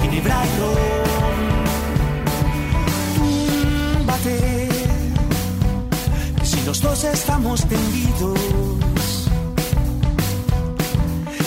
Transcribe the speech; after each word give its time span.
ginebra 0.00 0.44
y 0.46 0.60
ron. 0.60 0.76
Túmbate, 3.16 4.68
que 6.38 6.46
si 6.46 6.62
los 6.62 6.80
dos 6.80 7.04
estamos 7.04 7.66
tendidos, 7.68 8.38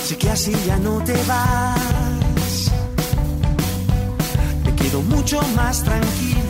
sé 0.05 0.17
que 0.17 0.29
así 0.29 0.53
ya 0.65 0.77
no 0.77 1.03
te 1.03 1.13
vas. 1.23 2.71
Me 4.65 4.75
quedo 4.75 5.01
mucho 5.01 5.41
más 5.55 5.83
tranquilo. 5.83 6.42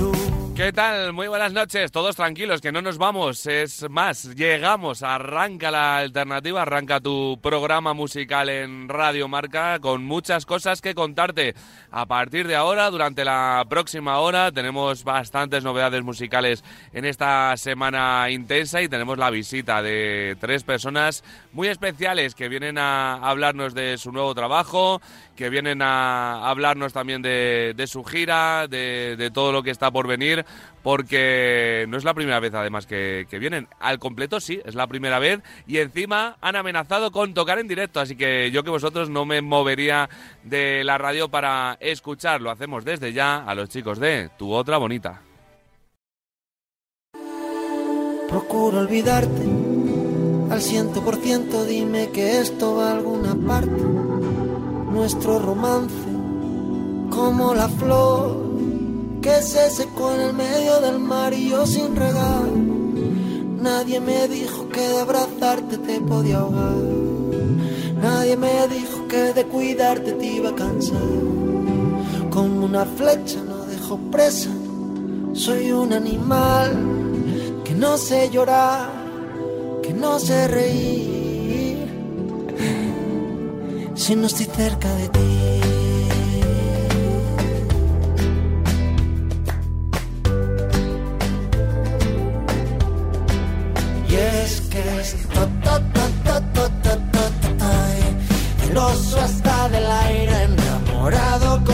¿Qué 0.64 0.72
tal? 0.72 1.12
Muy 1.12 1.28
buenas 1.28 1.52
noches. 1.52 1.92
Todos 1.92 2.16
tranquilos, 2.16 2.62
que 2.62 2.72
no 2.72 2.82
nos 2.82 2.98
vamos. 2.98 3.48
Es 3.48 3.86
más, 3.90 4.34
llegamos. 4.34 5.04
Arranca 5.04 5.70
la 5.70 5.98
alternativa, 5.98 6.62
arranca 6.62 7.02
tu 7.02 7.38
programa 7.44 7.94
musical 7.94 8.48
en 8.48 8.88
Radio 8.88 9.28
Marca 9.28 9.80
con 9.80 10.06
muchas 10.06 10.46
cosas 10.46 10.80
que 10.80 10.96
contarte. 10.96 11.54
A 11.92 12.06
partir 12.06 12.48
de 12.48 12.56
ahora, 12.56 12.90
durante 12.92 13.26
la 13.26 13.66
próxima 13.68 14.20
hora, 14.20 14.54
tenemos 14.54 15.04
bastantes 15.04 15.66
novedades 15.66 16.02
musicales 16.02 16.64
en 16.94 17.04
esta 17.04 17.58
semana 17.58 18.30
intensa 18.30 18.82
y 18.82 18.88
tenemos 18.88 19.18
la 19.18 19.32
visita 19.32 19.82
de 19.82 20.38
tres 20.40 20.64
personas 20.64 21.26
muy 21.52 21.68
especiales 21.68 22.36
que 22.36 22.48
vienen 22.48 22.78
a 22.78 23.16
hablarnos 23.16 23.74
de 23.74 23.98
su 23.98 24.14
nuevo 24.14 24.34
trabajo, 24.34 25.02
que 25.36 25.50
vienen 25.50 25.82
a 25.82 26.50
hablarnos 26.50 26.94
también 26.94 27.22
de, 27.22 27.86
su 27.86 28.06
gira, 28.06 28.70
de 28.70 29.30
todo 29.34 29.52
lo 29.52 29.62
que 29.62 29.72
está 29.72 29.92
por 29.92 30.08
venir 30.08 30.46
porque 30.84 31.86
no 31.88 31.98
es 31.98 32.04
la 32.04 32.14
primera 32.14 32.40
vez 32.40 32.54
además 32.54 32.86
que, 32.86 33.26
vienen. 33.32 33.68
Al 33.80 33.98
completo 33.98 34.40
sí, 34.40 34.60
es 34.64 34.76
la 34.76 34.86
primera 34.86 35.18
vez 35.18 35.42
y 35.66 35.78
encima 35.78 36.38
han 36.42 36.56
amenazado 36.56 37.12
con 37.12 37.34
tocar 37.34 37.58
en 37.58 37.68
directo, 37.68 38.00
así 38.00 38.16
que 38.16 38.52
yo 38.52 38.64
que 38.64 38.70
vosotros 38.70 39.10
no 39.10 39.26
me 39.26 39.42
movería 39.42 40.10
de 40.44 40.84
la 40.84 40.98
radio 40.98 41.30
para 41.30 41.78
escuchar. 41.80 42.42
Lo 42.42 42.52
hacemos 42.52 42.86
desde 42.86 43.14
ya 43.14 43.44
a 43.44 43.56
los 43.56 43.70
chicos 43.70 43.98
de 43.98 44.30
Tu 44.38 44.52
Otra 44.52 44.78
Bonita. 44.78 45.22
Procuro 48.28 48.80
olvidarte 48.80 49.44
al 50.50 50.62
ciento 50.62 51.04
por 51.04 51.16
ciento, 51.18 51.66
dime 51.66 52.10
que 52.12 52.40
esto 52.40 52.76
va 52.76 52.90
a 52.90 52.94
alguna 52.94 53.36
parte. 53.36 53.84
Nuestro 54.92 55.40
romance, 55.40 55.96
como 57.10 57.54
la 57.54 57.68
flor 57.70 58.43
que 59.24 59.42
se 59.42 59.70
secó 59.70 60.14
en 60.14 60.22
el 60.22 60.34
medio 60.34 60.82
del 60.82 61.00
mar 61.00 61.34
y 61.34 61.50
yo 61.50 61.66
sin 61.66 61.96
regar. 61.96 62.46
Nadie 63.62 64.02
me 64.02 64.28
dijo 64.28 64.68
que 64.68 64.82
de 64.82 65.00
abrazarte 65.00 65.78
te 65.78 66.02
podía 66.02 66.40
ahogar. 66.40 66.76
Nadie 68.02 68.36
me 68.36 68.68
dijo 68.68 69.08
que 69.08 69.32
de 69.34 69.46
cuidarte 69.46 70.12
te 70.12 70.26
iba 70.26 70.50
a 70.50 70.56
cansar. 70.56 71.00
Como 72.30 72.66
una 72.66 72.84
flecha 72.84 73.42
no 73.48 73.66
dejo 73.66 73.98
presa. 74.12 74.50
Soy 75.32 75.72
un 75.72 75.94
animal 75.94 76.72
que 77.64 77.74
no 77.74 77.98
sé 77.98 78.30
llorar, 78.30 78.90
que 79.82 79.94
no 79.94 80.20
sé 80.20 80.50
reír. 80.50 81.78
Si 83.96 84.18
no 84.18 84.28
estoy 84.28 84.48
cerca 84.48 84.94
de 84.96 85.08
ti. 85.08 85.73
El 98.70 98.78
oso 98.78 99.24
está 99.24 99.70
del 99.70 99.86
aire 99.86 100.44
enamorado 100.44 101.64
con 101.64 101.73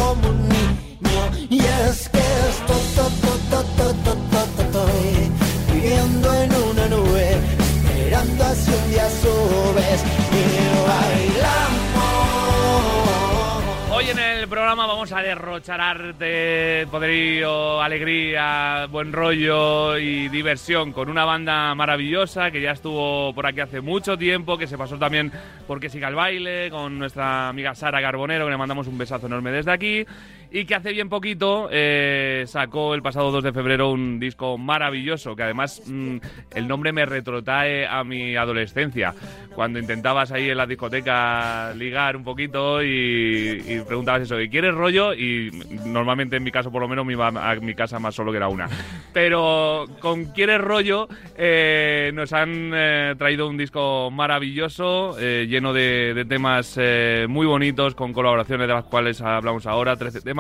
vamos 15.09 15.25
a 15.25 15.27
derrochar 15.27 15.81
arte, 15.81 16.85
poderío, 16.91 17.81
alegría, 17.81 18.85
buen 18.91 19.11
rollo 19.11 19.97
y 19.97 20.29
diversión 20.29 20.91
con 20.91 21.09
una 21.09 21.25
banda 21.25 21.73
maravillosa 21.73 22.51
que 22.51 22.61
ya 22.61 22.71
estuvo 22.71 23.33
por 23.33 23.47
aquí 23.47 23.59
hace 23.59 23.81
mucho 23.81 24.17
tiempo, 24.17 24.57
que 24.57 24.67
se 24.67 24.77
pasó 24.77 24.99
también 24.99 25.31
por 25.65 25.79
Que 25.79 25.89
Siga 25.89 26.09
el 26.09 26.15
Baile, 26.15 26.69
con 26.69 26.99
nuestra 26.99 27.49
amiga 27.49 27.73
Sara 27.73 28.01
Carbonero, 28.01 28.45
que 28.45 28.51
le 28.51 28.57
mandamos 28.57 28.87
un 28.87 28.97
besazo 28.99 29.25
enorme 29.25 29.51
desde 29.51 29.71
aquí, 29.71 30.05
y 30.51 30.65
que 30.65 30.75
hace 30.75 30.91
bien 30.91 31.09
poquito 31.09 31.67
eh, 31.71 32.45
sacó 32.47 32.95
el 32.95 33.01
pasado 33.01 33.31
2 33.31 33.43
de 33.43 33.53
febrero 33.53 33.91
un 33.91 34.19
disco 34.19 34.57
maravilloso, 34.57 35.35
que 35.35 35.43
además 35.43 35.81
mmm, 35.85 36.17
el 36.55 36.67
nombre 36.67 36.91
me 36.91 37.05
retrotrae 37.05 37.85
a 37.85 38.03
mi 38.03 38.35
adolescencia, 38.35 39.13
cuando 39.53 39.79
intentabas 39.79 40.31
ahí 40.31 40.49
en 40.49 40.57
la 40.57 40.65
discoteca 40.65 41.73
ligar 41.75 42.15
un 42.15 42.23
poquito 42.23 42.81
y, 42.83 43.81
preguntabas 43.87 44.23
eso, 44.23 44.39
¿y 44.39 44.49
quieres 44.49 44.73
rollo? 44.73 45.13
Y 45.13 45.51
normalmente 45.85 46.37
en 46.37 46.43
mi 46.43 46.51
caso 46.51 46.71
por 46.71 46.81
lo 46.81 46.87
menos 46.87 47.05
me 47.05 47.13
iba 47.13 47.27
a 47.27 47.55
mi 47.55 47.75
casa 47.75 47.99
más 47.99 48.15
solo 48.15 48.31
que 48.31 48.37
era 48.37 48.47
una. 48.47 48.67
Pero 49.13 49.85
con 49.99 50.29
¿Quieres 50.39 50.61
rollo? 50.61 51.09
Eh, 51.37 52.11
nos 52.13 52.31
han 52.31 52.71
eh, 52.73 53.13
traído 53.17 53.49
un 53.49 53.57
disco 53.57 54.09
maravilloso, 54.09 55.17
eh, 55.19 55.47
lleno 55.49 55.73
de, 55.73 56.13
de 56.13 56.23
temas 56.23 56.79
muy 57.27 57.45
bonitos, 57.45 57.93
con 57.93 58.13
colaboraciones 58.13 58.69
de 58.69 58.73
las 58.73 58.85
cuales 58.85 59.19
hablamos 59.19 59.65
ahora, 59.65 59.97
13 59.97 60.21
temas 60.21 60.38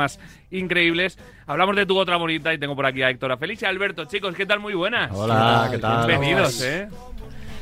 increíbles. 0.51 1.17
Hablamos 1.47 1.75
de 1.75 1.85
tu 1.85 1.97
otra 1.97 2.17
bonita 2.17 2.53
y 2.53 2.57
tengo 2.57 2.75
por 2.75 2.85
aquí 2.85 3.01
a 3.01 3.09
Héctor, 3.09 3.31
a 3.31 3.37
Félix 3.37 3.61
y 3.63 3.65
a 3.65 3.69
Alberto. 3.69 4.05
Chicos, 4.05 4.35
¿qué 4.35 4.45
tal? 4.45 4.59
Muy 4.59 4.73
buenas. 4.73 5.11
Hola, 5.13 5.67
¿qué 5.71 5.77
tal? 5.77 6.07
Bienvenidos, 6.07 6.61
¿eh? 6.61 6.87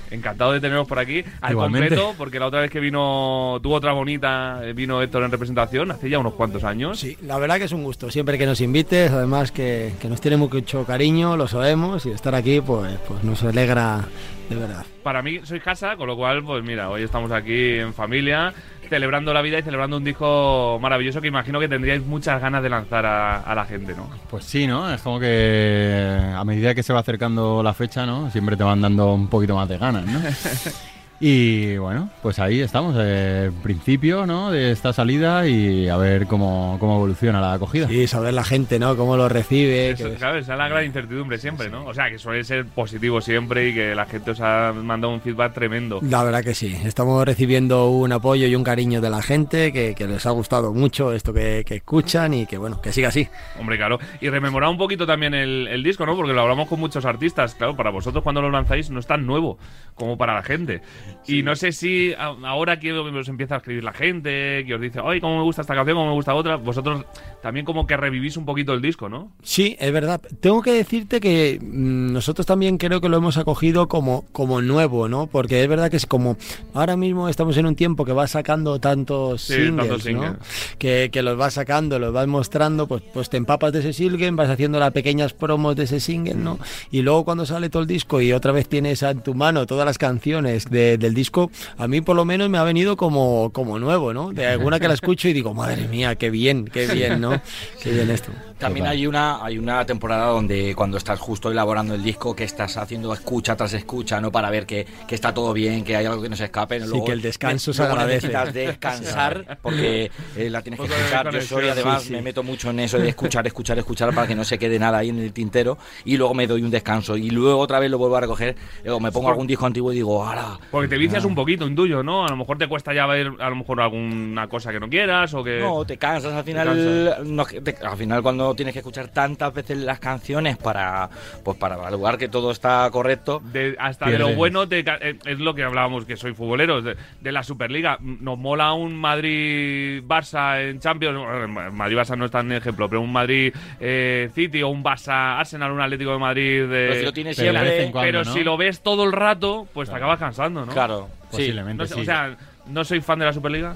Encantado 0.09 0.53
de 0.53 0.61
teneros 0.61 0.87
por 0.87 0.99
aquí 0.99 1.21
al 1.41 1.51
Igualmente. 1.51 1.89
completo, 1.89 2.15
porque 2.17 2.39
la 2.39 2.47
otra 2.47 2.61
vez 2.61 2.71
que 2.71 2.79
vino 2.79 3.59
tu 3.61 3.73
otra 3.73 3.91
bonita, 3.91 4.61
eh, 4.63 4.71
vino 4.71 5.01
Héctor 5.01 5.23
en 5.23 5.31
representación, 5.31 5.91
hace 5.91 6.09
ya 6.09 6.17
unos 6.17 6.33
cuantos 6.33 6.63
años. 6.63 6.99
Sí, 6.99 7.17
la 7.23 7.37
verdad 7.37 7.57
que 7.57 7.65
es 7.65 7.73
un 7.73 7.83
gusto. 7.83 8.09
Siempre 8.09 8.37
que 8.37 8.45
nos 8.45 8.61
invites, 8.61 9.11
además 9.11 9.51
que, 9.51 9.91
que 9.99 10.07
nos 10.07 10.21
tiene 10.21 10.37
mucho 10.37 10.85
cariño, 10.85 11.35
lo 11.35 11.49
sabemos, 11.49 12.05
y 12.05 12.11
estar 12.11 12.33
aquí 12.35 12.61
pues, 12.61 12.97
pues 13.05 13.21
nos 13.25 13.43
alegra 13.43 14.05
de 14.49 14.55
verdad. 14.55 14.85
Para 15.03 15.21
mí 15.21 15.41
sois 15.43 15.61
casa, 15.61 15.97
con 15.97 16.07
lo 16.07 16.15
cual, 16.15 16.41
pues 16.41 16.63
mira, 16.63 16.89
hoy 16.89 17.03
estamos 17.03 17.29
aquí 17.31 17.73
en 17.79 17.93
familia, 17.93 18.53
celebrando 18.87 19.33
la 19.33 19.41
vida 19.41 19.59
y 19.59 19.63
celebrando 19.63 19.97
un 19.97 20.03
disco 20.03 20.79
maravilloso 20.81 21.21
que 21.21 21.27
imagino 21.27 21.59
que 21.59 21.67
tendríais 21.67 22.05
muchas 22.05 22.41
ganas 22.41 22.63
de 22.63 22.69
lanzar 22.69 23.05
a, 23.05 23.41
a 23.41 23.55
la 23.55 23.65
gente, 23.65 23.93
¿no? 23.95 24.09
Pues 24.29 24.45
sí, 24.45 24.67
¿no? 24.67 24.91
Es 24.91 25.01
como 25.01 25.19
que 25.19 26.19
a 26.35 26.43
medida 26.43 26.73
que 26.73 26.83
se 26.83 26.93
va 26.93 26.99
acercando 26.99 27.61
la 27.63 27.73
fecha, 27.73 28.05
¿no? 28.05 28.29
Siempre 28.31 28.57
te 28.57 28.63
van 28.63 28.81
dando 28.81 29.13
un 29.13 29.27
poquito 29.27 29.55
más 29.55 29.69
de 29.69 29.77
ganas, 29.77 30.05
¿no? 30.05 30.19
Y 31.19 31.77
bueno, 31.77 32.11
pues 32.21 32.37
ahí 32.37 32.61
estamos, 32.61 32.95
eh, 32.99 33.49
principio, 33.63 34.27
¿no? 34.27 34.51
De 34.51 34.71
esta 34.71 34.93
salida 34.93 35.47
y 35.47 35.89
a 35.89 35.97
ver 35.97 36.27
cómo, 36.27 36.77
cómo 36.79 36.97
evoluciona 36.97 37.41
la 37.41 37.53
acogida. 37.53 37.87
Sí, 37.87 38.05
saber 38.05 38.35
la 38.35 38.43
gente, 38.43 38.77
¿no? 38.77 38.95
Cómo 38.95 39.17
lo 39.17 39.27
recibe. 39.27 39.89
Eso, 39.89 40.11
que- 40.11 40.15
claro, 40.17 40.37
esa 40.37 40.53
es 40.53 40.57
la 40.59 40.69
gran 40.69 40.85
incertidumbre 40.85 41.39
siempre, 41.39 41.69
¿no? 41.71 41.85
O 41.87 41.93
sea, 41.95 42.11
que 42.11 42.19
suele 42.19 42.43
ser 42.43 42.67
positivo 42.67 43.19
siempre 43.19 43.69
y 43.69 43.73
que 43.73 43.95
la 43.95 44.05
gente 44.05 44.29
os 44.29 44.41
ha 44.41 44.73
mandado 44.75 45.11
un 45.11 45.19
feedback 45.21 45.53
tremendo. 45.53 45.99
La 46.03 46.23
verdad 46.23 46.43
que 46.43 46.53
sí, 46.53 46.77
estamos 46.85 47.25
recibiendo 47.25 47.89
un 47.89 48.11
apoyo 48.11 48.45
y 48.45 48.55
un 48.55 48.63
cariño 48.63 49.01
de 49.01 49.09
la 49.09 49.23
gente 49.23 49.73
que, 49.73 49.95
que 49.95 50.05
les 50.05 50.23
ha 50.27 50.31
gustado 50.31 50.71
mucho 50.71 51.13
esto 51.13 51.33
que, 51.33 51.63
que 51.65 51.77
escuchan 51.77 52.35
y 52.35 52.45
que 52.45 52.59
bueno, 52.59 52.79
que 52.79 52.93
siga 52.93 53.07
así. 53.07 53.27
Hombre, 53.59 53.77
claro. 53.77 53.97
Y 54.21 54.29
rememorar 54.29 54.69
un 54.69 54.77
poquito 54.77 55.07
también 55.07 55.33
el, 55.33 55.67
el 55.67 55.81
disco, 55.81 56.05
¿no? 56.05 56.15
Porque 56.15 56.33
lo 56.33 56.41
hablamos 56.41 56.67
con 56.67 56.79
muchos 56.79 57.05
artistas. 57.05 57.55
Claro, 57.55 57.75
para 57.75 57.89
vosotros 57.89 58.23
cuando 58.23 58.39
lo 58.43 58.51
lanzáis 58.51 58.91
no 58.91 58.99
es 58.99 59.07
tan 59.07 59.25
nuevo 59.25 59.57
como 59.95 60.15
para 60.15 60.35
la 60.35 60.43
gente. 60.43 60.81
Y 61.27 61.43
no 61.43 61.55
sé 61.55 61.71
si 61.71 62.13
ahora 62.17 62.79
que 62.79 62.93
os 62.93 63.27
empieza 63.27 63.55
a 63.55 63.57
escribir 63.57 63.83
la 63.83 63.93
gente, 63.93 64.63
que 64.65 64.75
os 64.75 64.81
dice, 64.81 64.99
ay, 65.03 65.19
cómo 65.19 65.37
me 65.37 65.43
gusta 65.43 65.61
esta 65.61 65.75
canción, 65.75 65.95
cómo 65.97 66.07
me 66.09 66.13
gusta 66.13 66.33
otra, 66.33 66.55
vosotros 66.55 67.05
también 67.41 67.65
como 67.65 67.85
que 67.85 67.97
revivís 67.97 68.37
un 68.37 68.45
poquito 68.45 68.73
el 68.73 68.81
disco, 68.81 69.09
¿no? 69.09 69.31
Sí, 69.43 69.75
es 69.79 69.91
verdad. 69.91 70.21
Tengo 70.39 70.61
que 70.61 70.71
decirte 70.71 71.19
que 71.19 71.59
mm, 71.61 72.13
nosotros 72.13 72.45
también 72.45 72.77
creo 72.77 73.01
que 73.01 73.09
lo 73.09 73.17
hemos 73.17 73.37
acogido 73.37 73.87
como, 73.87 74.25
como 74.31 74.61
nuevo, 74.61 75.07
¿no? 75.07 75.27
Porque 75.27 75.61
es 75.61 75.67
verdad 75.67 75.89
que 75.91 75.97
es 75.97 76.05
como 76.05 76.37
ahora 76.73 76.95
mismo 76.97 77.29
estamos 77.29 77.57
en 77.57 77.65
un 77.65 77.75
tiempo 77.75 78.05
que 78.05 78.13
vas 78.13 78.31
sacando 78.31 78.79
tantos 78.79 79.41
Sí, 79.43 79.53
singles, 79.53 79.75
tantos 79.75 79.97
¿no? 80.05 80.21
singles. 80.21 80.33
Que, 80.77 81.09
que 81.11 81.21
los 81.21 81.37
vas 81.37 81.53
sacando, 81.55 81.99
los 81.99 82.13
vas 82.13 82.27
mostrando, 82.27 82.87
pues, 82.87 83.03
pues 83.13 83.29
te 83.29 83.37
empapas 83.37 83.73
de 83.73 83.79
ese 83.79 83.93
single, 83.93 84.31
vas 84.31 84.49
haciendo 84.49 84.79
las 84.79 84.91
pequeñas 84.91 85.33
promos 85.33 85.75
de 85.75 85.83
ese 85.83 85.99
single, 85.99 86.35
¿no? 86.35 86.57
Y 86.91 87.01
luego 87.01 87.25
cuando 87.25 87.45
sale 87.45 87.69
todo 87.69 87.81
el 87.83 87.87
disco 87.87 88.21
y 88.21 88.31
otra 88.33 88.51
vez 88.51 88.67
tienes 88.69 89.03
en 89.03 89.21
tu 89.21 89.33
mano 89.35 89.65
todas 89.65 89.85
las 89.85 89.97
canciones 89.97 90.69
de- 90.69 90.96
del 90.99 91.13
disco, 91.13 91.51
a 91.77 91.87
mí 91.87 92.01
por 92.01 92.15
lo 92.15 92.25
menos 92.25 92.49
me 92.49 92.57
ha 92.57 92.63
venido 92.63 92.97
como, 92.97 93.51
como 93.53 93.79
nuevo, 93.79 94.13
¿no? 94.13 94.31
De 94.33 94.45
alguna 94.47 94.79
que 94.79 94.87
la 94.87 94.93
escucho 94.93 95.27
y 95.27 95.33
digo, 95.33 95.53
madre 95.53 95.87
mía, 95.87 96.15
qué 96.15 96.29
bien, 96.29 96.65
qué 96.65 96.87
bien, 96.87 97.21
¿no? 97.21 97.41
Qué 97.81 97.91
bien 97.91 98.09
esto. 98.09 98.31
También 98.57 98.87
hay 98.87 99.05
una, 99.05 99.45
hay 99.45 99.59
una 99.59 99.85
temporada 99.85 100.27
donde 100.27 100.73
cuando 100.75 100.97
estás 100.97 101.19
justo 101.19 101.51
elaborando 101.51 101.93
el 101.93 102.01
disco, 102.03 102.35
que 102.35 102.43
estás 102.43 102.75
haciendo 102.77 103.13
escucha 103.13 103.55
tras 103.55 103.73
escucha, 103.73 104.19
¿no? 104.19 104.31
Para 104.31 104.49
ver 104.49 104.65
que, 104.65 104.87
que 105.07 105.13
está 105.13 105.31
todo 105.33 105.53
bien, 105.53 105.83
que 105.83 105.95
hay 105.95 106.05
algo 106.07 106.23
que 106.23 106.29
no 106.29 106.35
se 106.35 106.45
escape. 106.45 106.79
¿no? 106.79 106.85
Sí, 106.85 106.91
Luego- 106.91 107.05
que 107.05 107.11
el 107.11 107.21
descanso 107.21 107.71
se 107.71 107.83
agradece. 107.83 108.27
necesitas 108.27 108.53
descansar 108.53 109.59
porque 109.61 110.09
eh, 110.35 110.49
la 110.49 110.61
tienes 110.61 110.79
que 110.79 110.87
escuchar. 110.87 111.31
Yo 111.31 111.41
soy, 111.41 111.69
además, 111.69 112.01
Sí, 112.01 112.07
sí. 112.09 112.13
me 112.13 112.21
meto 112.23 112.41
mucho 112.43 112.69
en 112.71 112.79
eso 112.79 112.97
de 112.97 113.09
escuchar, 113.09 113.45
escuchar, 113.45 113.77
escuchar 113.77 114.13
para 114.15 114.25
que 114.27 114.35
no 114.35 114.43
se 114.43 114.57
quede 114.57 114.79
nada 114.79 114.99
ahí 114.99 115.09
en 115.09 115.19
el 115.19 115.33
tintero 115.33 115.77
y 116.05 116.17
luego 116.17 116.33
me 116.33 116.47
doy 116.47 116.63
un 116.63 116.71
descanso 116.71 117.15
y 117.17 117.29
luego 117.29 117.59
otra 117.59 117.79
vez 117.79 117.91
lo 117.91 117.97
vuelvo 117.99 118.17
a 118.17 118.21
recoger. 118.21 118.55
Luego 118.83 118.99
me 118.99 119.11
pongo 119.11 119.29
algún 119.29 119.45
disco 119.47 119.65
antiguo 119.67 119.91
y 119.91 119.95
digo, 119.97 120.23
ahora. 120.25 120.59
Porque 120.87 120.95
te 120.95 120.99
vicias 120.99 121.23
Ah. 121.23 121.27
un 121.27 121.35
poquito, 121.35 121.67
intuyo, 121.67 122.03
¿no? 122.03 122.25
A 122.25 122.29
lo 122.29 122.35
mejor 122.37 122.57
te 122.57 122.67
cuesta 122.67 122.93
ya 122.93 123.05
ver 123.05 123.31
a 123.39 123.49
lo 123.49 123.55
mejor 123.55 123.81
alguna 123.81 124.47
cosa 124.47 124.71
que 124.71 124.79
no 124.79 124.87
quieras 124.89 125.33
o 125.33 125.43
que... 125.43 125.59
No, 125.59 125.83
te 125.85 125.97
cansas 125.97 126.33
al 126.33 126.43
final. 126.43 127.17
no, 127.25 127.45
te- 127.45 127.75
al 127.85 127.97
final 127.97 128.21
cuando 128.21 128.53
tienes 128.55 128.73
que 128.73 128.79
escuchar 128.79 129.09
tantas 129.09 129.53
veces 129.53 129.77
las 129.77 129.99
canciones 129.99 130.57
para 130.57 131.09
pues 131.43 131.57
para 131.57 131.75
evaluar 131.75 132.17
que 132.17 132.27
todo 132.29 132.51
está 132.51 132.89
correcto. 132.91 133.41
De- 133.43 133.75
hasta 133.79 134.09
de 134.09 134.17
lo 134.19 134.33
bueno 134.35 134.67
te 134.67 134.79
eh, 134.79 135.17
es 135.25 135.39
lo 135.39 135.53
que 135.53 135.63
hablábamos 135.63 136.05
que 136.05 136.15
soy 136.15 136.33
futboleros 136.33 136.83
de, 136.83 136.95
de 137.21 137.31
la 137.31 137.43
Superliga 137.43 137.97
nos 138.01 138.37
mola 138.37 138.73
un 138.73 138.95
Madrid 138.95 140.01
Barça 140.07 140.61
en 140.69 140.79
Champions 140.79 141.17
bueno, 141.17 141.71
Madrid 141.71 141.97
Barça 141.97 142.17
no 142.17 142.25
es 142.25 142.31
tan 142.31 142.51
ejemplo 142.51 142.87
pero 142.89 143.01
un 143.01 143.11
Madrid 143.11 143.53
eh, 143.79 144.29
City 144.33 144.61
o 144.63 144.69
un 144.69 144.83
Barça 144.83 145.37
Arsenal 145.39 145.71
un 145.71 145.81
Atlético 145.81 146.11
de 146.11 146.17
Madrid 146.19 146.63
Pero 146.69 146.93
si 146.95 147.03
lo 147.05 147.13
tienes 147.13 147.35
Pero 147.35 147.51
siempre. 147.51 147.69
vez 147.71 147.85
en 147.85 147.91
cuando, 147.91 148.07
pero 148.07 148.23
¿no? 148.23 148.33
si 148.33 148.43
lo 148.43 148.57
ves 148.57 148.81
todo 148.81 149.03
el 149.03 149.11
rato 149.11 149.67
pues 149.73 149.89
te 149.89 149.95
acabas 149.95 150.19
cansando 150.19 150.65
¿no? 150.65 150.73
Claro. 150.77 151.09
Posiblemente, 151.31 151.83
No 151.83 151.87
sé, 151.87 151.93
sí. 151.95 152.01
o 152.01 152.05
sea 152.05 152.35
no 152.67 152.83
soy 152.83 153.01
fan 153.01 153.19
de 153.19 153.25
la 153.25 153.33
Superliga 153.33 153.75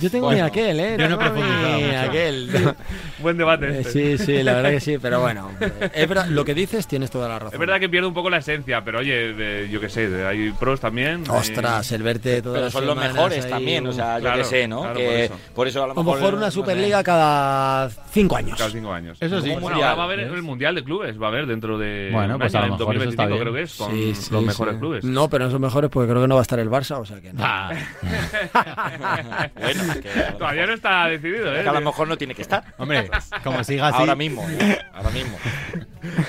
Yo 0.00 0.10
tengo 0.10 0.26
Bueno, 0.26 0.42
mi 0.42 0.48
aquel, 0.48 0.80
¿eh? 0.80 0.96
yo 0.98 1.08
no 1.08 1.16
mi 1.16 1.94
aquel. 1.94 2.74
buen 3.20 3.36
debate 3.36 3.66
Eh, 3.68 3.80
este. 3.82 4.16
Sí, 4.18 4.24
sí, 4.24 4.42
la 4.42 4.54
verdad 4.54 4.70
que 4.70 4.80
sí, 4.80 4.98
pero 5.00 5.20
bueno, 5.20 5.50
es 5.94 6.08
verdad, 6.08 6.26
lo 6.26 6.44
que 6.44 6.54
dices 6.54 6.86
tienes 6.88 7.10
toda 7.10 7.28
la 7.28 7.38
razón. 7.38 7.54
es 7.54 7.58
verdad 7.60 7.78
que 7.78 7.88
pierde 7.88 8.08
un 8.08 8.14
poco 8.14 8.28
la 8.30 8.38
esencia 8.38 8.82
pero 8.84 8.98
oye 8.98 9.32
de- 9.32 9.68
yo 9.70 9.80
qué 9.80 9.88
sé 9.88 10.08
de- 10.10 10.26
hay 10.26 10.50
pros 10.50 10.80
también 10.80 11.22
Ostras, 11.30 11.92
el 11.92 12.02
verte 12.02 12.42
todas 12.42 12.54
Pero 12.56 12.64
las 12.64 12.72
son 12.72 12.86
los 12.86 12.96
mejores 12.96 13.44
ahí, 13.44 13.50
también, 13.50 13.86
o 13.86 13.92
sea, 13.92 14.16
yo 14.18 14.22
Claro, 14.22 14.38
que 14.38 14.44
sé, 14.44 14.66
¿no? 14.68 14.80
claro, 14.82 14.96
que 14.98 15.04
por 15.04 15.14
eso. 15.14 15.38
por 15.54 15.68
eso 15.68 15.82
a 15.82 15.86
lo 15.86 15.92
A 15.92 15.94
lo 15.94 16.02
mejor. 16.02 16.18
mejor 16.18 16.34
una 16.34 16.46
no 16.46 16.50
sé. 16.50 16.54
Superliga 16.54 17.02
cada 17.04 17.90
cinco 18.10 18.36
años. 18.36 18.58
cada 18.58 18.70
cinco 18.70 18.92
años 18.92 19.16
Eso 19.20 19.40
sí. 19.40 19.50
Bueno, 19.60 19.76
ahora 19.76 19.94
va 19.94 20.02
a 20.02 20.06
haber 20.06 20.18
¿ves? 20.24 20.32
el 20.32 20.42
Mundial 20.42 20.74
de 20.74 20.84
Clubes, 20.84 21.20
va 21.20 21.26
a 21.26 21.28
haber 21.28 21.46
dentro 21.46 21.78
de 21.78 22.10
Bueno, 22.12 22.38
pues 22.38 22.54
año, 22.54 22.64
a 22.64 22.66
lo 22.68 22.76
mejor 22.78 22.96
eso 22.96 23.08
está 23.10 23.24
2025 23.24 23.28
bien. 23.28 23.40
creo 23.40 23.54
que 23.54 23.62
es, 23.62 23.74
con 23.76 23.90
Sí, 23.92 24.14
sí, 24.14 24.32
los 24.32 24.42
mejores 24.44 24.74
sí. 24.74 24.80
clubes. 24.80 25.04
No, 25.04 25.28
pero 25.30 25.44
no 25.46 25.50
son 25.52 25.60
mejores 25.60 25.90
porque 25.90 26.10
creo 26.10 26.22
que 26.22 26.28
no 26.28 26.34
va 26.34 26.40
a 26.40 26.42
estar 26.42 26.58
el 26.58 26.68
Barça, 26.70 26.98
o 26.98 27.04
sea 27.04 27.20
que 27.20 27.32
no. 27.32 27.42
Ah, 29.02 29.48
Bueno, 29.58 29.82
es 29.92 29.96
que 30.00 30.08
a 30.10 30.30
lo 30.32 30.38
Todavía 30.38 30.66
no 30.66 30.72
está 30.74 31.06
decidido, 31.06 31.52
es 31.52 31.60
¿eh? 31.60 31.62
que 31.62 31.68
a 31.68 31.72
lo 31.72 31.80
mejor 31.80 32.08
no 32.08 32.16
tiene 32.18 32.34
que 32.34 32.42
estar. 32.42 32.62
hombre, 32.78 33.08
como 33.44 33.62
siga 33.64 33.88
así. 33.88 33.98
Ahora 33.98 34.14
mismo, 34.14 34.44
¿eh? 34.48 34.78
ahora 34.92 35.10
mismo. 35.10 35.36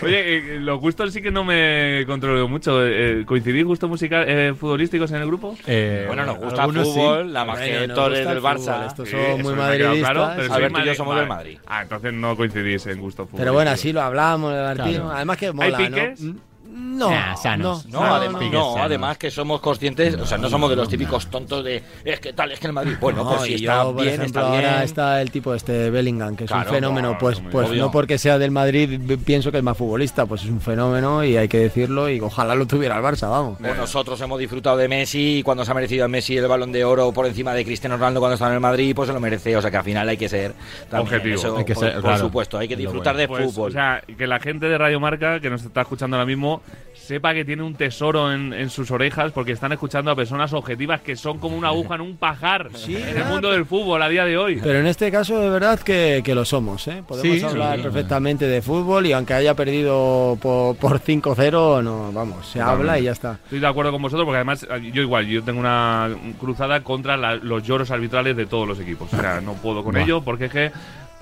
Oye, 0.03 0.37
eh, 0.37 0.59
los 0.59 0.79
gustos 0.79 1.11
sí 1.13 1.21
que 1.21 1.31
no 1.31 1.43
me 1.43 2.03
controlo 2.05 2.47
mucho. 2.47 2.85
Eh, 2.85 3.23
¿Coincidís 3.25 3.65
gustos 3.65 3.89
musical, 3.89 4.25
eh, 4.27 4.53
futbolísticos 4.57 5.11
en 5.11 5.17
el 5.21 5.27
grupo? 5.27 5.55
Eh, 5.65 6.05
Bueno, 6.07 6.25
nos 6.25 6.37
gusta 6.37 6.65
el 6.65 6.71
sí. 6.73 6.77
fútbol, 6.83 7.33
la 7.33 7.45
que 7.55 7.87
nos 7.87 7.95
Torres 7.95 8.27
del 8.27 8.37
el 8.37 8.43
Barça. 8.43 8.57
fútbol, 8.75 8.85
estos 8.87 9.09
Sí, 9.09 9.15
son 9.15 9.41
muy 9.41 9.53
madridistas. 9.55 10.11
claro, 10.11 10.33
pero 10.35 10.53
Alberto 10.53 10.79
y 10.79 10.85
yo 10.85 10.95
somos 10.95 11.11
vale. 11.15 11.19
del 11.21 11.29
Madrid. 11.29 11.57
Ah, 11.65 11.81
entonces 11.81 12.13
no 12.13 12.35
coincidís 12.35 12.85
en 12.85 12.99
gustos 12.99 13.27
futbolísticos. 13.29 13.39
Pero 13.39 13.53
bueno, 13.53 13.71
así 13.71 13.91
lo 13.93 14.01
hablamos, 14.01 14.53
Martín. 14.53 14.93
Claro. 14.95 15.11
Además 15.11 15.37
que 15.37 15.45
¿Hay 15.47 15.53
mola, 15.53 15.77
piques? 15.77 16.21
¿no? 16.21 16.35
No, 16.73 17.09
Nah, 17.09 17.35
sanos. 17.35 17.85
no, 17.87 17.99
No, 18.01 18.07
no, 18.07 18.15
además, 18.15 18.41
no. 18.41 18.49
no, 18.51 18.63
sanos. 18.73 18.85
además 18.85 19.17
que 19.17 19.29
somos 19.31 19.61
conscientes, 19.61 20.15
o 20.15 20.25
sea, 20.25 20.37
no 20.37 20.49
somos 20.49 20.69
de 20.69 20.75
los 20.75 20.89
típicos 20.89 21.27
tontos 21.27 21.63
de 21.63 21.83
es 22.03 22.19
que 22.19 22.33
tal, 22.33 22.51
es 22.51 22.59
que 22.59 22.67
el 22.67 22.73
Madrid. 22.73 22.93
Bueno, 22.99 23.23
No, 23.23 23.29
pues 23.31 23.41
si 23.43 23.53
está 23.55 23.83
yo, 23.83 23.93
bien, 23.93 24.07
ejemplo, 24.07 24.25
está 24.25 24.51
bien. 24.51 24.65
ahora 24.65 24.83
está 24.83 25.21
el 25.21 25.31
tipo 25.31 25.53
este 25.53 25.89
Bellingham, 25.89 26.35
que 26.35 26.45
es 26.45 26.49
Claro, 26.51 26.69
un 26.69 26.75
fenómeno. 26.75 27.17
pues 27.19 27.39
pues 27.51 27.69
obvio. 27.69 27.83
no 27.83 27.91
porque 27.91 28.17
sea 28.17 28.37
del 28.39 28.51
Madrid 28.51 28.99
pienso 29.23 29.51
que 29.51 29.57
es 29.59 29.63
más 29.63 29.77
futbolista, 29.77 30.25
pues 30.25 30.43
es 30.43 30.49
un 30.49 30.61
fenómeno 30.61 31.23
y 31.23 31.37
hay 31.37 31.47
que 31.47 31.59
decirlo 31.59 32.09
y 32.09 32.19
ojalá 32.19 32.55
lo 32.55 32.65
tuviera 32.65 32.97
el 32.97 33.03
Barça, 33.03 33.29
vamos. 33.29 33.59
Nosotros 33.59 34.19
hemos 34.21 34.39
disfrutado 34.39 34.77
de 34.77 34.87
Messi 34.87 35.39
y 35.39 35.43
cuando 35.43 35.63
se 35.65 35.71
ha 35.71 35.73
merecido 35.75 36.05
a 36.05 36.07
Messi 36.07 36.37
el 36.37 36.47
balón 36.47 36.71
de 36.71 36.83
oro 36.85 37.11
por 37.11 37.25
encima 37.27 37.53
de 37.53 37.63
Cristiano 37.65 37.97
Ronaldo 37.97 38.19
cuando 38.19 38.33
está 38.33 38.47
en 38.47 38.53
el 38.53 38.59
Madrid, 38.59 38.93
pues 38.95 39.07
se 39.07 39.13
lo 39.13 39.19
merece. 39.19 39.55
O 39.55 39.61
sea 39.61 39.69
que 39.69 39.77
al 39.77 39.83
final 39.83 40.09
hay 40.09 40.17
que 40.17 40.27
ser 40.29 40.53
también 40.89 41.01
Objetivo. 41.15 41.35
eso, 41.35 41.57
Hay 41.57 41.65
que 41.65 41.73
por, 41.75 41.83
ser, 41.83 41.93
por 41.93 42.01
claro, 42.03 42.17
supuesto, 42.19 42.57
hay 42.57 42.67
que 42.67 42.75
disfrutar 42.75 43.13
bueno. 43.15 43.19
de 43.19 43.27
Pues, 43.27 43.53
fútbol. 43.53 43.69
O 43.69 43.73
sea, 43.73 44.01
que 44.17 44.25
la 44.27 44.39
gente 44.39 44.65
de 44.67 44.77
Radio 44.77 44.99
Marca 44.99 45.39
que 45.39 45.49
nos 45.49 45.63
está 45.63 45.81
escuchando 45.81 46.15
ahora 46.17 46.25
mismo 46.25 46.61
sepa 47.05 47.33
que 47.33 47.43
tiene 47.43 47.63
un 47.63 47.75
tesoro 47.75 48.31
en, 48.31 48.53
en 48.53 48.69
sus 48.69 48.89
orejas 48.91 49.31
porque 49.33 49.51
están 49.51 49.71
escuchando 49.73 50.09
a 50.11 50.15
personas 50.15 50.53
objetivas 50.53 51.01
que 51.01 51.15
son 51.15 51.37
como 51.37 51.57
una 51.57 51.67
aguja 51.67 51.95
en 51.95 52.01
un 52.01 52.15
pajar 52.17 52.69
en 52.87 53.17
el 53.17 53.25
mundo 53.25 53.51
del 53.51 53.65
fútbol 53.65 54.01
a 54.01 54.07
día 54.09 54.23
de 54.25 54.37
hoy. 54.37 54.59
Pero 54.63 54.79
en 54.79 54.87
este 54.87 55.11
caso 55.11 55.39
de 55.39 55.49
verdad 55.49 55.79
que, 55.79 56.21
que 56.23 56.33
lo 56.33 56.45
somos, 56.45 56.87
¿eh? 56.87 57.03
Podemos 57.05 57.37
Sí, 57.39 57.43
hablar 57.45 57.77
sí. 57.77 57.83
perfectamente 57.83 58.47
de 58.47 58.61
fútbol 58.61 59.05
y 59.05 59.11
aunque 59.11 59.33
haya 59.33 59.53
perdido 59.53 60.37
por, 60.41 60.75
por 60.77 60.99
5-0, 61.01 61.83
no, 61.83 62.11
vamos, 62.13 62.47
se 62.47 62.61
habla 62.61 62.97
y 62.99 63.03
ya 63.03 63.11
está. 63.11 63.39
Estoy 63.43 63.59
de 63.59 63.67
acuerdo 63.67 63.91
con 63.91 64.01
vosotros 64.01 64.25
porque 64.25 64.37
además 64.37 64.65
eh, 64.69 64.91
yo 64.93 65.01
igual, 65.01 65.27
yo 65.27 65.43
tengo 65.43 65.59
una 65.59 66.09
cruzada 66.39 66.81
contra 66.83 67.17
la- 67.17 67.35
los 67.35 67.63
lloros 67.63 67.91
arbitrales 67.91 68.35
de 68.37 68.45
todos 68.45 68.67
los 68.67 68.79
equipos. 68.79 69.13
O 69.13 69.17
sea, 69.17 69.41
no 69.41 69.53
puedo 69.55 69.83
con 69.83 69.93
Buah. 69.93 70.03
ello 70.03 70.21
porque 70.21 70.45
es 70.45 70.51
que 70.51 70.71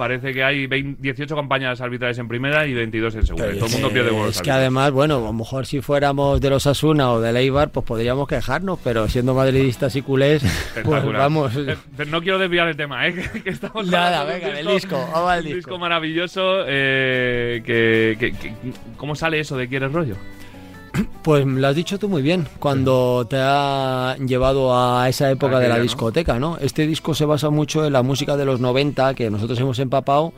parece 0.01 0.33
que 0.33 0.43
hay 0.43 0.65
20 0.65 0.99
18 0.99 1.35
campañas 1.35 1.79
arbitrales 1.79 2.17
en 2.17 2.27
primera 2.27 2.65
y 2.65 2.73
22 2.73 3.13
en 3.13 3.25
segunda. 3.27 3.53
todo 3.53 3.67
el 3.67 3.71
mundo 3.71 3.89
pierde 3.91 4.29
es 4.29 4.41
que 4.41 4.49
además, 4.49 4.89
bueno, 4.89 5.17
a 5.17 5.21
lo 5.21 5.31
mejor 5.33 5.67
si 5.67 5.79
fuéramos 5.79 6.41
de 6.41 6.49
los 6.49 6.65
Asuna 6.65 7.11
o 7.11 7.21
del 7.21 7.37
Eibar, 7.37 7.69
pues 7.69 7.85
podríamos 7.85 8.27
quejarnos, 8.27 8.79
pero 8.83 9.07
siendo 9.07 9.35
madridistas 9.35 9.95
y 9.95 10.01
culés, 10.01 10.41
pues 10.83 11.03
vamos. 11.05 11.55
Eh, 11.55 11.77
pero 11.95 12.09
no 12.09 12.19
quiero 12.23 12.39
desviar 12.39 12.67
el 12.67 12.75
tema, 12.75 13.05
¿eh? 13.07 13.13
que, 13.33 13.43
que 13.43 13.49
estamos 13.51 13.85
Nada, 13.87 14.23
venga, 14.23 14.49
del 14.49 14.65
disco, 14.65 14.97
vamos 15.13 15.29
al 15.29 15.39
un 15.39 15.45
disco. 15.45 15.55
disco 15.57 15.77
maravilloso. 15.77 16.63
eh, 16.67 17.61
que, 17.63 18.17
que- 18.19 18.31
que- 18.33 18.53
¿Cómo 18.97 19.15
sale 19.15 19.39
eso 19.39 19.55
de 19.55 19.67
Quieres 19.67 19.91
rollo? 19.91 20.15
Pues 21.21 21.45
lo 21.45 21.67
has 21.67 21.75
dicho 21.75 21.99
tú 21.99 22.09
muy 22.09 22.21
bien, 22.21 22.47
cuando 22.59 23.25
te 23.29 23.37
ha 23.39 24.15
llevado 24.17 24.75
a 24.75 25.07
esa 25.07 25.29
época 25.29 25.59
de 25.59 25.67
la 25.67 25.75
Aquella, 25.75 25.77
¿no? 25.77 25.83
discoteca, 25.83 26.39
¿no? 26.39 26.57
Este 26.57 26.87
disco 26.87 27.13
se 27.13 27.25
basa 27.25 27.49
mucho 27.49 27.85
en 27.85 27.93
la 27.93 28.01
música 28.01 28.37
de 28.37 28.45
los 28.45 28.59
90 28.59 29.13
que 29.13 29.29
nosotros 29.29 29.59
hemos 29.59 29.79
empapado. 29.79 30.33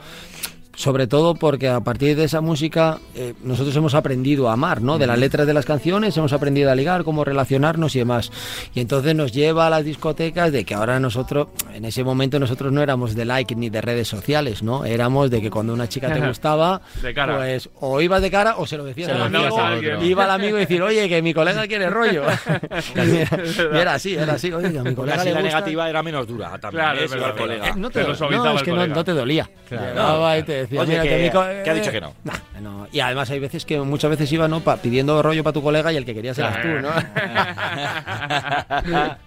Sobre 0.75 1.05
todo 1.05 1.35
porque 1.35 1.69
a 1.69 1.79
partir 1.81 2.15
de 2.15 2.23
esa 2.23 2.41
música 2.41 2.97
eh, 3.15 3.33
nosotros 3.43 3.75
hemos 3.75 3.93
aprendido 3.93 4.49
a 4.49 4.53
amar, 4.53 4.81
¿no? 4.81 4.97
De 4.97 5.05
las 5.05 5.19
letras 5.19 5.45
de 5.45 5.53
las 5.53 5.65
canciones 5.65 6.17
hemos 6.17 6.33
aprendido 6.33 6.71
a 6.71 6.75
ligar, 6.75 7.03
cómo 7.03 7.23
relacionarnos 7.23 7.95
y 7.95 7.99
demás. 7.99 8.31
Y 8.73 8.79
entonces 8.79 9.13
nos 9.13 9.31
lleva 9.31 9.67
a 9.67 9.69
las 9.69 9.85
discotecas 9.85 10.51
de 10.51 10.65
que 10.65 10.73
ahora 10.73 10.99
nosotros, 10.99 11.49
en 11.73 11.85
ese 11.85 12.03
momento 12.03 12.39
nosotros 12.39 12.71
no 12.71 12.81
éramos 12.81 13.13
de 13.13 13.25
like 13.25 13.55
ni 13.55 13.69
de 13.69 13.81
redes 13.81 14.07
sociales, 14.07 14.63
¿no? 14.63 14.83
Éramos 14.83 15.29
de 15.29 15.41
que 15.41 15.51
cuando 15.51 15.73
una 15.73 15.87
chica 15.87 16.11
te 16.11 16.25
gustaba, 16.25 16.81
De 17.03 17.13
cara. 17.13 17.37
pues 17.37 17.69
o 17.79 18.01
ibas 18.01 18.21
de 18.23 18.31
cara 18.31 18.55
o 18.57 18.65
se 18.65 18.77
lo 18.77 18.83
decías 18.83 19.09
Se 19.09 19.13
al 19.13 19.21
amigo, 19.23 19.43
decías 19.77 20.01
a 20.01 20.05
iba 20.05 20.23
al 20.23 20.31
amigo 20.31 20.57
y 20.57 20.61
decir, 20.61 20.81
oye, 20.81 21.07
que 21.07 21.21
mi 21.21 21.35
colega 21.35 21.67
quiere 21.67 21.89
rollo. 21.91 22.23
y 22.95 23.77
era 23.77 23.93
así, 23.93 24.15
era 24.15 24.33
así, 24.33 24.51
oye, 24.51 24.71
que 24.71 24.79
a 24.79 24.83
mi 24.83 24.95
colega 24.95 25.23
le 25.23 25.31
la 25.33 25.41
gusta. 25.41 25.55
negativa 25.55 25.89
era 25.89 26.01
menos 26.03 26.27
dura 26.27 26.57
también. 26.57 26.83
Claro, 26.83 26.99
¿eh? 26.99 27.07
verdad, 27.07 27.25
va 27.25 27.29
el 27.29 27.35
colega. 27.37 27.67
Eh, 27.67 27.73
no 27.75 27.89
Te 27.91 28.03
no, 28.03 28.11
es 28.55 28.63
que 28.63 28.71
no, 28.71 28.87
no 28.87 29.03
te 29.03 29.11
dolía. 29.13 29.49
Claro. 29.69 29.87
Llegaba 29.87 30.37
y 30.37 30.43
te 30.43 30.62
decía, 30.63 30.81
Oye, 30.81 30.99
mira, 30.99 31.63
que- 31.63 31.69
ha 31.69 31.73
dicho 31.73 31.91
que 31.91 32.01
no. 32.01 32.13
Nah, 32.23 32.33
no. 32.61 32.87
Y 32.91 32.99
además 32.99 33.29
hay 33.29 33.39
veces 33.39 33.65
que 33.65 33.79
muchas 33.79 34.09
veces 34.11 34.31
iba 34.31 34.47
¿no? 34.47 34.59
Pa- 34.61 34.77
pidiendo 34.77 35.21
rollo 35.21 35.43
para 35.43 35.53
tu 35.53 35.61
colega 35.61 35.91
y 35.91 35.97
el 35.97 36.05
que 36.05 36.13
querías 36.13 36.37
eras 36.37 36.61
tú, 36.61 36.67
¿no? 36.67 36.89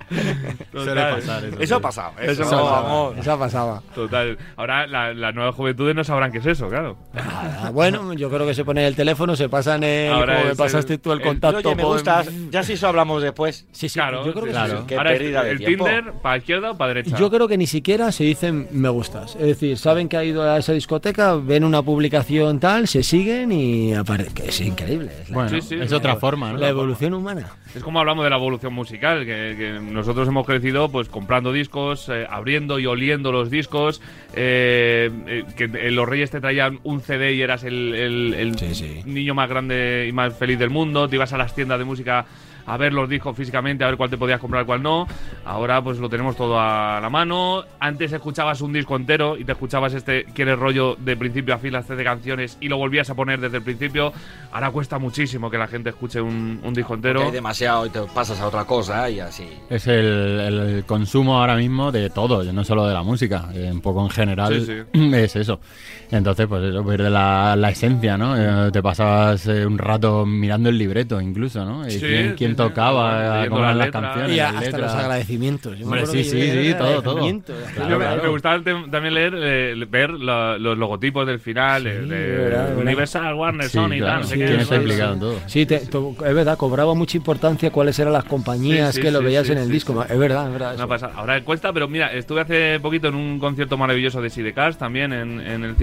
Pasar 0.73 1.45
eso. 1.45 1.61
Eso 1.61 1.75
ha 1.75 1.79
sí. 1.79 1.83
pasado. 1.83 2.13
Eso 2.21 2.33
Eso, 2.33 2.43
pasaba. 2.45 2.71
vamos. 2.83 3.19
Eso 3.19 3.39
pasaba. 3.39 3.83
Total. 3.95 4.39
Ahora 4.57 4.87
la- 4.87 5.15
las 5.15 5.35
nuevas 5.35 5.55
juventudes 5.55 5.95
no 5.95 6.05
sabrán 6.05 6.33
qué 6.33 6.39
es 6.39 6.47
eso, 6.47 6.69
claro. 6.69 6.97
Ah, 7.17 7.71
bueno, 7.73 8.13
yo 8.15 8.31
creo 8.31 8.47
que 8.47 8.55
se 8.55 8.65
pone 8.65 8.87
el 8.87 8.95
teléfono, 8.95 9.37
se 9.37 9.49
pasan 9.49 9.83
el. 9.85 10.13
Ahora 10.13 10.37
como 10.37 10.49
me 10.49 10.57
pasaste 10.57 10.95
el- 10.95 11.01
tú 11.01 11.13
el 11.13 11.21
el- 11.21 11.27
contacto. 11.27 11.59
Oye, 11.69 11.75
me 11.77 11.83
por- 11.83 11.93
gustas. 11.95 12.29
Ya 12.51 12.63
si 12.63 12.75
eso 12.75 12.89
hablamos 12.89 13.23
después. 13.23 13.67
Sí, 13.73 13.89
sí, 13.89 13.99
Claro, 13.99 14.25
yo 14.25 14.33
creo 14.33 14.45
que 14.45 14.51
sí, 14.53 14.57
sí. 14.59 14.65
claro. 14.65 14.87
Qué 14.87 14.97
Ahora 14.97 15.13
es 15.13 15.19
pérdida 15.19 15.43
de 15.43 15.51
el 15.51 15.59
tiempo. 15.59 15.85
Tinder 15.85 16.13
para 16.23 16.37
izquierda 16.37 16.71
o 16.73 16.77
para 16.77 16.89
derecha. 16.95 17.17
Yo 17.17 17.31
creo 17.31 17.49
que 17.49 17.57
ni 17.59 17.67
siquiera 17.67 18.13
se 18.13 18.25
dicen 18.25 18.69
me 18.71 18.89
gustas. 18.89 19.35
Es 19.37 19.47
decir, 19.47 19.79
saben 19.79 20.09
que 20.09 20.17
ha 20.17 20.25
ido 20.25 20.43
a 20.43 20.59
esa 20.59 20.73
discoteca, 20.73 21.26
nada, 21.27 21.41
ven 21.45 21.65
una 21.65 21.83
publicación 21.83 22.59
tal, 22.61 22.87
se 22.89 23.03
siguen 23.03 23.53
y 23.53 23.95
aparece. 23.95 24.49
Es 24.49 24.61
increíble. 24.61 25.11
Es, 25.23 25.31
la, 25.31 25.35
Bueno, 25.35 25.51
Sí, 25.51 25.61
sí, 25.61 25.75
es 25.75 25.91
la- 25.91 25.97
otra 25.97 26.17
forma, 26.17 26.53
¿no? 26.53 26.59
la 26.59 26.69
evolución 26.69 27.15
humana. 27.15 27.49
Es 27.75 27.83
como 27.83 27.99
hablamos 28.01 28.25
de 28.25 28.31
la 28.31 28.37
evolución 28.37 28.73
musical, 28.73 29.27
que, 29.27 29.55
que 29.59 29.79
nosotros 29.83 30.27
hemos 30.29 30.47
crecido 30.47 30.89
pues 30.91 31.09
comprando 31.09 31.53
discos, 31.53 32.09
eh, 32.09 32.27
abriendo 32.31 32.79
y 32.79 32.87
oliendo 32.87 33.33
los 33.33 33.51
discos, 33.51 34.01
eh, 34.35 35.11
eh, 35.27 35.45
que 35.57 35.69
los 35.91 36.09
Reyes 36.09 36.31
te 36.31 36.41
traían 36.41 36.79
un 36.85 37.01
CD 37.01 37.35
y 37.35 37.43
eras 37.43 37.65
el, 37.65 37.95
el- 37.95 38.35
el 38.35 38.59
Sí, 38.59 38.75
sí. 38.75 39.03
niño 39.05 39.35
más 39.35 39.49
grande 39.49 40.07
y 40.09 40.13
más 40.13 40.35
feliz 40.37 40.59
del 40.59 40.71
mundo, 40.71 41.09
te 41.09 41.17
ibas 41.17 41.33
a 41.33 41.39
las 41.39 41.55
tiendas 41.55 41.79
de 41.79 41.85
música 41.85 42.25
a 42.67 42.77
ver 42.77 42.93
los 42.93 43.09
discos 43.09 43.37
físicamente, 43.37 43.85
a 43.85 43.89
ver 43.89 43.97
cuál 43.97 44.11
te 44.11 44.19
podías 44.19 44.41
comprar, 44.41 44.67
cuál 44.67 44.83
no. 44.83 45.07
Ahora 45.45 45.83
pues 45.83 45.99
lo 45.99 46.09
tenemos 46.09 46.37
todo 46.37 46.59
a 46.61 47.01
la 47.01 47.11
mano. 47.11 47.65
Antes 47.81 48.13
escuchabas 48.13 48.61
un 48.61 48.73
disco 48.73 48.97
entero 48.97 49.37
y 49.37 49.45
te 49.45 49.53
escuchabas 49.53 49.95
este 49.95 50.25
quieres 50.35 50.59
rollo 50.59 50.97
de 50.97 51.17
principio 51.17 51.55
a 51.55 51.59
fin 51.59 51.73
las 51.73 51.87
13 51.87 52.05
canciones 52.05 52.59
y 52.61 52.69
lo 52.69 52.77
volvías 52.77 53.09
a 53.11 53.15
poner 53.15 53.41
desde 53.41 53.59
el 53.59 53.63
principio. 53.63 54.13
Ahora 54.53 54.71
cuesta 54.71 54.99
muchísimo 54.99 55.51
que 55.51 55.59
la 55.59 55.69
gente 55.69 55.91
escuche 55.91 56.21
un, 56.21 56.61
un 56.63 56.75
disco 56.75 56.95
entero. 56.95 57.21
Porque 57.21 57.29
hay 57.29 57.35
demasiado 57.35 57.87
y 57.87 57.91
te 57.91 58.01
pasas 58.03 58.41
a 58.41 58.47
otra 58.47 58.65
cosa 58.65 59.09
y 59.11 59.21
así. 59.21 59.49
Es 59.71 59.87
el, 59.87 60.41
el 60.41 60.85
consumo 60.85 61.39
ahora 61.39 61.57
mismo 61.57 61.93
de 61.93 62.11
todo, 62.11 62.43
no 62.53 62.65
solo 62.65 62.87
de 62.87 62.95
la 62.95 63.03
música, 63.03 63.49
eh, 63.55 63.71
un 63.73 63.81
poco 63.81 64.03
en 64.03 64.11
general 64.11 64.57
Sí, 64.65 64.73
es 65.15 65.37
eso. 65.37 65.61
Entonces, 66.11 66.47
pues 66.47 66.63
eso, 66.65 66.85
pierde 66.87 67.11
la, 67.11 67.57
la 67.57 67.71
esencia, 67.71 68.17
¿no? 68.17 68.37
Eh, 68.37 68.71
te 68.71 68.83
pasabas 68.83 69.47
eh, 69.49 69.67
un 69.67 69.77
rato 69.79 70.25
mirando 70.25 70.69
el 70.69 70.79
libreto 70.79 71.21
incluso, 71.21 71.65
¿no? 71.65 71.87
Y 71.87 71.91
Sí, 71.93 72.01
quién, 72.01 72.29
sí, 72.31 72.35
quién 72.37 72.51
sí. 72.53 72.57
tocaba, 72.57 73.19
Leyendo 73.35 73.51
cómo 73.51 73.63
eran 73.65 73.79
las 73.79 73.91
canciones, 73.91 74.33
Y 74.33 74.37
las 74.37 74.49
hasta 74.49 74.61
letras. 74.61 74.83
los 74.83 74.93
agradecimientos. 74.95 75.79
Yo 75.79 75.85
Hombre, 75.87 76.07
sí, 76.07 76.25
sí, 76.25 76.41
sí, 76.41 76.75
todo, 76.79 77.03
todo. 77.03 77.11
agradecimientos. 77.19 77.57
Claro, 77.75 77.91
Yo 77.91 77.99
me- 77.99 78.05
claro. 78.05 78.23
Me 78.23 78.29
gustaba 78.29 78.63
también 78.91 79.15
leer, 79.15 79.35
eh, 79.37 79.87
ver 79.89 80.11
la- 80.11 80.59
los 80.59 80.79
logotipos 80.79 81.27
del 81.27 81.41
final, 81.41 81.85
de, 81.85 82.01
de 82.07 82.07
verdad, 82.37 82.67
verdad. 82.69 82.79
Universal, 82.79 83.35
Warner, 83.35 83.67
Sí, 83.69 83.73
Sony, 83.79 83.89
claro. 83.99 84.21
tal, 84.21 84.25
Sí, 84.25 84.35
qué. 84.39 84.55
está 84.57 84.77
implicado 84.77 85.13
en 85.15 85.21
todo. 85.21 85.35
Sí, 85.47 85.67
te- 85.67 85.79
to- 85.81 86.15
es 86.25 86.35
verdad, 86.35 86.57
cobraba 86.57 86.95
mucha 86.95 87.17
importancia 87.17 87.71
cuáles 87.71 87.99
eran 87.99 88.13
las 88.13 88.25
compañías 88.25 88.91
Sí, 88.95 88.97
sí, 89.01 89.03
que 89.03 89.11
lo 89.11 89.19
sí, 89.21 89.25
veías 89.25 89.47
sí, 89.47 89.53
en 89.53 89.59
el 89.59 89.67
sí, 89.67 89.73
disco. 89.73 89.93
sí. 90.07 90.13
Es 90.13 90.19
verdad, 90.19 90.47
es 90.47 90.53
verdad. 90.53 91.11
Ahora 91.17 91.41
cuesta, 91.43 91.73
pero 91.73 91.89
mira, 91.89 92.13
estuve 92.13 92.41
hace 92.43 92.79
poquito 92.81 93.09
en 93.09 93.15
un 93.17 93.39
concierto 93.39 93.77
maravilloso 93.77 94.21
de 94.23 94.31
Sidecast 94.31 94.79
también 94.79 95.13
en, 95.13 95.41
en 95.41 95.65
el 95.65 95.75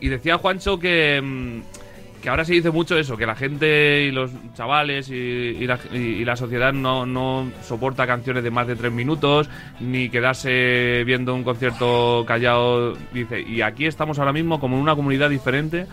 Y 0.00 0.08
decía 0.08 0.38
Juancho 0.38 0.78
que, 0.78 1.20
mm, 1.22 2.20
que 2.22 2.28
ahora 2.28 2.44
se 2.44 2.54
dice 2.54 2.70
mucho 2.70 2.96
eso, 2.98 3.16
que 3.16 3.26
la 3.26 3.34
gente 3.34 4.04
y 4.04 4.10
los 4.10 4.30
chavales 4.54 5.08
y 5.10 6.24
la 6.24 6.36
sociedad 6.36 6.72
no, 6.72 7.04
no 7.06 7.50
soporta 7.62 8.06
canciones 8.06 8.44
de 8.44 8.50
más 8.50 8.66
de 8.66 8.76
tres 8.76 8.92
minutos 8.92 9.48
ni 9.80 10.08
quedarse 10.08 11.02
viendo 11.04 11.34
un 11.34 11.42
concierto 11.44 12.24
callado. 12.26 12.96
Dice, 13.12 13.40
y 13.40 13.62
aquí 13.62 13.86
estamos 13.86 14.18
ahora 14.18 14.32
mismo 14.32 14.60
como 14.60 14.76
en 14.76 14.82
una 14.82 14.94
comunidad 14.96 15.30
diferente 15.30 15.86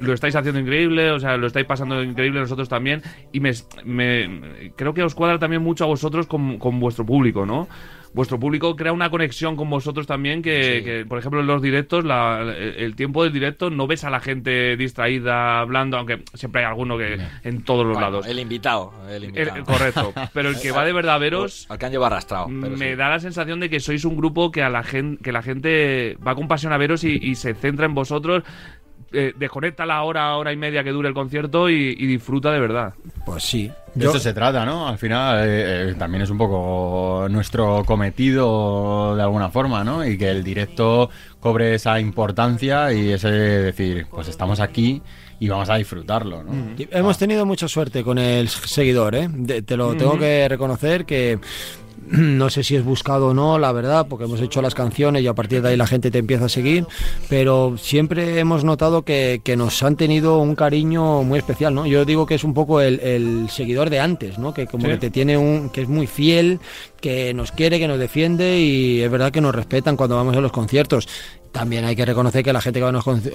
lo 0.00 0.12
estáis 0.12 0.36
haciendo 0.36 0.60
increíble, 0.60 1.10
o 1.10 1.18
sea, 1.18 1.36
lo 1.36 1.48
estáis 1.48 1.66
pasando 1.66 2.00
increíble 2.04 2.38
nosotros 2.38 2.68
también. 2.68 3.02
Y 3.32 3.40
me, 3.40 3.50
me- 3.84 4.70
creo 4.76 4.94
que 4.94 5.02
os 5.02 5.12
cuadra 5.14 5.40
también 5.40 5.60
mucho 5.60 5.82
a 5.82 5.88
vosotros 5.88 6.28
con, 6.28 6.56
con 6.58 6.78
vuestro 6.78 7.04
público, 7.04 7.44
¿no? 7.44 7.66
Vuestro 8.14 8.40
público 8.40 8.74
crea 8.74 8.92
una 8.92 9.10
conexión 9.10 9.54
con 9.56 9.68
vosotros 9.70 10.06
también 10.06 10.42
que, 10.42 10.82
que, 10.84 11.04
por 11.06 11.18
ejemplo, 11.18 11.40
en 11.40 11.46
los 11.46 11.60
directos, 11.62 12.04
la- 12.04 12.42
el 12.56 12.96
tiempo 12.96 13.22
del 13.22 13.32
directo 13.32 13.70
no 13.70 13.86
ves 13.86 14.02
a 14.04 14.10
la 14.10 14.20
gente 14.20 14.76
distraída 14.76 15.60
hablando, 15.60 15.96
aunque 15.98 16.22
siempre 16.34 16.62
hay 16.62 16.68
alguno 16.68 16.96
que 16.98 17.18
en 17.44 17.62
todos 17.62 17.84
los 17.84 17.94
Bueno, 17.94 18.10
lados. 18.10 18.26
El 18.26 18.38
invitado. 18.38 18.92
El 19.08 19.24
El- 19.24 19.24
invitado. 19.48 19.64
correcto. 19.64 20.12
Pero 20.32 20.48
el 20.48 20.60
que 20.60 20.72
va 20.72 20.84
de 20.84 20.92
verdad 20.92 21.16
a 21.16 21.18
veros 21.18 21.66
Al 21.70 21.78
que 21.78 21.86
han 21.86 21.92
llevado 21.92 22.14
arrastrado. 22.14 22.46
pero 22.46 22.76
me 22.76 22.90
sí. 22.90 22.96
da 22.96 23.08
la 23.10 23.20
sensación 23.20 23.60
de 23.60 23.68
que 23.70 23.78
sois 23.80 24.04
un 24.04 24.16
grupo 24.16 24.50
que 24.50 24.62
a 24.62 24.70
la 24.70 24.82
gente 24.82 25.22
que 25.22 25.32
la 25.32 25.42
gente 25.42 26.16
va 26.26 26.34
con 26.34 26.48
pasión 26.48 26.72
a 26.72 26.78
veros 26.78 27.04
y, 27.04 27.18
y 27.22 27.34
se 27.34 27.54
centra 27.54 27.86
en 27.86 27.94
vosotros 27.94 28.42
eh, 29.12 29.32
desconecta 29.36 29.86
la 29.86 30.02
hora 30.02 30.36
hora 30.36 30.52
y 30.52 30.56
media 30.56 30.84
que 30.84 30.90
dure 30.90 31.08
el 31.08 31.14
concierto 31.14 31.68
y, 31.70 31.94
y 31.98 32.06
disfruta 32.06 32.52
de 32.52 32.60
verdad 32.60 32.92
Pues 33.24 33.42
sí. 33.44 33.70
De 33.94 34.04
Yo- 34.04 34.10
eso 34.10 34.18
se 34.20 34.32
trata, 34.34 34.64
¿no? 34.64 34.86
Al 34.86 34.98
final 34.98 35.38
eh, 35.48 35.90
eh, 35.90 35.94
también 35.98 36.22
es 36.22 36.30
un 36.30 36.38
poco 36.38 37.26
nuestro 37.30 37.82
cometido 37.84 39.16
de 39.16 39.22
alguna 39.22 39.48
forma, 39.50 39.82
¿no? 39.82 40.04
Y 40.06 40.16
que 40.18 40.30
el 40.30 40.44
directo 40.44 41.10
cobre 41.40 41.74
esa 41.74 41.98
importancia 41.98 42.92
y 42.92 43.10
ese 43.10 43.28
decir, 43.30 44.06
pues 44.10 44.28
estamos 44.28 44.60
aquí 44.60 45.02
y 45.40 45.48
vamos 45.48 45.68
a 45.70 45.76
disfrutarlo, 45.76 46.42
¿no? 46.42 46.52
Y 46.76 46.88
Hemos 46.90 47.16
tenido 47.18 47.46
mucha 47.46 47.66
suerte 47.68 48.02
con 48.04 48.18
el 48.18 48.48
seguidor, 48.48 49.14
¿eh? 49.14 49.28
De- 49.30 49.62
te 49.62 49.76
lo 49.76 49.94
tengo 49.96 50.18
que 50.18 50.46
reconocer 50.48 51.04
que 51.04 51.38
no 52.12 52.50
sé 52.50 52.62
si 52.64 52.76
es 52.76 52.84
buscado 52.84 53.28
o 53.28 53.34
no, 53.34 53.58
la 53.58 53.72
verdad, 53.72 54.06
porque 54.08 54.24
hemos 54.24 54.40
hecho 54.40 54.62
las 54.62 54.74
canciones 54.74 55.22
y 55.22 55.26
a 55.26 55.34
partir 55.34 55.62
de 55.62 55.70
ahí 55.70 55.76
la 55.76 55.86
gente 55.86 56.10
te 56.10 56.18
empieza 56.18 56.46
a 56.46 56.48
seguir, 56.48 56.86
pero 57.28 57.76
siempre 57.78 58.38
hemos 58.38 58.64
notado 58.64 59.02
que, 59.02 59.40
que 59.44 59.56
nos 59.56 59.82
han 59.82 59.96
tenido 59.96 60.38
un 60.38 60.54
cariño 60.54 61.22
muy 61.22 61.38
especial, 61.38 61.74
¿no? 61.74 61.86
Yo 61.86 62.04
digo 62.04 62.26
que 62.26 62.34
es 62.34 62.44
un 62.44 62.54
poco 62.54 62.80
el, 62.80 63.00
el 63.00 63.48
seguidor 63.50 63.90
de 63.90 64.00
antes, 64.00 64.38
¿no? 64.38 64.54
Que 64.54 64.66
como 64.66 64.84
Sí. 64.84 64.90
que 64.92 64.96
te 64.98 65.10
tiene 65.10 65.36
un, 65.36 65.70
que 65.70 65.82
es 65.82 65.88
muy 65.88 66.06
fiel, 66.06 66.60
que 67.00 67.32
nos 67.34 67.52
quiere, 67.52 67.78
que 67.78 67.88
nos 67.88 67.98
defiende 67.98 68.58
y 68.58 69.02
es 69.02 69.10
verdad 69.10 69.30
que 69.30 69.40
nos 69.40 69.54
respetan 69.54 69.96
cuando 69.96 70.16
vamos 70.16 70.36
a 70.36 70.40
los 70.40 70.52
conciertos. 70.52 71.08
También 71.52 71.86
hay 71.86 71.96
que 71.96 72.04
reconocer 72.04 72.44
que 72.44 72.52
la 72.52 72.60
gente 72.60 72.78
que 72.78 72.84
va 72.84 72.90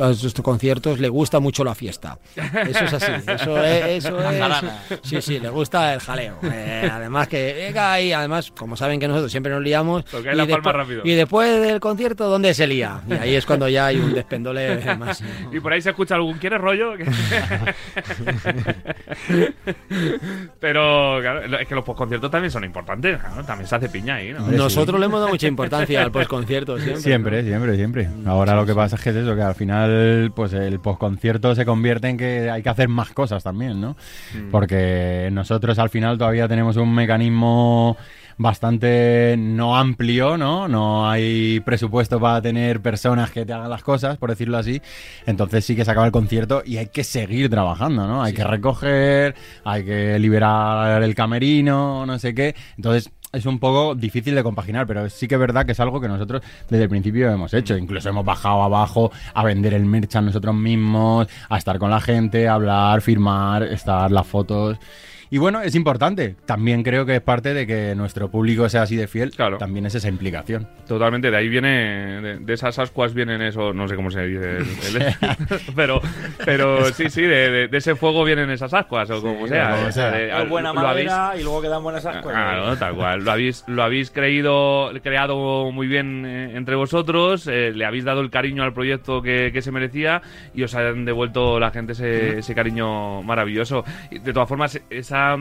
a, 0.05 0.12
estos 0.12 0.34
conciertos 0.43 1.00
le 1.00 1.10
gusta 1.10 1.39
mucho 1.39 1.63
la 1.63 1.74
fiesta. 1.74 2.20
Eso 2.36 2.86
es 2.86 2.93
así. 2.93 3.12
Eso 3.27 3.63
es, 3.63 4.05
eso 4.05 4.20
es- 4.20 4.39
jarana. 4.39 4.84
Sí, 5.01 5.20
sí, 5.20 5.39
le 5.39 5.50
gusta 5.50 5.96
el 5.96 6.00
jaleo. 6.00 6.38
Eh, 6.43 6.88
además 6.91 7.27
que 7.27 7.53
venga 7.53 8.00
y 8.00 8.13
además, 8.13 8.51
como 8.55 8.77
saben 8.77 9.00
que 9.00 9.08
nosotros 9.08 9.32
siempre 9.32 9.51
nos 9.51 9.63
liamos. 9.63 10.03
Porque 10.03 10.29
hay 10.29 10.36
y 10.36 10.38
la 10.38 10.43
palma 10.46 10.58
después- 10.58 10.75
rápido. 10.75 11.01
Y 11.05 11.15
después 11.15 11.60
del 11.62 11.79
concierto, 11.79 12.29
¿dónde 12.29 12.53
se 12.53 12.67
lía? 12.67 13.01
Y 13.10 13.13
ahí 13.13 13.36
es 13.36 13.48
cuando 13.48 13.67
ya 13.67 13.88
hay 13.88 13.98
un 13.98 14.13
despendole 14.13 14.96
más. 14.96 15.24
y 15.51 15.60
por 15.60 15.74
ahí 15.74 15.82
se 15.82 15.89
escucha 15.89 16.13
algún 16.15 16.38
¿quieres 16.38 16.62
rollo? 16.62 16.93
pero 20.60 21.17
claro, 21.22 21.58
es 21.60 21.67
que 21.67 21.75
los 21.75 21.84
postconciertos 21.84 22.29
también 22.32 22.51
son 22.51 22.63
importantes 22.63 23.20
también 23.53 23.67
se 23.67 23.75
hace 23.75 23.89
piña 23.89 24.15
ahí 24.15 24.33
¿no? 24.33 24.48
Nosotros 24.48 25.00
le 25.00 25.05
hemos 25.05 25.19
dado 25.19 25.31
mucha 25.31 25.48
importancia 25.48 26.01
al 26.01 26.12
postconcierto 26.12 26.77
siempre. 26.79 27.01
Siempre, 27.01 27.43
siempre, 27.43 27.75
siempre. 27.75 28.10
Ahora 28.25 28.55
lo 28.55 28.65
que 28.65 28.74
pasa 28.74 28.95
es 28.95 29.01
que 29.01 29.12
es 29.12 29.15
eso, 29.17 29.36
que 29.36 29.41
al 29.41 29.55
final, 29.55 30.31
pues 30.36 30.53
el 30.53 30.79
postconcierto 30.79 31.53
se 31.53 31.65
convierte 31.65 32.10
en 32.10 32.17
que 32.17 32.50
hay 32.50 32.63
que 32.63 32.69
hacer 32.69 32.88
más 32.88 33.12
cosas 33.12 33.43
también, 33.43 33.79
¿no? 33.79 33.95
Porque 34.51 35.29
nosotros 35.31 35.77
al 35.77 35.89
final 35.89 36.17
todavía 36.17 36.48
tenemos 36.48 36.77
un 36.77 36.93
mecanismo 36.93 37.95
bastante 38.38 39.36
no 39.38 39.77
amplio, 39.77 40.38
¿no? 40.38 40.67
No 40.67 41.10
hay 41.10 41.60
presupuesto 41.62 42.19
para 42.19 42.41
tener 42.41 42.81
personas 42.81 43.31
que 43.31 43.45
te 43.45 43.53
hagan 43.53 43.69
las 43.69 43.83
cosas, 43.83 44.17
por 44.17 44.29
decirlo 44.29 44.57
así. 44.57 44.81
Entonces 45.25 45.65
sí 45.65 45.75
que 45.75 45.86
se 45.86 45.91
acaba 45.91 46.05
el 46.05 46.12
concierto 46.12 46.63
y 46.65 46.77
hay 46.77 46.88
que 46.88 47.03
seguir 47.03 47.50
trabajando, 47.50 48.07
¿no? 48.07 48.24
Hay 48.24 48.33
que 48.33 48.43
recoger, 48.43 49.36
hay 49.63 49.86
que 49.86 50.19
liberar 50.19 51.03
el 51.03 51.15
camerino, 51.15 52.05
no 52.05 52.19
sé 52.19 52.33
qué. 52.33 52.55
Entonces 52.77 53.12
es 53.33 53.47
un 53.47 53.57
poco 53.57 53.95
difícil 53.95 54.35
de 54.35 54.43
compaginar, 54.43 54.85
pero 54.85 55.09
sí 55.09 55.27
que 55.27 55.35
es 55.35 55.41
verdad 55.41 55.65
que 55.65 55.71
es 55.71 55.79
algo 55.79 55.99
que 55.99 56.07
nosotros 56.07 56.43
desde 56.69 56.83
el 56.83 56.89
principio 56.89 57.31
hemos 57.31 57.53
hecho. 57.53 57.75
Incluso 57.75 58.09
hemos 58.09 58.23
bajado 58.23 58.61
abajo 58.61 59.11
a 59.33 59.43
vender 59.43 59.73
el 59.73 59.85
merch 59.85 60.15
a 60.15 60.21
nosotros 60.21 60.53
mismos, 60.53 61.27
a 61.49 61.57
estar 61.57 61.79
con 61.79 61.89
la 61.89 61.99
gente, 61.99 62.47
a 62.47 62.53
hablar, 62.53 63.01
firmar, 63.01 63.63
estar 63.63 64.11
las 64.11 64.27
fotos. 64.27 64.77
Y 65.33 65.39
bueno, 65.39 65.61
es 65.63 65.73
importante. 65.73 66.35
También 66.45 66.83
creo 66.83 67.07
que 67.07 67.15
es 67.15 67.21
parte 67.21 67.55
de 67.55 67.65
que 67.65 67.95
nuestro 67.95 68.29
público 68.29 68.69
sea 68.69 68.83
así 68.83 68.95
de 68.95 69.07
fiel. 69.07 69.31
Claro. 69.31 69.57
También 69.57 69.83
es 69.87 69.95
esa 69.95 70.07
implicación. 70.07 70.67
Totalmente, 70.87 71.31
de 71.31 71.37
ahí 71.37 71.49
viene, 71.49 72.21
de, 72.21 72.37
de 72.37 72.53
esas 72.53 72.77
ascuas 72.77 73.15
vienen 73.15 73.41
eso, 73.41 73.73
no 73.73 73.87
sé 73.87 73.95
cómo 73.95 74.11
se 74.11 74.27
dice, 74.27 74.57
el- 74.57 75.01
el- 75.01 75.15
pero, 75.75 75.99
pero 76.45 76.85
sí, 76.93 77.09
sí, 77.09 77.23
de, 77.23 77.49
de- 77.49 77.67
de 77.67 77.77
ese 77.79 77.95
fuego 77.95 78.23
vienen 78.23 78.51
esas 78.51 78.71
ascuas, 78.75 79.09
o 79.09 79.21
como 79.23 79.47
sea. 79.47 79.71
como 79.75 79.87
o 79.87 79.91
sea, 79.91 80.43
Es 80.43 80.47
buena 80.49 80.71
lo 80.71 80.81
habéis- 80.81 81.07
madera 81.09 81.35
y 81.39 81.41
luego 81.43 81.63
quedan 81.63 81.81
buenas 81.81 82.05
ascuas. 82.05 82.31
Claro, 82.35 82.77
tal 82.77 82.93
cual. 82.93 83.23
Lo 83.25 83.31
habéis, 83.31 83.63
lo 83.65 83.81
habéis 83.81 84.11
creído, 84.11 84.91
creado 85.01 85.71
muy 85.71 85.87
bien 85.87 86.25
eh, 86.27 86.51
entre 86.55 86.75
vosotros, 86.75 87.47
eh, 87.47 87.71
le 87.73 87.85
habéis 87.85 88.03
dado 88.03 88.21
el 88.21 88.29
cariño 88.29 88.61
al 88.61 88.73
proyecto 88.73 89.23
que, 89.23 89.49
que 89.51 89.63
se 89.63 89.71
merecía 89.71 90.21
y 90.53 90.61
os 90.61 90.75
han 90.75 91.05
devuelto 91.05 91.59
la 91.59 91.71
gente 91.71 91.93
ese, 91.93 92.37
ese 92.37 92.53
cariño 92.53 93.23
maravilloso. 93.23 93.83
Y 94.11 94.19
de 94.19 94.31
todas 94.31 94.47
formas, 94.47 94.79
esa, 94.91 95.23
eh, 95.36 95.38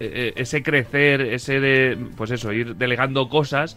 eh, 0.00 0.32
ese 0.36 0.62
crecer, 0.62 1.20
ese 1.20 1.60
de, 1.60 1.96
pues 2.16 2.30
eso, 2.30 2.52
ir 2.52 2.76
delegando 2.76 3.28
cosas 3.28 3.76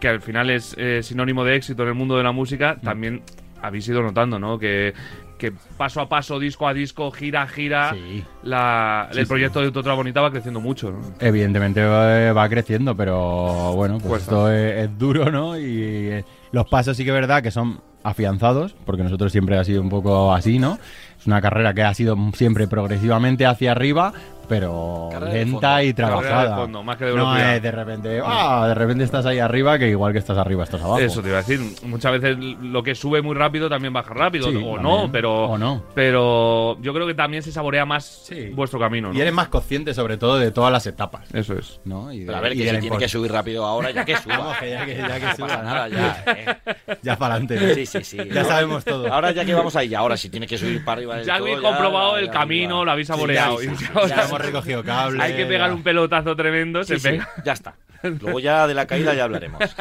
que 0.00 0.08
al 0.08 0.20
final 0.20 0.50
es 0.50 0.74
eh, 0.78 1.00
sinónimo 1.02 1.44
de 1.44 1.56
éxito 1.56 1.82
en 1.84 1.88
el 1.90 1.94
mundo 1.94 2.16
de 2.16 2.24
la 2.24 2.32
música, 2.32 2.76
también 2.82 3.22
habéis 3.62 3.86
ido 3.88 4.02
notando, 4.02 4.38
¿no? 4.40 4.58
Que, 4.58 4.92
que 5.38 5.52
paso 5.76 6.00
a 6.00 6.08
paso, 6.08 6.38
disco 6.40 6.66
a 6.66 6.74
disco, 6.74 7.10
gira 7.12 7.42
a 7.42 7.46
gira, 7.46 7.92
Sí. 7.94 8.24
la, 8.42 9.08
Sí, 9.12 9.18
el 9.20 9.24
sí. 9.26 9.28
proyecto 9.28 9.60
de 9.60 9.68
Otra 9.68 9.94
Bonita 9.94 10.20
va 10.20 10.30
creciendo 10.32 10.60
mucho, 10.60 10.90
¿no? 10.90 10.98
Evidentemente 11.20 11.82
va 11.84 12.48
creciendo, 12.48 12.96
pero 12.96 13.72
bueno, 13.74 13.98
pues 13.98 14.08
Cuesta. 14.08 14.24
esto 14.32 14.52
es, 14.52 14.84
es 14.84 14.98
duro, 14.98 15.30
¿no? 15.30 15.56
Y 15.58 16.24
los 16.50 16.66
pasos 16.68 16.96
sí 16.96 17.04
que 17.04 17.10
es 17.10 17.14
verdad 17.14 17.42
que 17.42 17.50
son 17.52 17.80
afianzados, 18.04 18.74
porque 18.84 19.04
nosotros 19.04 19.30
siempre 19.30 19.56
ha 19.56 19.62
sido 19.64 19.80
un 19.80 19.88
poco 19.88 20.32
así, 20.34 20.58
¿no? 20.58 20.78
Es 21.18 21.26
una 21.28 21.40
carrera 21.40 21.72
que 21.74 21.82
ha 21.84 21.94
sido 21.94 22.16
siempre 22.34 22.66
progresivamente 22.66 23.46
hacia 23.46 23.70
arriba, 23.70 24.12
pero 24.48 25.08
Carrera 25.12 25.32
de 25.32 25.44
lenta 25.44 25.68
fondo. 25.76 25.82
y 25.82 25.92
trabajada. 25.94 26.50
De 26.56 26.62
fondo, 26.62 26.82
más 26.82 26.96
que 26.96 27.04
de 27.06 27.14
no 27.14 27.36
es 27.36 27.62
de 27.62 27.70
repente, 27.70 28.20
ah, 28.24 28.66
de 28.68 28.74
repente 28.74 29.04
estás 29.04 29.24
ahí 29.26 29.38
arriba, 29.38 29.78
que 29.78 29.88
igual 29.88 30.12
que 30.12 30.18
estás 30.18 30.36
arriba 30.38 30.64
estás 30.64 30.80
abajo. 30.80 30.98
Eso 30.98 31.22
te 31.22 31.28
iba 31.28 31.38
a 31.38 31.42
decir. 31.42 31.60
Muchas 31.84 32.12
veces 32.12 32.36
lo 32.38 32.82
que 32.82 32.94
sube 32.94 33.22
muy 33.22 33.34
rápido 33.34 33.68
también 33.68 33.92
baja 33.92 34.12
rápido. 34.14 34.50
Sí, 34.50 34.56
o 34.56 34.60
también. 34.60 34.82
no, 34.82 35.10
pero. 35.12 35.44
O 35.44 35.58
no. 35.58 35.82
Pero 35.94 36.78
yo 36.80 36.92
creo 36.94 37.06
que 37.06 37.14
también 37.14 37.42
se 37.42 37.52
saborea 37.52 37.84
más 37.84 38.04
Sí. 38.04 38.50
vuestro 38.54 38.78
camino. 38.78 39.08
¿no? 39.12 39.14
Y 39.14 39.20
eres 39.20 39.32
más 39.32 39.48
consciente 39.48 39.94
sobre 39.94 40.16
todo 40.16 40.38
de 40.38 40.50
todas 40.50 40.72
las 40.72 40.86
etapas. 40.86 41.32
Eso 41.34 41.54
es. 41.54 41.80
¿no? 41.84 42.12
Y 42.12 42.20
de- 42.20 42.26
Pero 42.26 42.38
a 42.38 42.40
ver, 42.40 42.52
y 42.54 42.58
que 42.58 42.70
si 42.70 42.78
tiene 42.80 42.98
que 42.98 43.08
subir 43.08 43.32
rápido 43.32 43.64
ahora, 43.64 43.90
ya 43.90 44.04
que 44.04 44.16
suba. 44.22 44.38
Vamos, 44.38 44.56
que 44.58 44.70
ya 44.70 44.86
que- 44.86 44.96
ya 44.96 45.20
que 45.20 45.26
No 45.26 45.36
suba, 45.36 45.56
nada, 45.62 45.88
ya. 45.88 46.24
eh. 46.26 46.56
Ya 47.02 47.16
para 47.16 47.34
adelante. 47.34 47.74
Sí, 47.74 47.86
sí, 47.86 48.04
sí. 48.04 48.18
Ya 48.32 48.44
sabemos 48.44 48.84
todo. 48.84 49.12
Ahora 49.12 49.32
ya 49.32 49.44
que 49.44 49.54
vamos 49.54 49.74
ahí, 49.76 49.94
ahora 49.94 50.16
si 50.16 50.28
tiene 50.28 50.46
que 50.46 50.56
subir 50.58 50.84
para 50.84 50.98
arriba 50.98 51.16
del 51.16 51.26
Ya 51.26 51.38
todo, 51.38 51.46
habéis 51.46 51.60
comprobado 51.60 52.16
el 52.18 52.26
ya 52.26 52.32
camino, 52.32 52.76
arriba. 52.76 52.84
lo 52.84 52.90
habéis 52.92 53.06
Sí, 53.06 53.12
saboreado. 53.12 53.56
Hemos 54.36 54.46
recogido 54.46 54.82
cable. 54.84 55.22
Hay 55.22 55.36
que 55.36 55.46
pegar 55.46 55.70
ya. 55.70 55.74
un 55.74 55.82
pelotazo 55.82 56.34
tremendo, 56.36 56.84
Sí, 56.84 56.94
se 56.94 56.98
sí, 57.00 57.08
pega. 57.08 57.28
ya 57.44 57.52
está. 57.52 57.74
Luego 58.02 58.40
ya 58.40 58.66
de 58.66 58.74
la 58.74 58.86
caída 58.86 59.14
ya 59.14 59.24
hablaremos. 59.24 59.60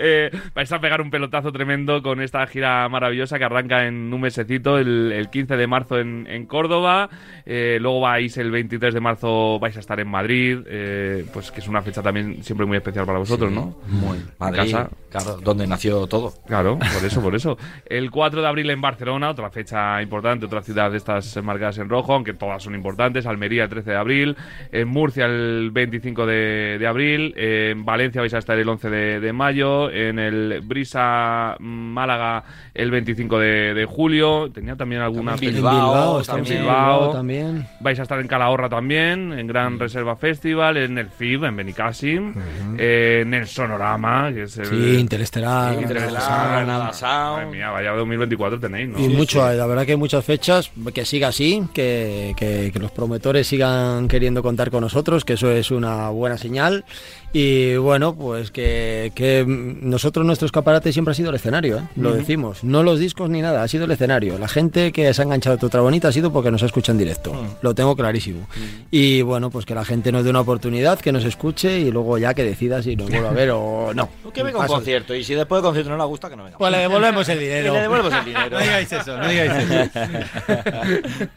Eh, 0.00 0.30
vais 0.54 0.70
a 0.70 0.80
pegar 0.80 1.00
un 1.00 1.10
pelotazo 1.10 1.50
tremendo 1.52 2.02
con 2.02 2.20
esta 2.20 2.46
gira 2.46 2.88
maravillosa 2.88 3.38
que 3.38 3.44
arranca 3.44 3.86
en 3.86 4.12
un 4.12 4.20
mesecito, 4.20 4.78
el, 4.78 5.10
el 5.10 5.30
15 5.30 5.56
de 5.56 5.66
marzo 5.66 5.98
en, 5.98 6.26
en 6.28 6.46
Córdoba. 6.46 7.08
Eh, 7.46 7.78
luego 7.80 8.00
vais 8.00 8.36
el 8.36 8.50
23 8.50 8.94
de 8.94 9.00
marzo, 9.00 9.58
vais 9.58 9.76
a 9.76 9.80
estar 9.80 9.98
en 10.00 10.08
Madrid, 10.08 10.58
eh, 10.66 11.24
pues 11.32 11.50
que 11.50 11.60
es 11.60 11.68
una 11.68 11.82
fecha 11.82 12.02
también 12.02 12.42
siempre 12.42 12.66
muy 12.66 12.76
especial 12.76 13.06
para 13.06 13.18
vosotros, 13.18 13.50
¿no? 13.50 13.78
Muy. 13.88 14.18
Madrid, 14.38 14.72
casa. 14.72 14.90
claro, 15.10 15.40
donde 15.42 15.66
nació 15.66 16.06
todo. 16.06 16.34
Claro, 16.46 16.78
por 16.78 17.04
eso, 17.04 17.22
por 17.22 17.34
eso. 17.34 17.58
El 17.86 18.10
4 18.10 18.42
de 18.42 18.48
abril 18.48 18.70
en 18.70 18.80
Barcelona, 18.80 19.30
otra 19.30 19.50
fecha 19.50 20.00
importante, 20.02 20.46
otra 20.46 20.62
ciudad 20.62 20.90
de 20.90 20.98
estas 20.98 21.42
marcadas 21.42 21.78
en 21.78 21.88
rojo, 21.88 22.14
aunque 22.14 22.34
todas 22.34 22.62
son 22.62 22.74
importantes. 22.74 23.26
Almería 23.26 23.64
el 23.64 23.70
13 23.70 23.90
de 23.90 23.96
abril, 23.96 24.36
en 24.70 24.88
Murcia 24.88 25.26
el 25.26 25.70
25 25.72 26.26
de, 26.26 26.37
de 26.78 26.86
abril, 26.86 27.34
en 27.36 27.84
Valencia 27.84 28.20
vais 28.20 28.32
a 28.34 28.38
estar 28.38 28.58
el 28.58 28.68
11 28.68 28.90
de, 28.90 29.20
de 29.20 29.32
mayo, 29.32 29.90
en 29.90 30.18
el 30.18 30.60
Brisa 30.62 31.56
Málaga 31.58 32.44
el 32.74 32.90
25 32.90 33.38
de, 33.38 33.74
de 33.74 33.84
julio. 33.84 34.50
Tenía 34.52 34.76
también 34.76 35.02
alguna 35.02 35.32
También 35.32 35.54
Bilbao, 35.54 36.20
en 36.22 36.44
Bilbao 36.44 37.12
también. 37.12 37.66
Vais 37.80 37.98
a 37.98 38.02
estar 38.02 38.20
en 38.20 38.28
Calahorra 38.28 38.68
también, 38.68 39.32
en 39.32 39.46
Gran 39.46 39.78
Reserva 39.78 40.16
Festival, 40.16 40.76
en 40.76 40.98
el 40.98 41.08
FIB, 41.08 41.44
en 41.44 41.56
Benicassim, 41.56 42.34
en 42.78 43.34
el 43.34 43.46
Sonorama, 43.46 44.30
que 44.32 44.44
es 44.44 44.56
el... 44.58 44.66
Sí, 44.66 44.96
Interestelar. 44.98 45.74
Interestelar, 45.80 46.50
Granada 46.64 46.92
Sound. 46.92 47.36
Madre 47.38 47.46
mía, 47.46 47.70
vaya 47.70 47.92
2024 47.92 48.60
tenéis, 48.60 48.88
¿no? 48.88 48.98
Y 48.98 49.08
mucho, 49.08 49.38
la 49.52 49.66
verdad 49.66 49.84
que 49.86 49.92
hay 49.92 49.98
muchas 49.98 50.24
fechas, 50.24 50.70
que 50.94 51.04
siga 51.04 51.28
así, 51.28 51.62
que, 51.72 52.34
que- 52.36 52.70
que 52.72 52.78
los 52.78 52.90
promotores 52.90 53.46
sigan 53.46 54.08
queriendo 54.08 54.42
contar 54.42 54.70
con 54.70 54.80
nosotros, 54.82 55.24
que 55.24 55.34
eso 55.34 55.50
es 55.50 55.70
una 55.70 56.08
buena 56.10 56.27
señal. 56.36 56.84
Y 57.32 57.76
bueno, 57.76 58.14
pues 58.14 58.50
que, 58.50 59.12
que 59.14 59.44
nosotros 59.46 60.24
nuestro 60.24 60.46
escaparate 60.46 60.92
siempre 60.94 61.12
ha 61.12 61.14
sido 61.14 61.28
el 61.28 61.36
escenario, 61.36 61.78
¿eh? 61.78 61.82
lo 61.96 62.14
decimos, 62.14 62.64
no 62.64 62.82
los 62.82 62.98
discos 62.98 63.28
ni 63.28 63.42
nada, 63.42 63.62
ha 63.62 63.68
sido 63.68 63.84
el 63.84 63.90
escenario. 63.90 64.38
La 64.38 64.48
gente 64.48 64.92
que 64.92 65.12
se 65.12 65.20
ha 65.20 65.24
enganchado 65.24 65.56
a 65.56 65.58
Tutra 65.58 65.82
Bonita 65.82 66.08
ha 66.08 66.12
sido 66.12 66.32
porque 66.32 66.50
nos 66.50 66.62
escucha 66.62 66.92
en 66.92 66.98
directo, 66.98 67.34
lo 67.60 67.74
tengo 67.74 67.94
clarísimo. 67.96 68.46
Y 68.90 69.20
bueno, 69.22 69.50
pues 69.50 69.66
que 69.66 69.74
la 69.74 69.84
gente 69.84 70.10
nos 70.10 70.24
dé 70.24 70.30
una 70.30 70.40
oportunidad, 70.40 70.98
que 71.00 71.12
nos 71.12 71.24
escuche 71.24 71.78
y 71.80 71.90
luego 71.90 72.16
ya 72.16 72.32
que 72.32 72.44
decida 72.44 72.82
si 72.82 72.96
nos 72.96 73.10
vuelve 73.10 73.28
a 73.28 73.32
ver 73.32 73.50
o 73.52 73.92
no. 73.94 74.08
Que 74.32 74.42
venga 74.42 74.58
un 74.58 74.64
Paso. 74.64 74.74
concierto 74.74 75.14
y 75.14 75.24
si 75.24 75.34
después 75.34 75.58
del 75.60 75.64
concierto 75.68 75.90
no 75.90 75.96
le 75.98 76.04
gusta, 76.04 76.30
que 76.30 76.36
no 76.36 76.44
venga. 76.44 76.58
Pues 76.58 76.70
le 76.70 76.78
devolvemos 76.78 77.28
el 77.28 77.40
dinero. 77.40 77.72
le 77.74 77.80
devuelves 77.80 78.12
el 78.14 78.24
dinero. 78.24 78.50
No 78.50 78.58
digáis 78.60 78.92
eso, 78.92 79.18
no 79.18 79.28
digáis 79.28 79.52
eso. 79.52 79.90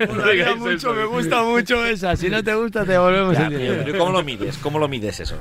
No 0.15 0.27
digáis 0.31 0.65
eso. 0.75 0.93
me 0.93 1.05
gusta 1.05 1.41
mucho 1.43 1.85
esa. 1.85 2.15
Si 2.15 2.29
no 2.29 2.43
te 2.43 2.53
gusta, 2.53 2.85
te 2.85 2.91
devolvemos 2.93 3.33
Ya, 3.37 3.47
el 3.47 3.57
dinero. 3.57 3.81
pero 3.85 3.97
¿Cómo 3.99 4.11
lo 4.11 4.23
mides? 4.23 4.57
¿Cómo 4.57 4.77
lo 4.79 4.87
mides 4.87 5.19
eso? 5.19 5.35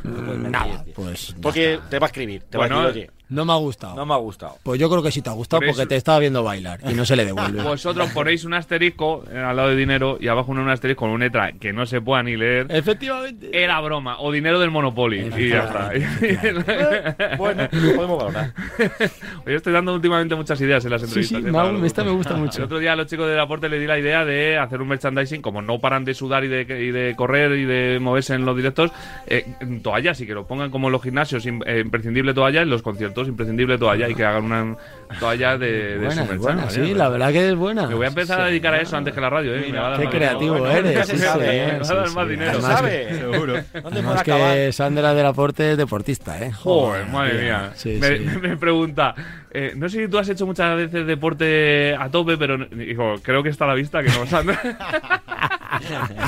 Nada, 0.49 0.85
pues. 0.95 1.35
Porque 1.41 1.79
te 1.91 1.99
va 1.99 2.07
a 2.07 2.09
escribir, 2.09 2.43
te 2.45 2.57
Bueno, 2.57 2.77
va 2.77 2.83
a 2.85 2.87
decir, 2.89 3.03
oye, 3.03 3.20
No 3.31 3.45
me 3.45 3.53
ha 3.53 3.57
gustado. 3.57 3.95
no 3.97 4.05
me 4.05 4.13
ha 4.15 4.19
gustado. 4.19 4.57
Pues 4.63 4.79
yo 4.79 4.91
creo 4.91 5.03
que 5.03 5.11
sí 5.11 5.23
te 5.23 5.31
ha 5.31 5.33
gustado 5.33 5.61
Por 5.61 5.69
porque 5.69 5.83
eso- 5.83 5.89
te 5.89 5.97
estaba 5.97 6.19
viendo 6.19 6.43
bailar 6.43 6.81
y 6.91 6.95
no 6.95 7.05
se 7.05 7.17
le 7.17 7.25
devuelve. 7.25 7.63
Vosotros 7.63 8.11
ponéis 8.13 8.45
un 8.45 8.55
asterisco 8.55 9.25
eh, 9.33 9.39
al 9.39 9.57
lado 9.57 9.69
de 9.71 9.77
dinero 9.77 10.19
y 10.21 10.29
abajo 10.29 10.51
un 10.53 10.69
asterisco 10.69 11.01
con 11.01 11.11
una 11.11 11.25
letra 11.27 11.53
que 11.53 11.73
no 11.73 11.87
se 11.87 12.01
pueda 12.01 12.23
ni 12.23 12.37
leer. 12.37 12.67
Efectivamente. 12.69 13.51
Era 13.53 13.81
broma, 13.81 14.21
o 14.21 14.31
dinero 14.33 14.59
del 14.61 14.71
Monopoly. 14.71 15.31
Y 15.39 15.49
ya 15.49 15.65
está. 15.65 15.91
Bueno, 17.39 17.69
lo 17.73 17.95
podemos 17.95 18.19
valorar. 18.19 18.53
Oye, 19.47 19.55
estoy 19.57 19.73
dando 19.73 19.95
últimamente 19.95 20.35
muchas 20.35 20.61
ideas 20.61 20.85
en 20.85 20.91
las 20.91 21.01
Sí, 21.03 21.07
entrevistas. 21.07 21.41
sí, 21.43 21.47
eh, 21.47 21.53
ha- 21.59 21.73
los- 21.73 21.83
esta 21.85 22.05
me 22.05 22.11
gusta 22.11 22.35
El 22.35 22.41
mucho. 22.41 22.65
otro 22.65 22.79
día 22.79 22.93
a 22.93 22.97
los 22.97 23.07
chicos 23.07 23.29
del 23.29 23.39
aporte 23.41 23.69
les 23.69 23.81
di 23.81 23.87
la 23.87 23.99
idea 23.99 24.25
de 24.25 24.59
hacer 24.59 24.81
un 24.83 24.89
merchandising, 24.89 25.41
como 25.43 25.63
no 25.63 25.79
paran 25.81 26.05
de 26.05 26.15
sudar 26.15 26.45
y 26.45 26.49
de, 26.49 26.63
y 26.63 26.91
de 26.91 27.15
correr 27.17 27.53
y 27.53 27.65
de 27.65 27.99
moverse 28.01 28.35
en 28.35 28.45
los 28.45 28.57
directos, 28.57 28.91
eh, 29.27 29.47
en 29.61 29.83
toallas 29.83 30.21
y 30.21 30.27
que 30.27 30.35
lo 30.35 30.47
pongan 30.47 30.71
como 30.71 30.89
en 30.89 30.93
los 30.93 31.03
gimnasios, 31.03 31.47
im- 31.47 31.63
eh, 31.67 31.81
imprescindible 31.81 32.35
toalla, 32.35 32.63
en 32.63 32.71
los 32.71 32.83
conciertos, 32.83 33.20
imprescindible 33.29 33.79
toalla 33.79 34.09
y 34.09 34.15
que 34.15 34.25
hagan 34.25 34.45
una 34.45 34.77
toalla 35.19 35.59
de, 35.59 35.99
de 35.99 36.07
Buena, 36.07 36.25
buena, 36.37 36.71
sí, 36.71 36.95
la 36.95 37.09
verdad 37.09 37.33
que 37.33 37.49
es 37.49 37.55
buena. 37.57 37.87
Me 37.87 37.95
voy 37.95 38.05
a 38.05 38.09
empezar 38.09 38.41
a 38.41 38.47
dedicar 38.47 38.75
a 38.75 38.81
eso 38.81 38.97
antes 38.97 39.13
que 39.15 39.21
la 39.21 39.31
radio, 39.31 39.55
¿eh? 39.55 39.73
Qué 39.99 40.09
creativo 40.09 40.55
dinero. 40.57 40.71
eres. 40.89 41.07
sí, 41.09 41.17
sí, 41.19 41.25
¿eh? 41.41 41.79
Me 41.81 41.87
va 41.87 41.91
a 41.91 41.95
dar 41.95 42.11
más 42.13 42.29
dinero. 42.29 42.51
Además 42.53 42.77
¿Sabe? 42.79 43.07
que- 43.09 43.15
Seguro. 43.15 43.53
¿Dónde 43.55 43.89
Además 44.01 44.21
acabar? 44.21 44.55
que 44.55 44.73
Sandra 44.73 45.15
del 45.15 45.27
Aporte 45.27 45.73
es 45.73 45.77
deportista, 45.79 46.39
¿eh? 46.43 46.53
Joder, 46.53 47.07
madre 47.07 47.43
mía. 47.43 47.71
Sí, 47.75 47.99
me, 48.01 48.19
sí. 48.19 48.25
me 48.43 48.57
pregunta, 48.57 49.15
eh, 49.51 49.73
no 49.77 49.89
sé 49.89 50.05
si 50.05 50.09
tú 50.09 50.19
has 50.19 50.29
hecho 50.29 50.47
muchas 50.47 50.77
veces 50.77 51.07
deporte 51.07 51.95
a 51.99 52.09
tope, 52.11 52.37
pero 52.37 52.57
digo, 52.67 53.15
creo 53.23 53.43
que 53.43 53.49
está 53.51 53.65
a 53.65 53.69
la 53.69 53.75
vista 53.75 54.03
que 54.03 54.09
no, 54.11 54.27
Sandra. 54.27 54.61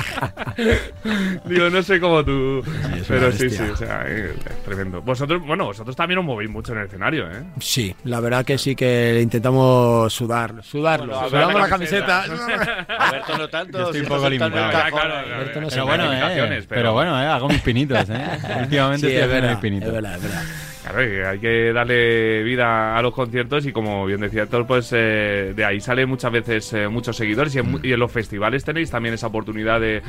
digo, 1.45 1.69
no 1.69 1.83
sé 1.83 1.99
cómo 1.99 2.23
tú. 2.23 2.63
pero 3.07 3.31
sí, 3.31 3.49
sí, 3.49 3.61
o 3.63 3.75
sea, 3.75 4.03
eh, 4.07 4.33
es 4.49 4.63
tremendo. 4.63 5.01
Vosotros, 5.01 5.41
bueno, 5.45 5.65
vosotros 5.65 5.95
también 5.95 6.19
os 6.19 6.25
movéis 6.25 6.49
mucho 6.49 6.73
en 6.73 6.79
el 6.79 6.85
escenario, 6.85 7.27
¿eh? 7.29 7.43
Sí, 7.59 7.95
la 8.03 8.19
verdad 8.19 8.45
que 8.45 8.57
sí 8.57 8.72
que 8.75 9.19
intentamos 9.21 10.11
sudar, 10.13 10.63
sudarlo. 10.63 11.13
Bueno, 11.13 11.29
Sudamos 11.29 11.53
la 11.55 11.59
la 11.61 11.69
camiseta. 11.69 12.21
Alberto 12.23 13.37
no 13.37 13.49
tanto. 13.49 13.77
Yo 13.77 13.83
estoy 13.85 13.99
si 14.01 14.05
un 14.05 14.07
poco 14.09 14.29
limitado. 14.29 14.69
claro, 14.69 14.91
claro. 14.91 15.61
No 15.61 15.67
Pero 15.69 15.85
bueno, 15.85 16.13
eh, 16.13 16.63
pero 16.67 16.93
bueno, 16.93 17.21
eh, 17.21 17.25
hago 17.25 17.47
mis 17.49 17.61
pinitos, 17.61 18.09
eh. 18.09 18.25
Últimamente 18.61 19.07
Sí, 19.07 19.13
estoy 19.15 19.21
es 19.21 19.23
haciendo 19.23 19.49
mis 19.49 19.57
pinitos. 19.59 19.87
es 19.89 19.93
verdad, 19.93 20.15
es 20.15 20.23
verdad. 20.23 20.43
Claro, 20.83 21.01
y 21.01 21.17
hay 21.21 21.39
que 21.39 21.71
darle 21.71 22.43
vida 22.43 22.97
a 22.97 23.01
los 23.01 23.13
conciertos 23.13 23.65
y 23.65 23.71
como 23.71 24.05
bien 24.05 24.19
decía 24.19 24.43
Héctor, 24.43 24.67
pues 24.67 24.89
eh, 24.91 25.53
de 25.55 25.63
ahí 25.65 25.79
salen 25.79 26.09
muchas 26.09 26.29
veces 26.31 26.73
eh, 26.73 26.89
muchos 26.89 27.15
seguidores 27.15 27.55
y 27.55 27.59
en, 27.59 27.79
y 27.81 27.93
en 27.93 27.99
los 27.99 28.11
festivales 28.11 28.65
tenéis 28.65 28.91
también 28.91 29.15
esa 29.15 29.27
oportunidad 29.27 29.79
de, 29.79 30.01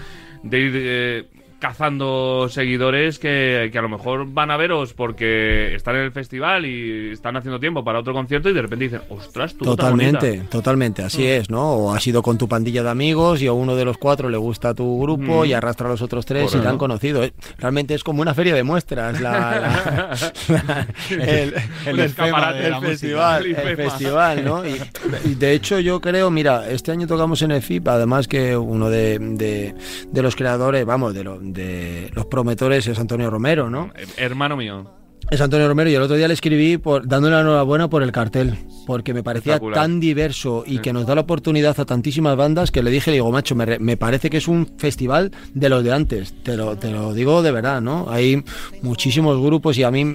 de 0.43 0.59
ir 0.59 0.73
eh, 0.75 1.25
cazando 1.65 2.47
seguidores 2.51 3.19
que, 3.19 3.71
que 3.73 3.79
a 3.79 3.81
lo 3.83 3.89
mejor 3.89 4.27
van 4.31 4.51
a 4.51 4.59
veros 4.59 4.93
porque 4.93 5.75
están 5.75 5.97
en 5.97 6.03
el 6.03 6.13
festival 6.13 6.67
y 6.67 7.13
están 7.13 7.39
haciendo 7.39 7.59
tiempo 7.59 7.83
para 7.83 8.01
otro 8.01 8.13
concierto 8.13 8.51
y 8.51 8.53
de 8.53 8.61
repente 8.61 8.85
dicen, 8.85 9.01
ostras, 9.09 9.55
tú 9.55 9.65
tan 9.75 9.93
bonita". 9.93 10.19
Totalmente, 10.19 10.49
totalmente, 10.51 11.03
así 11.03 11.27
es, 11.27 11.49
¿no? 11.49 11.73
O 11.73 11.95
has 11.95 12.07
ido 12.07 12.21
con 12.23 12.37
tu 12.37 12.47
pandilla 12.49 12.83
de 12.83 12.91
amigos 12.91 13.41
y 13.41 13.47
a 13.47 13.53
uno 13.55 13.77
de 13.77 13.87
los 13.87 13.97
cuatro 13.97 14.29
le 14.29 14.37
gusta 14.37 14.75
tu 14.75 15.01
grupo 15.01 15.43
Mm. 15.43 15.47
y 15.47 15.53
arrastra 15.55 15.87
a 15.87 15.91
los 15.91 16.03
otros 16.03 16.27
tres 16.27 16.43
y 16.43 16.47
Correcto. 16.49 16.63
te 16.65 16.69
han 16.69 16.77
conocido. 16.79 17.25
¿eh? 17.25 17.33
Realmente 17.59 17.95
es 17.95 18.05
como 18.05 18.21
una 18.21 18.35
feria 18.35 18.55
de 18.55 18.63
muestras, 18.63 19.19
la, 19.23 19.33
la- 19.33 20.17
la- 20.49 20.87
el, 21.11 21.55
El 21.87 21.97
de 21.97 22.03
el 22.03 22.11
festival, 22.11 23.47
El 23.47 23.77
festival, 23.77 24.45
¿no? 24.45 24.67
Y, 24.67 24.77
y 25.25 25.35
de 25.35 25.53
hecho 25.53 25.81
yo 25.81 25.99
creo, 26.01 26.31
mira, 26.31 26.69
este 26.69 26.93
año 26.93 27.07
tocamos 27.07 27.41
en 27.41 27.53
el 27.53 27.63
FIP, 27.63 27.89
además 27.89 28.29
que 28.29 28.55
uno 28.55 28.91
de, 28.91 29.19
de- 29.19 29.75
de 30.11 30.23
los 30.23 30.37
creadores, 30.37 30.85
vamos, 30.85 31.15
de, 31.15 31.25
lo- 31.25 31.39
de 31.55 32.11
los 32.15 32.27
prometores 32.27 32.87
es 32.87 32.99
Antonio 32.99 33.31
Romero, 33.31 33.71
¿no? 33.71 33.91
Eh, 33.97 34.05
Hermano 34.19 34.57
mío. 34.57 34.91
Es 35.31 35.41
Antonio 35.41 35.67
Romero 35.67 35.89
y 35.89 35.95
el 35.95 36.03
otro 36.03 36.17
día 36.17 36.29
le 36.29 36.35
escribí 36.35 36.77
por, 36.77 37.09
dándole 37.09 37.35
la 37.37 37.41
enhorabuena 37.41 37.89
por 37.89 38.03
el 38.03 38.13
cartel, 38.13 38.59
porque 38.87 39.15
me 39.15 39.23
parecía 39.23 39.59
tan 39.75 39.99
diverso 39.99 40.65
y 40.67 40.81
que 40.81 40.93
nos 40.93 41.07
da 41.07 41.15
la 41.15 41.23
oportunidad 41.23 41.81
a 41.81 41.87
tantísimas 41.87 42.37
bandas 42.37 42.71
que 42.71 42.83
le 42.83 42.91
dije, 42.91 43.11
le 43.11 43.17
digo, 43.17 43.33
macho, 43.33 43.55
me, 43.55 43.65
re- 43.65 43.79
me 43.79 43.97
parece 43.97 44.29
que 44.29 44.37
es 44.37 44.49
un 44.49 44.75
festival 44.77 45.33
de 45.55 45.69
los 45.71 45.83
de 45.83 45.95
antes, 45.95 46.35
te 46.43 46.59
lo, 46.59 46.77
te 46.77 46.91
lo 46.91 47.15
digo 47.15 47.41
de 47.43 47.53
verdad, 47.53 47.81
¿no? 47.81 48.07
Hay 48.11 48.45
muchísimos 48.83 49.41
grupos 49.41 49.79
y 49.79 49.83
a 49.83 49.91
mí 49.91 50.15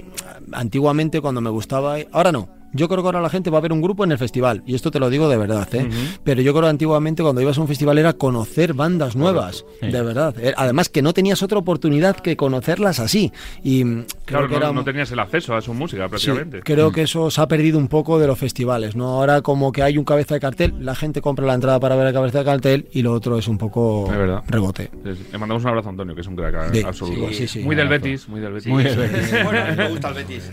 antiguamente 0.52 1.22
cuando 1.22 1.42
me 1.42 1.50
gustaba, 1.50 1.96
ahora 2.12 2.32
no. 2.32 2.59
Yo 2.74 2.88
creo 2.88 3.02
que 3.02 3.08
ahora 3.08 3.22
la 3.22 3.30
gente 3.30 3.50
va 3.50 3.58
a 3.58 3.62
ver 3.62 3.74
un 3.74 3.82
grupo 3.82 4.04
en 4.04 4.12
el 4.12 4.18
festival, 4.18 4.62
y 4.66 4.76
esto 4.76 4.92
te 4.92 5.00
lo 5.00 5.10
digo 5.10 5.28
de 5.30 5.38
verdad, 5.38 5.68
¿eh? 5.74 5.90
Pero 6.24 6.42
yo 6.42 6.52
creo 6.54 6.64
que 6.64 6.70
antiguamente 6.70 7.24
cuando 7.24 7.42
ibas 7.42 7.58
a 7.58 7.62
un 7.62 7.68
festival 7.68 7.98
era 7.98 8.14
conocer 8.14 8.74
bandas 8.74 9.16
nuevas, 9.16 9.66
Sí. 9.80 9.88
de 9.88 10.02
verdad. 10.02 10.36
Eh, 10.40 10.54
Además 10.56 10.90
que 10.90 11.02
no 11.02 11.14
tenías 11.14 11.42
otra 11.44 11.58
oportunidad 11.58 12.16
que 12.18 12.36
conocerlas 12.36 13.00
así. 13.00 13.32
Y 13.64 13.84
mm, 13.84 14.04
creo 14.04 14.06
Claro, 14.26 14.48
que 14.48 14.54
no, 14.54 14.58
era 14.58 14.72
no 14.74 14.84
tenías 14.84 15.12
el 15.12 15.20
acceso 15.20 15.56
a 15.56 15.62
su 15.62 15.74
música 15.74 16.04
Sí, 16.06 16.10
prácticamente. 16.10 16.62
creo 16.64 16.92
que 16.92 17.04
eso 17.04 17.32
se 17.32 17.42
ha 17.42 17.48
perdido 17.48 17.78
un 17.78 17.88
poco 17.88 18.20
de 18.20 18.28
los 18.28 18.38
festivales, 18.38 18.96
¿no? 18.96 19.08
Ahora 19.20 19.42
como 19.42 19.72
que 19.72 19.82
hay 19.84 19.98
un 19.98 20.04
cabeza 20.06 20.36
de 20.36 20.40
cartel, 20.40 20.74
la 20.80 20.96
gente 20.96 21.22
compra 21.22 21.46
la 21.46 21.54
entrada 21.56 21.80
para 21.80 21.96
ver 21.96 22.08
el 22.08 22.14
cabeza 22.14 22.40
de 22.40 22.46
cartel 22.46 22.88
y 22.92 23.02
lo 23.02 23.14
otro 23.14 23.38
es 23.38 23.48
un 23.48 23.58
poco 23.58 24.06
Es 24.12 24.18
verdad. 24.18 24.44
rebote. 24.48 24.90
Sí, 25.04 25.16
sí. 25.16 25.26
Le 25.32 25.38
mandamos 25.38 25.64
un 25.64 25.70
abrazo 25.70 25.88
a 25.90 25.92
Antonio, 25.92 26.14
que 26.16 26.22
es 26.22 26.28
un 26.28 26.36
crack 26.36 26.56
eh, 26.56 26.70
Sí, 26.80 26.84
absoluto. 26.86 27.28
sí, 27.30 27.34
sí, 27.34 27.48
sí. 27.48 27.60
muy 27.64 27.76
del 27.76 27.88
Betis, 27.88 28.28
muy 28.30 28.40
del 28.42 28.54
Betis. 28.54 28.68
Muy 28.68 28.84
bien. 28.84 28.96
Bueno, 29.44 29.60
a 29.62 29.66
mí 29.72 29.76
me 29.78 29.90
gusta 29.90 30.10
el 30.10 30.14
Betis. 30.16 30.52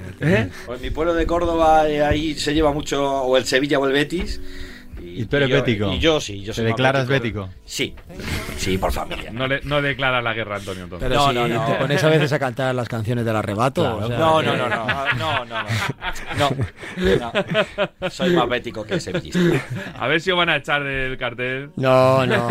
Pues 0.67 0.81
mi 0.81 0.91
pueblo 0.91 1.15
de 1.15 1.27
Córdoba, 1.27 1.89
eh, 1.89 2.03
ahí 2.09 2.35
se 2.35 2.55
lleva 2.55 2.73
mucho 2.73 3.23
o 3.23 3.37
el 3.37 3.45
Sevilla 3.45 3.79
o 3.79 3.87
el 3.87 3.93
Betis. 3.93 4.41
Y 5.23 5.25
tú 5.27 5.37
eres 5.37 5.49
yo, 5.49 5.57
bético. 5.57 5.93
Y 5.93 5.99
yo 5.99 6.21
sí, 6.21 6.41
yo 6.43 6.47
¿Te 6.53 6.55
soy 6.57 6.65
más 6.65 6.73
declaras 6.73 7.07
bético. 7.09 7.41
bético? 7.47 7.61
Sí. 7.65 7.95
Sí, 8.57 8.79
por 8.79 8.93
familia. 8.93 9.31
No, 9.33 9.47
le, 9.47 9.61
no 9.65 9.81
declara 9.83 10.21
la 10.23 10.33
guerra, 10.35 10.57
Antonio. 10.57 10.85
Entonces. 10.85 11.09
Pero 11.09 11.21
No, 11.21 11.29
si 11.29 11.35
no, 11.35 11.49
no. 11.49 11.67
te 11.67 11.75
pones 11.75 12.05
a 12.05 12.09
veces 12.09 12.33
a 12.33 12.39
cantar 12.39 12.75
las 12.75 12.89
canciones 12.89 13.25
del 13.25 13.37
arrebato. 13.37 13.83
Claro. 13.83 13.97
o 13.99 14.07
sea, 14.09 14.19
No, 14.19 14.43
no, 14.43 14.57
no, 14.57 14.69
no, 14.69 14.87
no, 15.15 15.45
no, 15.45 15.67
no, 16.39 17.33
no. 18.01 18.11
Soy 18.11 18.31
más 18.35 18.49
bético 18.49 18.85
que 18.85 19.01
sevillista. 19.01 19.39
A 19.99 20.07
ver 20.07 20.21
si 20.21 20.31
os 20.31 20.37
van 20.37 20.49
a 20.49 20.57
echar 20.57 20.83
del 20.85 21.17
cartel. 21.19 21.71
No, 21.77 22.27
no, 22.27 22.49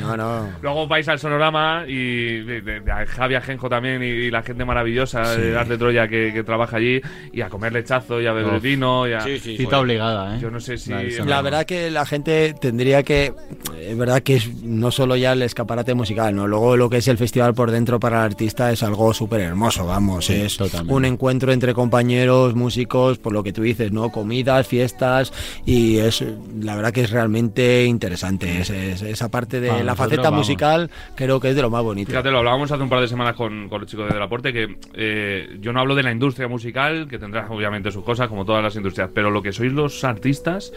no, 0.00 0.16
no. 0.16 0.50
Luego 0.62 0.86
vais 0.86 1.08
al 1.08 1.18
sonorama 1.18 1.84
y 1.86 2.40
de, 2.44 2.60
de- 2.60 2.80
de 2.80 2.92
a 2.92 3.06
Javi 3.06 3.34
Ajenjo 3.34 3.68
también 3.68 4.02
y, 4.02 4.06
y 4.06 4.30
la 4.30 4.42
gente 4.42 4.64
maravillosa 4.64 5.36
de 5.36 5.56
Arte 5.56 5.78
Troya 5.78 6.08
que, 6.08 6.32
que 6.32 6.42
trabaja 6.44 6.76
allí 6.76 7.00
y 7.32 7.40
a 7.40 7.48
comer 7.48 7.72
lechazo 7.72 8.20
y 8.20 8.26
a 8.26 8.32
beber 8.32 8.54
Uf. 8.56 8.62
vino. 8.62 9.08
Y 9.08 9.12
a- 9.12 9.20
Sí, 9.20 9.38
sí, 9.38 9.56
Cita 9.56 9.80
obligada, 9.80 10.36
¿eh? 10.36 10.38
Yo 10.40 10.50
no 10.50 10.60
sé 10.60 10.76
si. 10.78 10.92
La 11.24 11.40
verdad 11.42 11.64
que 11.64 11.73
la 11.90 12.06
gente 12.06 12.54
tendría 12.60 13.02
que, 13.02 13.32
es 13.80 13.96
verdad 13.96 14.22
que 14.22 14.36
es 14.36 14.62
no 14.62 14.90
solo 14.90 15.16
ya 15.16 15.32
el 15.32 15.42
escaparate 15.42 15.94
musical, 15.94 16.34
no, 16.34 16.46
luego 16.46 16.76
lo 16.76 16.88
que 16.90 16.98
es 16.98 17.08
el 17.08 17.18
festival 17.18 17.54
por 17.54 17.70
dentro 17.70 18.00
para 18.00 18.18
el 18.18 18.24
artista 18.24 18.70
es 18.72 18.82
algo 18.82 19.12
súper 19.14 19.40
hermoso, 19.40 19.86
vamos, 19.86 20.26
Sí, 20.26 20.34
es 20.34 20.56
totalmente. 20.56 20.94
un 20.94 21.04
encuentro 21.04 21.52
entre 21.52 21.74
compañeros, 21.74 22.54
músicos, 22.54 23.18
por 23.18 23.32
lo 23.32 23.42
que 23.42 23.52
tú 23.52 23.62
dices, 23.62 23.92
¿no? 23.92 24.10
Comidas, 24.10 24.66
fiestas 24.66 25.32
y 25.66 25.98
es, 25.98 26.24
la 26.60 26.76
verdad 26.76 26.92
que 26.92 27.02
es 27.02 27.10
realmente 27.10 27.84
interesante, 27.84 28.60
es, 28.60 28.70
es- 28.70 29.02
esa 29.02 29.30
parte 29.30 29.60
de 29.60 29.84
la 29.84 29.94
faceta 29.94 30.30
musical 30.30 30.90
creo 31.14 31.40
que 31.40 31.50
es 31.50 31.56
de 31.56 31.62
lo 31.62 31.70
más 31.70 31.82
bonito. 31.82 32.10
Fíjate, 32.10 32.30
lo 32.30 32.38
hablábamos 32.38 32.70
hace 32.72 32.82
un 32.82 32.88
par 32.88 33.00
de 33.00 33.08
semanas 33.08 33.34
con, 33.36 33.68
con 33.68 33.80
los 33.80 33.90
chicos 33.90 34.06
de 34.08 34.14
Delaporte, 34.14 34.52
que 34.52 34.76
eh, 34.94 35.56
yo 35.60 35.72
no 35.72 35.80
hablo 35.80 35.94
de 35.94 36.02
la 36.02 36.12
industria 36.12 36.48
musical, 36.48 37.06
que 37.08 37.18
tendrá 37.18 37.46
obviamente 37.50 37.90
sus 37.90 38.04
cosas, 38.04 38.28
como 38.28 38.44
todas 38.44 38.62
las 38.62 38.74
industrias, 38.76 39.10
pero 39.14 39.30
lo 39.30 39.42
que 39.42 39.52
sois 39.52 39.72
los 39.72 40.04
artistas, 40.04 40.72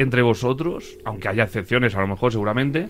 entre 0.00 0.22
vosotros, 0.22 0.98
aunque 1.04 1.28
haya 1.28 1.44
excepciones 1.44 1.94
a 1.94 2.00
lo 2.00 2.08
mejor 2.08 2.32
seguramente, 2.32 2.88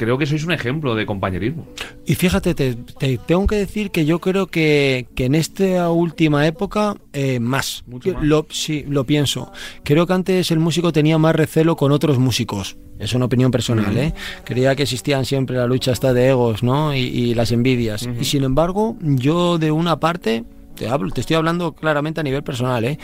creo 0.00 0.16
que 0.16 0.24
sois 0.24 0.44
un 0.44 0.52
ejemplo 0.52 0.94
de 0.94 1.04
compañerismo. 1.04 1.66
Y 2.06 2.14
fíjate, 2.14 2.54
te, 2.54 2.74
te 2.74 3.18
tengo 3.18 3.46
que 3.46 3.56
decir 3.56 3.90
que 3.90 4.06
yo 4.06 4.18
creo 4.18 4.46
que, 4.46 5.06
que 5.14 5.26
en 5.26 5.34
esta 5.34 5.90
última 5.90 6.46
época 6.46 6.96
eh, 7.12 7.38
más. 7.38 7.84
Mucho 7.86 8.14
más. 8.14 8.24
Lo, 8.24 8.46
sí, 8.48 8.86
lo 8.88 9.04
pienso. 9.04 9.52
Creo 9.84 10.06
que 10.06 10.14
antes 10.14 10.50
el 10.50 10.58
músico 10.58 10.90
tenía 10.90 11.18
más 11.18 11.36
recelo 11.36 11.76
con 11.76 11.92
otros 11.92 12.18
músicos. 12.18 12.78
Es 12.98 13.12
una 13.14 13.26
opinión 13.26 13.50
personal, 13.50 13.96
¿eh? 13.96 14.14
Creía 14.44 14.74
que 14.74 14.84
existían 14.84 15.24
siempre 15.26 15.56
la 15.56 15.66
lucha 15.66 15.92
hasta 15.92 16.12
de 16.14 16.28
egos, 16.28 16.62
¿no? 16.62 16.94
Y, 16.94 17.00
y 17.00 17.34
las 17.34 17.52
envidias. 17.52 18.08
Y 18.18 18.24
sin 18.24 18.44
embargo, 18.44 18.96
yo 19.00 19.58
de 19.58 19.70
una 19.70 20.00
parte, 20.00 20.44
te 20.76 20.88
hablo, 20.88 21.10
te 21.10 21.20
estoy 21.20 21.36
hablando 21.36 21.72
claramente 21.72 22.20
a 22.20 22.22
nivel 22.22 22.42
personal, 22.42 22.84
¿eh? 22.84 22.98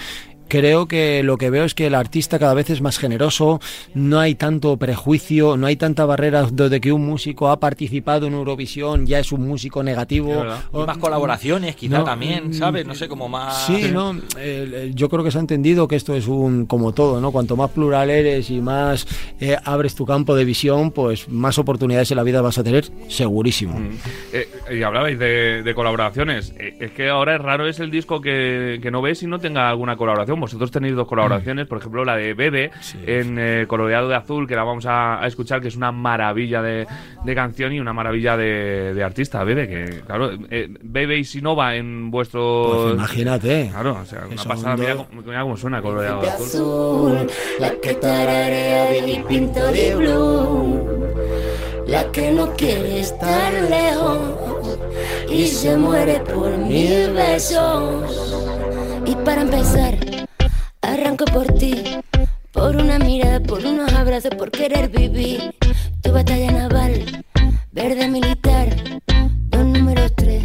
Creo 0.49 0.87
que 0.87 1.23
lo 1.23 1.37
que 1.39 1.51
veo 1.51 1.65
es 1.65 1.75
que 1.75 1.87
el 1.87 1.95
artista 1.95 2.39
cada 2.39 2.55
vez 2.55 2.71
es 2.71 2.81
más 2.81 2.99
generoso, 2.99 3.61
no 3.95 4.21
hay 4.21 4.35
tanto 4.35 4.77
prejuicio, 4.77 5.57
no 5.57 5.67
hay 5.67 5.77
tanta 5.77 6.05
barrera 6.05 6.45
de 6.45 6.81
que 6.81 6.93
un 6.93 7.05
músico 7.07 7.49
ha 7.49 7.59
participado 7.59 8.27
en 8.27 8.35
Eurovisión, 8.35 9.07
ya 9.07 9.19
es 9.19 9.33
un 9.33 9.47
músico 9.47 9.83
negativo. 9.83 10.45
Y 10.73 10.79
más 10.79 10.99
colaboraciones, 10.99 11.77
quizá 11.77 11.99
No, 11.99 12.05
también, 12.05 12.55
¿sabes? 12.55 12.87
No 12.87 12.95
sé, 12.95 13.09
como 13.09 13.29
más... 13.29 13.67
Sí, 13.67 13.91
no, 13.93 14.15
yo 14.95 15.09
creo 15.09 15.25
que 15.25 15.31
se 15.31 15.39
ha 15.39 15.41
entendido 15.41 15.89
que 15.89 15.97
esto 15.97 16.15
es 16.15 16.27
un, 16.29 16.67
como 16.67 16.93
todo, 16.93 17.21
¿no? 17.21 17.33
Cuanto 17.33 17.57
más 17.57 17.71
plural 17.71 18.11
eres 18.11 18.51
y 18.51 18.61
más 18.61 19.07
eh, 19.41 19.57
abres 19.65 19.95
tu 19.95 20.07
campo 20.07 20.35
de 20.35 20.45
visión, 20.45 20.91
pues 20.91 21.29
más 21.29 21.59
oportunidades 21.59 22.11
en 22.11 22.17
la 22.17 22.23
vida 22.23 22.41
vas 22.41 22.59
a 22.59 22.65
tener, 22.65 22.87
segurísimo. 23.09 23.79
Eh, 24.33 24.49
y 24.73 24.83
hablabais 24.83 25.19
de, 25.19 25.63
de 25.63 25.75
colaboraciones. 25.75 26.55
Eh, 26.59 26.77
es 26.81 26.91
que 26.93 27.09
ahora 27.09 27.37
es 27.37 27.41
raro 27.41 27.67
es 27.67 27.81
el 27.81 27.91
disco 27.91 28.21
que, 28.21 28.79
que 28.83 28.91
no 28.91 29.03
ves 29.03 29.23
y 29.23 29.27
no 29.27 29.39
tenga 29.39 29.69
alguna 29.69 29.97
colaboración. 29.97 30.36
Vosotros 30.41 30.71
tenéis 30.71 30.95
dos 30.95 31.07
colaboraciones, 31.07 31.67
por 31.67 31.79
ejemplo 31.79 32.05
la 32.05 32.17
de 32.17 32.35
Bebe 32.35 32.71
en 33.07 33.39
eh, 33.39 33.65
Coloreado 33.67 34.09
de 34.09 34.17
Azul, 34.17 34.47
que 34.47 34.55
la 34.55 34.65
vamos 34.65 34.87
a, 34.87 35.23
a 35.23 35.27
escuchar, 35.27 35.61
que 35.61 35.69
es 35.69 35.77
una 35.77 35.93
maravilla 35.93 36.63
de, 36.63 36.87
de 37.25 37.35
canción 37.35 37.73
y 37.73 37.81
una 37.81 37.93
maravilla 37.93 38.37
de, 38.37 38.95
de 38.95 39.03
artista. 39.05 39.45
Bebe, 39.45 39.69
que 39.69 40.01
claro, 40.07 40.31
eh, 40.51 40.69
Bebe 40.83 41.19
y 41.19 41.25
Sinova 41.25 41.75
en 41.77 42.11
vuestro... 42.11 42.83
Pues 42.83 42.95
imagínate. 42.95 43.69
Claro, 43.73 43.99
o 44.01 44.05
sea, 44.05 44.25
una 44.31 44.45
pasada. 44.45 44.77
Mira, 44.77 44.97
mira 45.25 45.43
cómo 45.43 45.57
suena 45.57 45.83
Coloreado 45.83 46.23
de 46.23 46.29
Azul. 46.29 47.17
azul, 47.17 47.27
la 47.61 47.71
que 47.81 47.95
tararea 47.95 48.91
Billy 48.91 49.23
Pinto 49.29 49.67
de 49.73 49.95
blue, 49.95 51.07
la 51.87 52.11
que 52.13 52.31
no 52.33 52.53
quiere 52.55 53.01
estar 53.01 53.53
lejos 53.53 54.79
y 55.31 55.47
se 55.47 55.77
muere 55.77 56.21
por 56.21 56.57
mil 56.59 57.13
besos. 57.13 58.23
Y 59.07 59.15
para 59.25 59.43
empezar, 59.43 59.95
arranco 60.87 61.25
por 61.27 61.47
ti, 61.55 61.83
por 62.53 62.77
una 62.77 62.99
mirada, 62.99 63.41
por 63.41 63.65
unos 63.65 63.93
abrazos, 63.93 64.35
por 64.37 64.51
querer 64.51 64.89
vivir. 64.89 65.55
Tu 66.03 66.13
batalla 66.13 66.53
naval, 66.53 67.25
verde 67.73 68.09
militar, 68.09 68.69
dos 69.51 69.65
números 69.65 70.13
tres. 70.15 70.45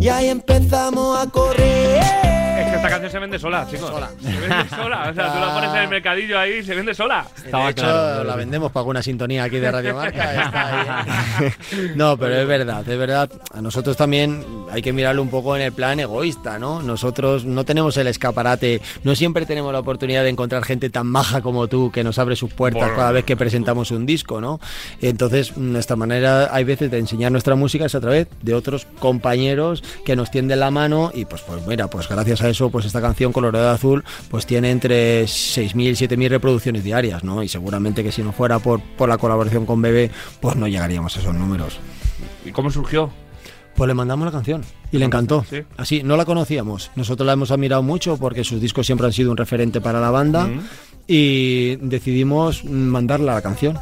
Y 0.00 0.08
ahí 0.08 0.28
empezamos 0.28 1.18
a 1.18 1.26
correr. 1.30 2.37
Es 2.58 2.66
que 2.66 2.76
esta 2.76 2.88
canción 2.88 3.12
se 3.12 3.18
vende 3.18 3.38
sola, 3.38 3.66
chicos. 3.70 3.92
Se 4.20 4.30
vende 4.40 4.68
sola. 4.68 5.08
O 5.10 5.14
sea, 5.14 5.32
tú 5.32 5.38
la 5.38 5.54
pones 5.54 5.70
en 5.70 5.76
el 5.76 5.88
mercadillo 5.88 6.38
ahí 6.38 6.54
y 6.54 6.62
se 6.64 6.74
vende 6.74 6.94
sola. 6.94 7.24
Estaba 7.44 7.66
de 7.66 7.70
hecho, 7.70 7.82
claro. 7.82 8.24
la 8.24 8.36
vendemos 8.36 8.72
para 8.72 8.80
alguna 8.82 9.02
sintonía 9.02 9.44
aquí 9.44 9.58
de 9.58 9.70
Radio 9.70 9.94
Marca. 9.94 10.34
está 10.44 11.38
ahí. 11.38 11.52
no, 11.94 12.16
pero 12.16 12.34
es 12.34 12.48
verdad, 12.48 12.88
es 12.88 12.98
verdad. 12.98 13.30
A 13.54 13.60
nosotros 13.60 13.96
también 13.96 14.44
hay 14.72 14.82
que 14.82 14.92
mirarlo 14.92 15.22
un 15.22 15.30
poco 15.30 15.54
en 15.54 15.62
el 15.62 15.72
plan 15.72 16.00
egoísta, 16.00 16.58
¿no? 16.58 16.82
Nosotros 16.82 17.44
no 17.44 17.64
tenemos 17.64 17.96
el 17.96 18.08
escaparate, 18.08 18.80
no 19.04 19.14
siempre 19.14 19.46
tenemos 19.46 19.72
la 19.72 19.78
oportunidad 19.78 20.24
de 20.24 20.30
encontrar 20.30 20.64
gente 20.64 20.90
tan 20.90 21.06
maja 21.06 21.40
como 21.40 21.68
tú 21.68 21.92
que 21.92 22.02
nos 22.02 22.18
abre 22.18 22.34
sus 22.34 22.52
puertas 22.52 22.82
Bueno. 22.82 22.96
cada 22.96 23.12
vez 23.12 23.24
que 23.24 23.36
presentamos 23.36 23.90
un 23.92 24.04
disco, 24.04 24.40
¿no? 24.40 24.60
Entonces, 25.00 25.56
nuestra 25.56 25.96
manera, 25.96 26.48
hay 26.52 26.64
veces 26.64 26.90
de 26.90 26.98
enseñar 26.98 27.30
nuestra 27.30 27.54
música 27.54 27.86
es 27.86 27.94
a 27.94 28.00
través 28.00 28.26
de 28.42 28.54
otros 28.54 28.86
compañeros 28.98 29.84
que 30.04 30.16
nos 30.16 30.30
tienden 30.30 30.60
la 30.60 30.70
mano 30.70 31.12
y 31.14 31.24
pues, 31.24 31.42
pues 31.42 31.64
mira, 31.66 31.88
pues 31.88 32.08
gracias 32.08 32.42
a 32.42 32.47
eso, 32.48 32.70
pues 32.70 32.84
esta 32.86 33.00
canción 33.00 33.32
Colorado 33.32 33.70
Azul 33.70 34.04
pues 34.30 34.46
tiene 34.46 34.70
entre 34.70 35.24
6.000 35.24 35.74
y 35.82 35.92
7.000 35.92 36.28
reproducciones 36.28 36.82
diarias, 36.84 37.22
¿no? 37.24 37.42
Y 37.42 37.48
seguramente 37.48 38.02
que 38.02 38.12
si 38.12 38.22
no 38.22 38.32
fuera 38.32 38.58
por, 38.58 38.80
por 38.80 39.08
la 39.08 39.18
colaboración 39.18 39.66
con 39.66 39.80
Bebe, 39.82 40.10
pues 40.40 40.56
no 40.56 40.66
llegaríamos 40.68 41.16
a 41.16 41.20
esos 41.20 41.34
números. 41.34 41.78
¿Y 42.44 42.50
cómo 42.52 42.70
surgió? 42.70 43.10
Pues 43.76 43.86
le 43.86 43.94
mandamos 43.94 44.24
la 44.26 44.32
canción 44.32 44.62
y 44.90 44.98
le 44.98 45.04
encantó. 45.04 45.44
Sí. 45.48 45.58
Así, 45.76 46.02
no 46.02 46.16
la 46.16 46.24
conocíamos. 46.24 46.90
Nosotros 46.96 47.24
la 47.26 47.34
hemos 47.34 47.50
admirado 47.52 47.82
mucho 47.82 48.16
porque 48.16 48.42
sus 48.42 48.60
discos 48.60 48.86
siempre 48.86 49.06
han 49.06 49.12
sido 49.12 49.30
un 49.30 49.36
referente 49.36 49.80
para 49.80 50.00
la 50.00 50.10
banda 50.10 50.46
Mm. 50.48 50.60
y 51.06 51.76
decidimos 51.76 52.64
mandarla 52.64 53.34
la 53.34 53.42
canción. 53.42 53.78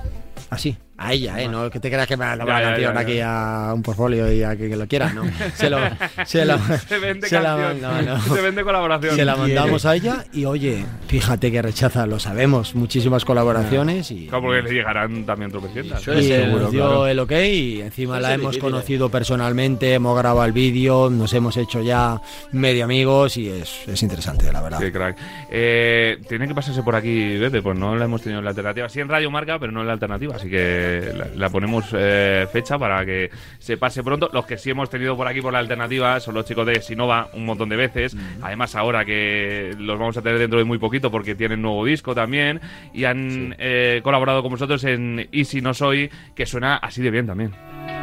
Así. 0.50 0.76
A 0.98 1.12
ella, 1.12 1.38
¿eh? 1.42 1.46
No 1.48 1.68
que 1.70 1.78
te 1.78 1.90
creas 1.90 2.06
que 2.06 2.16
me 2.16 2.24
la 2.24 2.38
ya, 2.38 2.44
canción 2.62 2.94
ya, 2.94 3.00
aquí 3.00 3.20
a 3.22 3.72
un 3.74 3.82
portfolio 3.82 4.32
y 4.32 4.42
a 4.42 4.56
que, 4.56 4.68
que 4.70 4.76
lo 4.76 4.86
quieras, 4.86 5.14
¿no? 5.14 5.24
Se, 5.54 5.68
lo, 5.68 5.78
se 6.24 6.44
la, 6.46 6.58
Se 6.78 6.98
vende 6.98 7.28
se 7.28 7.38
la- 7.38 7.54
canción. 7.56 7.82
no, 8.06 8.14
no. 8.14 8.20
Se 8.34 8.40
vende 8.40 8.64
colaboración. 8.64 9.14
Se 9.14 9.24
la 9.26 9.36
mandamos 9.36 9.84
a 9.84 9.94
ella 9.94 10.24
y 10.32 10.46
oye, 10.46 10.86
fíjate 11.06 11.52
que 11.52 11.60
rechaza, 11.60 12.06
lo 12.06 12.18
sabemos, 12.18 12.74
muchísimas 12.74 13.26
colaboraciones 13.26 14.10
y, 14.10 14.26
Claro, 14.28 14.44
porque 14.44 14.62
le 14.62 14.72
llegarán 14.72 15.26
también 15.26 15.50
tropecientas. 15.50 16.06
Y 16.06 16.10
nos 16.10 16.24
seguro, 16.24 16.70
dio 16.70 16.86
claro. 16.86 17.06
el 17.08 17.18
ok 17.18 17.32
y 17.32 17.80
encima 17.82 18.18
la 18.18 18.32
hemos 18.32 18.52
difícil, 18.52 18.62
conocido 18.70 19.10
personalmente, 19.10 19.92
hemos 19.92 20.16
grabado 20.16 20.46
el 20.46 20.52
vídeo, 20.52 21.10
nos 21.10 21.30
hemos 21.34 21.58
hecho 21.58 21.82
ya 21.82 22.22
medio 22.52 22.84
amigos 22.84 23.36
y 23.36 23.50
es, 23.50 23.86
es 23.86 24.02
interesante, 24.02 24.50
la 24.50 24.62
verdad. 24.62 24.78
Qué 24.78 24.90
crack. 24.90 25.16
Eh, 25.50 26.18
tiene 26.26 26.48
que 26.48 26.54
pasarse 26.54 26.82
por 26.82 26.94
aquí, 26.96 27.36
Bebe, 27.36 27.60
pues 27.60 27.76
no 27.78 27.94
la 27.96 28.06
hemos 28.06 28.22
tenido 28.22 28.38
en 28.38 28.44
la 28.44 28.50
alternativa. 28.52 28.88
Sí 28.88 29.00
en 29.00 29.08
Radio 29.10 29.30
Marca, 29.30 29.58
pero 29.58 29.72
no 29.72 29.82
en 29.82 29.88
la 29.88 29.92
alternativa. 29.92 30.36
Así 30.36 30.48
que 30.48 30.85
la, 31.14 31.28
la 31.34 31.50
ponemos 31.50 31.86
eh, 31.92 32.46
fecha 32.52 32.78
para 32.78 33.04
que 33.04 33.30
se 33.58 33.76
pase 33.76 34.02
pronto. 34.02 34.30
Los 34.32 34.46
que 34.46 34.58
sí 34.58 34.70
hemos 34.70 34.90
tenido 34.90 35.16
por 35.16 35.28
aquí 35.28 35.40
por 35.40 35.52
la 35.52 35.58
alternativa 35.58 36.18
son 36.20 36.34
los 36.34 36.44
chicos 36.44 36.66
de 36.66 36.80
Sinova 36.80 37.30
un 37.32 37.44
montón 37.44 37.68
de 37.68 37.76
veces. 37.76 38.16
Además, 38.42 38.74
ahora 38.74 39.04
que 39.04 39.74
los 39.78 39.98
vamos 39.98 40.16
a 40.16 40.22
tener 40.22 40.38
dentro 40.38 40.58
de 40.58 40.64
muy 40.64 40.78
poquito 40.78 41.10
porque 41.10 41.34
tienen 41.34 41.62
nuevo 41.62 41.84
disco 41.84 42.14
también. 42.14 42.60
Y 42.92 43.04
han 43.04 43.54
eh, 43.58 44.00
colaborado 44.02 44.42
con 44.42 44.52
vosotros 44.52 44.84
en 44.84 45.28
Easy 45.32 45.60
No 45.60 45.74
Soy, 45.74 46.10
que 46.34 46.46
suena 46.46 46.76
así 46.76 47.02
de 47.02 47.10
bien 47.10 47.26
también. 47.26 47.95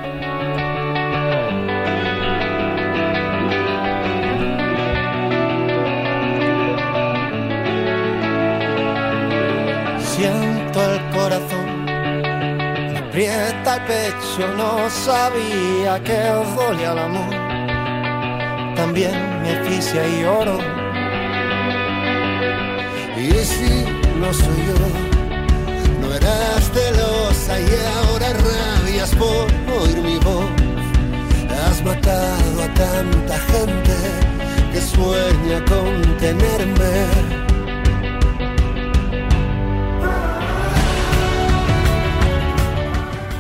Aprieta 13.74 14.08
el 14.08 14.14
pecho, 14.14 14.48
no 14.56 14.90
sabía 14.90 16.02
que 16.04 16.18
dolía 16.56 16.92
el 16.92 17.00
amor. 17.00 18.76
También 18.76 19.14
me 19.42 19.50
asfixia 19.52 20.08
y 20.08 20.22
lloro. 20.22 20.58
Y 23.18 23.32
si 23.46 23.86
no 24.20 24.34
soy 24.34 24.60
yo, 24.68 26.02
no 26.02 26.14
eras 26.14 26.72
celosa 26.74 27.60
y 27.60 27.68
ahora 27.98 28.28
rabias 28.34 29.16
por 29.16 29.48
oír 29.82 29.98
mi 30.02 30.18
voz. 30.18 30.50
Has 31.66 31.84
matado 31.84 32.64
a 32.64 32.74
tanta 32.74 33.38
gente 33.52 33.96
que 34.72 34.82
sueña 34.82 35.64
con 35.66 36.18
tenerme. 36.18 37.53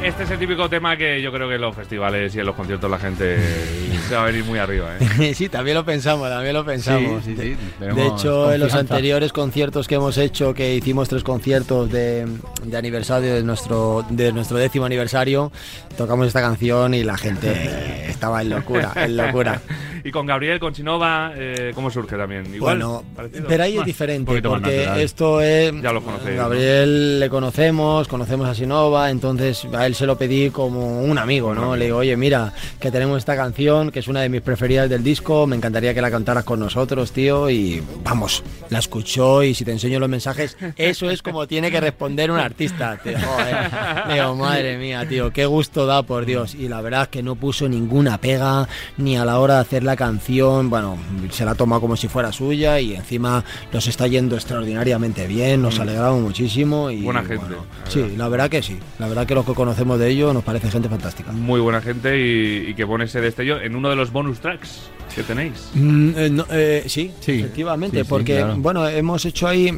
Este 0.03 0.23
es 0.23 0.31
el 0.31 0.39
típico 0.39 0.69
tema 0.69 0.97
que 0.97 1.21
yo 1.21 1.31
creo 1.31 1.47
que 1.47 1.55
en 1.55 1.61
los 1.61 1.75
festivales 1.75 2.35
y 2.35 2.39
en 2.39 2.45
los 2.45 2.55
conciertos 2.55 2.89
la 2.89 2.99
gente 2.99 3.37
se 4.09 4.15
va 4.15 4.23
a 4.23 4.25
venir 4.25 4.43
muy 4.43 4.59
arriba. 4.59 4.89
¿eh? 5.19 5.33
sí, 5.35 5.49
también 5.49 5.75
lo 5.77 5.85
pensamos, 5.85 6.29
también 6.29 6.53
lo 6.53 6.65
pensamos. 6.65 7.23
Sí, 7.23 7.35
sí, 7.35 7.55
sí, 7.79 7.85
De- 7.85 8.07
hecho, 8.07 8.51
en 8.53 8.59
los 8.59 8.73
anteriores 8.73 9.31
conciertos 9.31 9.87
que 9.87 9.95
hemos 9.95 10.17
hecho, 10.17 10.53
que 10.53 10.75
hicimos 10.75 11.09
tres 11.09 11.23
conciertos 11.23 11.89
de, 11.91 12.25
de 12.63 12.77
aniversario 12.77 13.33
de 13.35 13.43
nuestro, 13.43 14.05
de 14.09 14.31
nuestro 14.33 14.57
décimo 14.57 14.85
aniversario, 14.85 15.51
tocamos 15.97 16.27
esta 16.27 16.41
canción 16.41 16.93
y 16.93 17.03
la 17.03 17.17
gente 17.17 18.05
estaba 18.09 18.41
en 18.41 18.49
locura, 18.49 18.91
en 18.95 19.17
locura. 19.17 19.61
Y 20.03 20.11
con 20.11 20.25
Gabriel, 20.25 20.59
con 20.59 20.73
Chinova, 20.73 21.31
eh, 21.35 21.71
¿cómo 21.73 21.89
surge 21.89 22.17
también? 22.17 22.53
Igual, 22.53 22.77
Bueno, 22.77 23.03
parecido. 23.15 23.45
pero 23.47 23.63
ahí 23.63 23.77
es 23.77 23.85
diferente, 23.85 24.41
porque 24.41 25.01
esto 25.01 25.39
es... 25.39 25.73
Ya 25.81 25.93
los 25.93 26.03
conocéis, 26.03 26.35
¿no? 26.35 26.41
Gabriel 26.43 27.19
le 27.21 27.29
conocemos, 27.29 28.07
conocemos 28.09 28.49
a 28.49 28.53
Sinova, 28.53 29.09
entonces 29.09 29.65
a 29.73 29.85
él 29.85 29.95
se 29.95 30.05
lo 30.05 30.17
pedí 30.17 30.49
como 30.49 31.01
un 31.03 31.17
amigo, 31.17 31.55
¿no? 31.55 31.75
Le 31.77 31.85
digo, 31.85 31.99
oye, 31.99 32.17
mira, 32.17 32.51
que 32.81 32.91
tenemos 32.91 33.17
esta 33.19 33.35
canción, 33.37 33.91
que 33.91 33.99
es 33.99 34.07
una 34.09 34.19
de 34.21 34.27
mis 34.29 34.41
preferidas 34.41 34.89
del 34.89 35.03
disco, 35.03 35.47
me 35.47 35.55
encantaría 35.55 35.93
que 35.93 36.01
la 36.01 36.11
cantaras 36.11 36.43
con 36.43 36.59
nosotros, 36.59 37.13
tío, 37.13 37.49
y 37.49 37.81
vamos, 38.03 38.43
la 38.69 38.79
escuchó 38.79 39.41
y 39.43 39.53
si 39.53 39.63
te 39.63 39.71
enseño 39.71 39.99
los 39.99 40.09
mensajes, 40.09 40.57
eso 40.75 41.09
es 41.09 41.21
como 41.21 41.47
tiene 41.47 41.71
que 41.71 41.79
responder 41.79 42.29
un 42.29 42.39
artista, 42.39 42.97
tío. 43.01 43.17
Joder. 43.19 44.13
Digo, 44.13 44.35
madre 44.35 44.77
mía, 44.77 45.07
tío, 45.07 45.31
qué 45.31 45.45
gusto 45.45 45.85
da, 45.85 46.03
por 46.03 46.25
Dios. 46.25 46.55
Y 46.55 46.67
la 46.67 46.81
verdad 46.81 47.03
es 47.03 47.07
que 47.07 47.23
no 47.23 47.35
puso 47.35 47.69
ninguna 47.69 48.17
pega, 48.17 48.67
ni 48.97 49.15
a 49.17 49.23
la 49.23 49.39
hora 49.39 49.55
de 49.55 49.61
hacer 49.61 49.83
la 49.83 49.92
canción, 49.95 50.69
bueno, 50.69 50.97
se 51.31 51.45
la 51.45 51.51
ha 51.51 51.55
tomado 51.55 51.81
como 51.81 51.95
si 51.95 52.07
fuera 52.07 52.31
suya 52.31 52.79
y 52.79 52.93
encima 52.95 53.43
nos 53.71 53.87
está 53.87 54.07
yendo 54.07 54.35
extraordinariamente 54.35 55.27
bien, 55.27 55.61
nos 55.61 55.79
alegramos 55.79 56.21
muchísimo 56.21 56.89
y 56.91 56.97
Mm. 56.97 57.03
Buena 57.05 57.21
gente, 57.21 57.45
bueno, 57.45 57.65
la 57.85 57.91
sí, 57.91 58.13
la 58.17 58.29
verdad 58.29 58.49
que 58.49 58.61
sí, 58.63 58.77
la 58.99 59.07
verdad 59.07 59.25
que 59.27 59.35
los 59.35 59.45
que 59.45 59.53
conocemos 59.53 59.99
de 59.99 60.09
ellos 60.09 60.33
nos 60.33 60.43
parece 60.43 60.69
gente 60.71 60.89
fantástica. 60.89 61.31
Muy 61.31 61.59
buena 61.59 61.81
gente 61.81 62.17
y, 62.19 62.69
y 62.69 62.73
que 62.73 62.85
pone 62.87 63.05
ese 63.05 63.19
destello 63.21 63.61
en 63.61 63.75
uno 63.75 63.89
de 63.89 63.95
los 63.95 64.11
bonus 64.11 64.39
tracks 64.39 64.89
que 65.15 65.23
tenéis. 65.23 65.69
Mm, 65.73 66.09
eh, 66.15 66.29
no, 66.31 66.45
eh, 66.49 66.83
sí, 66.87 67.11
Sí, 67.19 67.39
efectivamente, 67.41 67.97
sí, 67.97 68.03
sí, 68.03 68.09
porque 68.09 68.37
claro. 68.37 68.55
bueno, 68.57 68.87
hemos 68.87 69.25
hecho 69.25 69.47
ahí 69.47 69.71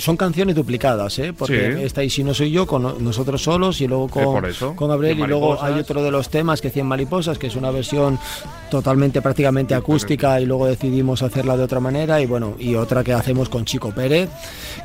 son 0.00 0.16
canciones 0.16 0.56
duplicadas, 0.56 1.18
¿eh? 1.18 1.32
Porque 1.32 1.74
Sí. 1.76 1.82
esta 1.82 2.02
y 2.02 2.10
si 2.10 2.24
no 2.24 2.34
soy 2.34 2.50
yo 2.50 2.66
con 2.66 3.04
nosotros 3.04 3.42
solos 3.42 3.80
y 3.80 3.86
luego 3.86 4.08
con, 4.08 4.44
eso, 4.44 4.74
con 4.74 4.88
Gabriel 4.88 5.18
y 5.20 5.26
luego 5.26 5.62
hay 5.62 5.78
otro 5.78 6.02
de 6.02 6.10
los 6.10 6.28
temas 6.30 6.60
que 6.60 6.70
100 6.70 6.86
mariposas, 6.86 7.38
que 7.38 7.46
es 7.48 7.56
una 7.56 7.70
versión 7.70 8.18
totalmente 8.70 9.20
prácticamente 9.20 9.74
acústica 9.74 10.40
y 10.40 10.46
luego 10.46 10.66
decidimos 10.66 11.22
hacerla 11.22 11.56
de 11.56 11.64
otra 11.64 11.80
manera 11.80 12.20
y 12.20 12.26
bueno, 12.26 12.54
y 12.58 12.74
otra 12.76 13.02
que 13.04 13.12
hacemos 13.12 13.48
con 13.48 13.64
Chico 13.64 13.92
Pérez, 13.92 14.28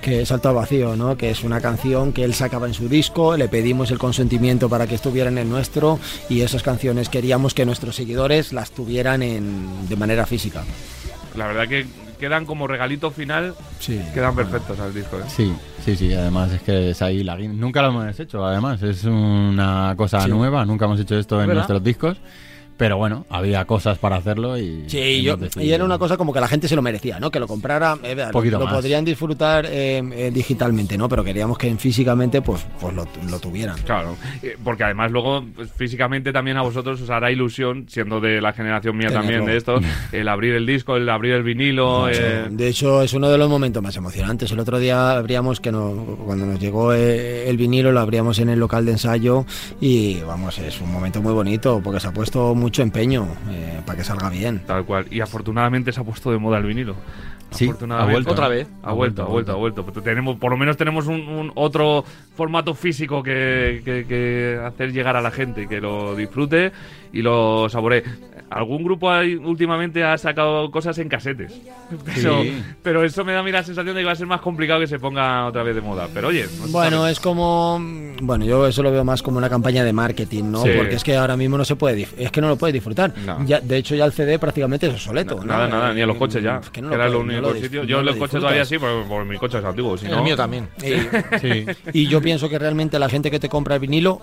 que 0.01 0.21
es 0.21 0.30
Salto 0.30 0.49
al 0.49 0.56
Vacío, 0.56 0.95
¿no? 0.95 1.15
Que 1.17 1.30
es 1.32 1.43
una 1.43 1.62
canción 1.62 2.12
que 2.12 2.23
él 2.23 2.34
sacaba 2.34 2.67
en 2.67 2.73
su 2.73 2.89
disco, 2.89 3.38
le 3.38 3.47
pedimos 3.47 3.91
el 3.91 3.97
consentimiento 3.97 4.69
para 4.69 4.88
que 4.88 4.95
estuviera 4.95 5.30
en 5.30 5.38
el 5.38 5.49
nuestro 5.49 5.99
y 6.30 6.41
esas 6.41 6.63
canciones 6.63 7.10
queríamos 7.10 7.54
que 7.54 7.65
nuestros 7.65 7.95
seguidores 7.95 8.54
las 8.54 8.71
tuvieran 8.71 9.21
en, 9.23 9.88
de 9.88 9.95
manera 9.95 10.25
física. 10.25 10.63
La 11.36 11.47
verdad 11.47 11.67
que 11.67 11.86
quedan 12.19 12.45
como 12.45 12.67
regalito 12.67 13.12
final, 13.12 13.54
Sí. 13.80 14.01
quedan 14.13 14.36
perfectos 14.36 14.80
al 14.80 14.93
disco. 14.93 15.17
¿eh? 15.17 15.23
Sí, 15.28 15.54
sí, 15.84 15.95
sí, 15.95 16.13
además 16.13 16.51
es 16.51 16.62
que 16.62 16.91
es 16.91 17.01
ahí 17.01 17.23
la 17.23 17.38
guin- 17.38 17.54
Nunca 17.56 17.82
lo 17.82 17.89
hemos 17.89 18.19
hecho, 18.19 18.45
además, 18.45 18.82
es 18.84 19.04
una 19.06 19.93
cosa 19.97 20.21
Sí. 20.21 20.30
nueva, 20.30 20.65
nunca 20.65 20.86
hemos 20.86 20.99
hecho 20.99 21.17
esto 21.17 21.36
en 21.41 21.47
¿Verdad? 21.47 21.56
nuestros 21.62 21.84
discos, 21.84 22.17
pero 22.77 22.97
bueno, 22.97 23.25
había 23.29 23.65
cosas 23.65 23.97
para 23.97 24.17
hacerlo 24.17 24.57
y... 24.57 24.83
Sí, 24.88 25.21
yo, 25.21 25.33
hemos 25.33 25.45
decidido- 25.49 25.65
y 25.69 25.73
era 25.73 25.85
una 25.85 25.97
cosa 25.97 26.17
como 26.17 26.33
que 26.33 26.39
la 26.39 26.47
gente 26.47 26.67
se 26.67 26.75
lo 26.75 26.81
merecía, 26.81 27.19
¿no? 27.19 27.31
Que 27.31 27.39
lo 27.39 27.47
comprara, 27.47 27.97
eh, 28.03 28.15
lo, 28.15 28.31
Poquito 28.31 28.59
lo 28.59 28.65
más. 28.65 28.73
podrían 28.75 29.05
disfrutar 29.05 29.65
eh, 29.65 29.97
eh, 30.13 30.31
digitalmente, 30.33 30.97
¿no? 30.97 31.07
Pero 31.09 31.23
queríamos 31.23 31.57
que 31.57 31.73
físicamente 31.75 32.41
pues, 32.41 32.65
pues 32.79 32.93
lo, 32.93 33.07
lo 33.29 33.39
tuvieran. 33.39 33.77
Claro, 33.85 34.15
porque 34.63 34.83
además 34.83 35.11
luego 35.11 35.43
pues, 35.55 35.71
físicamente 35.71 36.31
también 36.33 36.57
a 36.57 36.61
vosotros 36.61 37.01
os 37.01 37.09
hará 37.09 37.31
ilusión, 37.31 37.85
siendo 37.88 38.19
de 38.19 38.41
la 38.41 38.53
generación 38.53 38.97
mía 38.97 39.07
Tenerlo. 39.07 39.21
también 39.29 39.45
de 39.45 39.57
esto, 39.57 39.79
el 40.11 40.27
abrir 40.27 40.53
el 40.55 40.65
disco, 40.65 40.95
el 40.97 41.07
abrir 41.09 41.33
el 41.33 41.43
vinilo. 41.43 42.09
eh, 42.09 42.47
De 42.49 42.67
hecho, 42.67 43.01
es 43.01 43.13
uno 43.13 43.29
de 43.29 43.38
los 43.38 43.49
momentos 43.49 43.81
más 43.81 43.95
emocionantes. 43.95 44.51
El 44.51 44.59
otro 44.59 44.79
día 44.79 45.11
abríamos, 45.17 45.59
que 45.59 45.71
no, 45.71 46.17
cuando 46.25 46.45
nos 46.45 46.59
llegó 46.59 46.93
eh, 46.93 47.49
el 47.49 47.57
vinilo, 47.57 47.91
lo 47.91 47.99
abríamos 47.99 48.39
en 48.39 48.49
el 48.49 48.59
local 48.59 48.85
de 48.85 48.91
ensayo 48.93 49.45
y 49.79 50.19
vamos, 50.21 50.57
es 50.59 50.81
un 50.81 50.91
momento 50.91 51.21
muy 51.21 51.33
bonito 51.33 51.81
porque 51.83 51.99
se 51.99 52.07
ha 52.07 52.11
puesto 52.11 52.53
mucho 52.65 52.82
empeño 52.82 53.28
eh, 53.51 53.80
para 53.86 53.97
que 53.97 54.04
salga 54.04 54.30
bien. 54.30 54.62
Tal 54.65 54.84
cual. 54.86 55.06
Y 55.12 55.19
afortunadamente 55.21 55.91
se 55.91 56.01
ha 56.01 56.04
puesto 56.04 56.32
de 56.32 56.39
moda 56.39 56.58
el 56.58 56.65
vinilo. 56.65 56.95
Sí, 57.51 57.65
Afortunadamente. 57.65 58.12
ha 58.12 58.15
vuelto. 58.15 58.32
Otra 58.32 58.47
vez. 58.47 58.67
Ha 58.84 58.91
vuelto, 58.91 59.21
ha 59.23 59.28
vuelto, 59.28 59.51
ha 59.51 59.56
vuelto. 59.56 59.86
Pero 59.86 60.01
Tenemos, 60.01 60.38
por 60.38 60.49
lo 60.51 60.58
menos 60.58 60.75
tenemos 60.78 61.06
un, 61.08 61.21
un 61.28 61.51
otro 61.56 62.04
formato 62.36 62.73
físico 62.73 63.21
que, 63.23 63.82
que- 63.86 64.06
que 64.08 64.60
hacer 64.65 64.91
llegar 64.91 65.15
a 65.15 65.21
la 65.21 65.30
gente, 65.32 65.67
que 65.67 65.80
lo 65.80 66.15
disfrute 66.15 66.71
y 67.13 67.21
lo 67.21 67.69
saboree. 67.69 68.04
Algún 68.49 68.84
grupo 68.84 69.10
ahí 69.12 69.36
últimamente 69.36 70.03
ha 70.03 70.17
sacado 70.17 70.69
cosas 70.71 70.97
en 70.99 71.10
casetes. 71.10 71.60
Pero, 72.13 72.43
pero 72.84 73.03
eso 73.03 73.25
me 73.25 73.34
da 73.34 73.39
a 73.39 73.43
mí 73.43 73.51
la 73.51 73.63
sensación 73.63 73.95
de 73.95 74.01
que 74.01 74.05
va 74.05 74.12
a 74.12 74.15
ser 74.15 74.27
más 74.27 74.41
complicado 74.41 74.79
que 74.79 74.88
se 74.88 74.99
ponga 74.99 75.45
otra 75.47 75.63
vez 75.63 75.75
de 75.75 75.81
moda. 75.81 76.08
Pero 76.13 76.27
oye, 76.29 76.45
no 76.62 76.67
Bueno, 76.67 76.97
sabe. 76.99 77.12
es 77.12 77.19
como. 77.19 77.79
Bueno, 78.21 78.45
yo 78.45 78.65
eso 78.67 78.81
lo 78.84 78.91
veo 78.91 79.03
más 79.03 79.21
como 79.21 79.38
una 79.38 79.49
campaña 79.49 79.84
de 79.84 79.91
marketing, 79.93 80.45
¿no? 80.51 80.63
Sí. 80.63 80.69
Porque 80.77 80.95
es 80.95 81.03
que 81.03 81.15
ahora 81.17 81.36
mismo 81.36 81.58
no 81.58 81.65
se 81.65 81.75
puede. 81.75 82.08
Es 82.17 82.31
que 82.31 82.39
no 82.41 82.47
lo 82.47 82.55
puedes 82.55 82.73
disfrutar. 82.73 83.13
No. 83.25 83.43
Ya, 83.45 83.60
de 83.60 83.77
hecho, 83.77 83.95
ya 83.95 84.05
el 84.05 84.13
CD 84.13 84.39
prácticamente 84.39 84.88
es 84.88 84.93
obsoleto. 84.93 85.36
¿no? 85.36 85.45
Nada, 85.45 85.67
nada, 85.67 85.93
ni 85.93 86.01
en 86.01 86.08
los 86.08 86.17
coches 86.17 86.41
ya. 86.43 86.60
Es 86.63 86.69
que 86.69 86.81
no 86.81 86.89
lo 86.89 86.95
era 86.95 87.05
puedes- 87.08 87.21
único 87.21 87.41
lo 87.41 87.55
dis- 87.55 87.62
sitio. 87.63 87.81
no 87.81 87.88
Yo 87.88 87.99
en 87.99 88.05
lo 88.05 88.12
los 88.12 88.19
coches 88.19 88.39
todavía 88.39 88.63
sí, 88.65 88.77
porque, 88.77 89.03
porque 89.10 89.29
mi 89.29 89.38
coche 89.38 89.58
es 89.58 89.65
antiguo. 89.65 89.97
Si 89.97 90.05
El 90.05 90.12
no, 90.13 90.23
mío 90.23 90.36
también. 90.38 90.67
Y, 90.81 91.39
Sí. 91.39 91.65
y 91.93 92.08
yo 92.08 92.21
pienso 92.21 92.47
que 92.47 92.58
realmente 92.60 92.97
la 92.99 93.10
gente 93.10 93.29
que 93.31 93.39
te 93.39 93.49
compra 93.49 93.75
el 93.75 93.81
vinilo, 93.81 94.19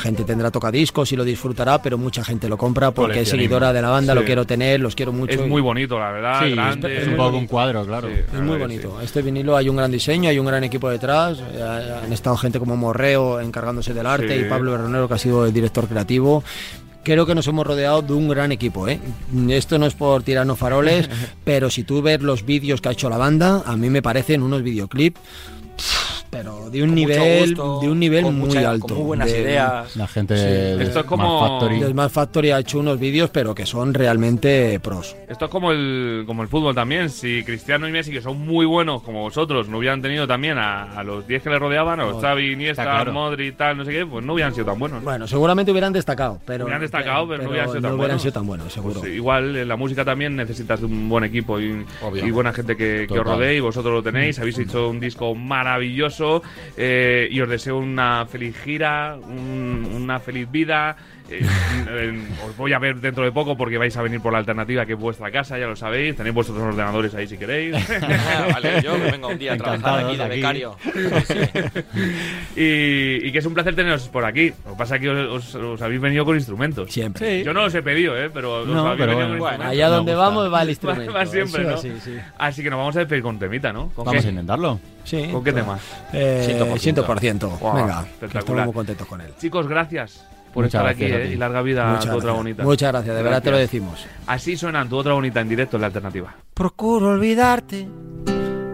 gente 0.00 0.24
tendrá 0.24 0.50
tocadiscos 0.50 1.10
y 1.12 1.16
lo 1.16 1.24
disfrutará, 1.24 1.80
pero 1.82 1.98
mucha 1.98 2.22
gente 2.24 2.48
lo 2.48 2.56
compra 2.56 2.90
porque 2.92 3.12
es 3.20 3.30
Coleccionismo. 3.30 3.54
Seguidora 3.64 3.72
de 3.72 3.82
la 3.82 3.88
banda, 3.90 4.12
Sí. 4.12 4.18
lo 4.20 4.24
quiero 4.24 4.44
tener, 4.46 4.80
los 4.80 4.94
quiero 4.94 5.12
mucho. 5.12 5.32
Es 5.34 5.40
y- 5.46 5.48
muy 5.48 5.62
bonito, 5.62 5.98
la 5.98 6.10
verdad. 6.10 6.40
Sí, 6.44 6.50
grande. 6.52 6.98
es 7.02 7.06
un 7.08 7.16
poco 7.16 7.36
un 7.36 7.46
cuadro, 7.46 7.84
claro. 7.86 8.08
Sí, 8.08 8.14
Es 8.34 8.40
muy 8.40 8.58
bonito. 8.58 9.00
Este 9.00 9.22
vinilo 9.22 9.56
hay 9.56 9.68
un 9.68 9.76
gran 9.76 9.90
diseño, 9.90 10.28
hay 10.28 10.38
un 10.38 10.46
gran 10.46 10.64
equipo 10.64 10.88
detrás. 10.90 11.38
eh, 11.54 11.94
Han 12.04 12.12
estado 12.12 12.36
gente 12.36 12.58
como 12.58 12.76
Morreo 12.76 13.40
encargándose 13.40 13.94
del 13.94 14.06
arte 14.06 14.36
y 14.36 14.44
Pablo 14.44 14.72
Bernero 14.72 15.08
que 15.08 15.14
ha 15.14 15.18
sido 15.18 15.46
el 15.46 15.52
director 15.52 15.86
creativo. 15.88 16.42
Creo 17.02 17.26
que 17.26 17.34
nos 17.34 17.46
hemos 17.48 17.66
rodeado 17.66 18.00
de 18.00 18.14
un 18.14 18.28
gran 18.28 18.50
equipo. 18.52 18.88
¿eh? 18.88 18.98
Esto 19.50 19.78
no 19.78 19.84
es 19.86 19.94
por 19.94 20.22
tirarnos 20.22 20.58
faroles, 20.58 21.08
pero 21.44 21.68
si 21.70 21.84
tú 21.84 22.00
ves 22.02 22.22
los 22.22 22.44
vídeos 22.46 22.80
que 22.80 22.88
ha 22.88 22.92
hecho 22.92 23.10
la 23.10 23.18
banda, 23.18 23.62
a 23.66 23.76
mí 23.76 23.90
me 23.90 24.00
parecen 24.02 24.42
unos 24.42 24.62
videoclips, 24.62 25.20
pero 26.34 26.70
de 26.70 26.82
un 26.82 26.88
Con 26.90 26.94
nivel, 26.94 27.46
gusto, 27.54 27.80
de 27.80 27.88
un 27.88 27.98
nivel 28.00 28.22
con 28.24 28.38
muy 28.38 28.48
mucha- 28.48 28.70
alto. 28.70 28.86
Con 28.88 28.96
muy 28.98 29.06
buenas 29.06 29.32
De- 29.32 29.40
ideas. 29.40 29.96
La 29.96 30.06
gente 30.06 30.36
Sí. 30.36 30.44
de 30.44 30.72
Esto 30.72 30.82
es 30.84 30.90
Smart 30.92 31.06
como- 31.06 31.40
Factory. 32.08 32.50
ha 32.50 32.58
hecho 32.58 32.78
unos 32.78 32.98
vídeos, 32.98 33.30
pero 33.30 33.54
que 33.54 33.66
son 33.66 33.94
realmente 33.94 34.78
pros. 34.80 35.16
Esto 35.28 35.46
es 35.46 35.50
como 35.50 35.72
el, 35.72 36.24
como 36.26 36.42
el 36.42 36.48
fútbol 36.48 36.74
también. 36.74 37.10
Si 37.10 37.42
Cristiano 37.44 37.88
y 37.88 37.92
Messi, 37.92 38.10
que 38.10 38.20
son 38.20 38.38
muy 38.46 38.66
buenos 38.66 39.02
como 39.02 39.22
vosotros, 39.22 39.68
no 39.68 39.78
hubieran 39.78 40.02
tenido 40.02 40.26
también 40.26 40.58
a, 40.58 40.98
a 40.98 41.02
los 41.04 41.26
10 41.26 41.42
que 41.42 41.50
le 41.50 41.58
rodeaban, 41.58 42.00
a 42.00 42.04
los 42.04 42.20
Xavi, 42.20 42.52
Iniesta, 42.52 42.82
claro. 42.84 43.12
Modri 43.12 43.48
y 43.48 43.52
tal, 43.52 43.76
no 43.76 43.84
sé 43.84 43.92
qué, 43.92 44.06
pues 44.06 44.24
no 44.24 44.34
hubieran 44.34 44.52
sido 44.54 44.66
tan 44.66 44.78
buenos. 44.78 45.02
Bueno, 45.02 45.26
seguramente 45.26 45.70
hubieran 45.72 45.92
destacado, 45.92 46.40
pero 46.44 46.64
Hubieran 46.64 46.80
destacado, 46.82 47.28
pero 47.28 47.42
no 47.44 47.50
hubieran 47.50 47.68
sido 47.68 47.80
tan 47.80 47.92
hubieran 47.92 47.98
buenos. 47.98 48.22
sido 48.22 48.32
tan 48.32 48.46
buenos, 48.46 48.72
seguro. 48.72 49.00
Pues 49.00 49.12
igual 49.12 49.56
en 49.56 49.68
la 49.68 49.76
música 49.76 50.04
también 50.04 50.36
necesitas 50.36 50.80
de 50.80 50.86
un 50.86 51.08
buen 51.08 51.24
equipo 51.24 51.58
y, 51.60 51.84
buena 52.30 52.52
gente 52.52 52.76
que, 52.76 53.06
que 53.08 53.18
os 53.18 53.24
rodee 53.24 53.56
y 53.56 53.60
vosotros 53.60 53.92
lo 53.94 54.02
tenéis. 54.02 54.38
Habéis 54.38 54.58
hecho 54.58 54.88
un 54.88 54.98
disco 55.00 55.34
maravilloso 55.34 56.23
eh, 56.76 57.28
y 57.30 57.40
os 57.40 57.48
deseo 57.48 57.78
una 57.78 58.26
feliz 58.26 58.56
gira, 58.62 59.16
un- 59.16 59.88
una 59.94 60.18
feliz 60.20 60.50
vida. 60.50 60.96
Eh, 61.30 61.40
eh, 61.88 62.22
os 62.46 62.54
voy 62.56 62.72
a 62.74 62.78
ver 62.78 62.96
dentro 62.96 63.24
de 63.24 63.32
poco 63.32 63.56
porque 63.56 63.78
vais 63.78 63.96
a 63.96 64.02
venir 64.02 64.20
por 64.20 64.30
la 64.32 64.38
alternativa 64.40 64.84
que 64.84 64.92
es 64.92 64.98
vuestra 64.98 65.30
casa, 65.30 65.58
ya 65.58 65.66
lo 65.66 65.74
sabéis. 65.74 66.14
Tenéis 66.16 66.34
vuestros 66.34 66.58
ordenadores 66.58 67.14
ahí 67.14 67.26
si 67.26 67.38
queréis. 67.38 67.74
Ah, 68.04 68.48
vale, 68.52 68.82
yo 68.82 68.94
que 68.94 69.10
vengo 69.12 69.28
un 69.28 69.38
día 69.38 69.54
a 69.54 69.56
trabajar 69.56 70.04
aquí 70.04 70.16
de 70.16 70.24
Encantados 70.24 70.76
becario. 70.76 70.76
y, 72.56 73.26
y 73.28 73.32
que 73.32 73.38
es 73.38 73.46
un 73.46 73.54
placer 73.54 73.74
teneros 73.74 74.08
por 74.08 74.24
aquí. 74.24 74.52
Lo 74.64 74.72
que 74.72 74.78
pasa 74.78 74.96
es 74.96 75.00
que 75.02 75.08
os, 75.10 75.54
os- 75.54 75.54
os 75.54 75.82
habéis 75.82 76.00
venido 76.00 76.24
con 76.24 76.34
instrumentos. 76.36 76.90
Siempre. 76.92 77.42
Yo 77.44 77.52
no 77.54 77.62
los 77.62 77.74
he 77.74 77.82
pedido, 77.82 78.16
¿eh? 78.18 78.30
pero 78.32 78.60
os 78.62 78.66
No, 78.68 78.86
habéis 78.88 78.98
pero 79.06 79.14
bueno. 79.16 79.38
Bueno. 79.38 79.64
Allá 79.64 79.88
donde 79.88 80.14
vamos 80.14 80.52
va 80.52 80.62
el 80.62 80.68
Va- 80.68 80.70
instrumento. 80.70 81.12
va 81.12 81.26
siempre, 81.26 81.62
Eso 81.62 81.70
¿no? 81.70 81.76
sí, 81.78 81.92
sí. 82.02 82.16
Así 82.38 82.62
que 82.62 82.70
nos 82.70 82.78
vamos 82.78 82.96
a 82.96 83.00
despedir 83.00 83.22
con 83.22 83.38
temita, 83.38 83.72
¿no? 83.72 83.88
¿Con 83.94 84.04
Vamos 84.04 84.22
qué? 84.22 84.28
a 84.28 84.30
intentarlo. 84.30 84.80
Sí. 85.04 85.28
¿Con 85.30 85.44
qué 85.44 85.52
tema? 85.52 85.78
Eh, 86.12 86.56
100%. 86.60 87.04
100%. 87.04 87.58
Guau, 87.58 87.76
Venga, 87.76 88.06
estamos 88.22 88.64
muy 88.66 88.74
contentos 88.74 89.06
con 89.06 89.20
él. 89.20 89.28
Chicos, 89.38 89.66
gracias 89.68 90.26
por 90.54 90.64
Muchas 90.64 90.80
estar 90.80 90.86
aquí 90.94 91.04
¿eh? 91.04 91.32
y 91.32 91.36
larga 91.36 91.60
vida 91.62 91.86
a 91.88 91.92
Muchas 91.94 92.04
tu 92.04 92.10
otra 92.10 92.20
gracias. 92.20 92.36
bonita. 92.36 92.62
Muchas 92.62 92.92
gracias, 92.92 93.16
de 93.16 93.22
verdad 93.22 93.42
te 93.42 93.50
lo 93.50 93.58
decimos. 93.58 94.06
Así 94.26 94.56
suenan 94.56 94.88
tu 94.88 94.96
otra 94.96 95.12
bonita 95.12 95.40
en 95.40 95.48
directo 95.48 95.76
en 95.76 95.80
la 95.82 95.86
alternativa. 95.88 96.34
Procuro 96.54 97.08
olvidarte 97.10 97.88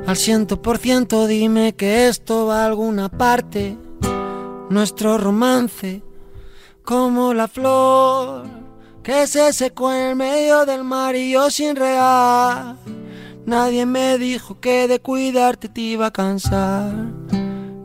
al 0.06 0.16
ciento 0.16 0.60
por 0.60 0.78
ciento. 0.78 1.26
Dime 1.26 1.74
que 1.74 2.08
esto 2.08 2.46
va 2.46 2.62
a 2.64 2.66
alguna 2.66 3.08
parte. 3.08 3.76
Nuestro 4.68 5.18
romance, 5.18 6.02
como 6.84 7.34
la 7.34 7.48
flor 7.48 8.44
que 9.02 9.26
se 9.26 9.52
secó 9.52 9.92
en 9.92 10.10
el 10.10 10.16
medio 10.16 10.66
del 10.66 10.84
mar 10.84 11.16
y 11.16 11.32
yo 11.32 11.50
sin 11.50 11.74
regar. 11.74 12.76
Nadie 13.46 13.86
me 13.86 14.18
dijo 14.18 14.60
que 14.60 14.86
de 14.86 15.00
cuidarte 15.00 15.68
te 15.68 15.80
iba 15.80 16.06
a 16.06 16.10
cansar. 16.12 16.92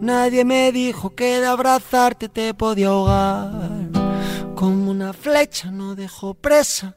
Nadie 0.06 0.46
me 0.46 0.72
dijo 0.72 1.16
que 1.16 1.40
de 1.40 1.48
abrazarte 1.48 2.30
te 2.30 2.54
podía 2.54 2.90
ahogar. 2.90 3.90
Como 4.54 4.92
una 4.92 5.14
flecha 5.14 5.72
no 5.72 5.96
dejo 5.96 6.36
presa. 6.36 6.96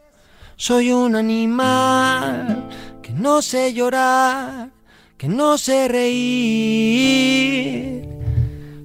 Soy 0.57 0.93
un 0.93 1.17
animal 1.17 2.69
que 3.01 3.13
no 3.13 3.41
sé 3.41 3.73
llorar, 3.73 4.73
que 5.17 5.27
no 5.27 5.57
sé 5.57 5.89
reír 5.89 6.87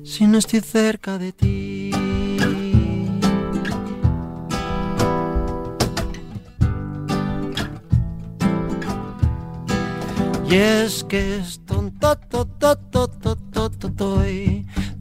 si 0.06 0.26
no 0.26 0.38
estoy 0.38 0.62
cerca 0.62 1.18
de 1.18 1.34
ti. 1.34 1.92
Y 10.50 10.56
es 10.56 11.04
que 11.04 11.40
es 11.40 11.60
tonto, 11.66 12.16
tonto, 12.30 12.78
tonto, 12.78 13.36
tonto, 13.70 14.22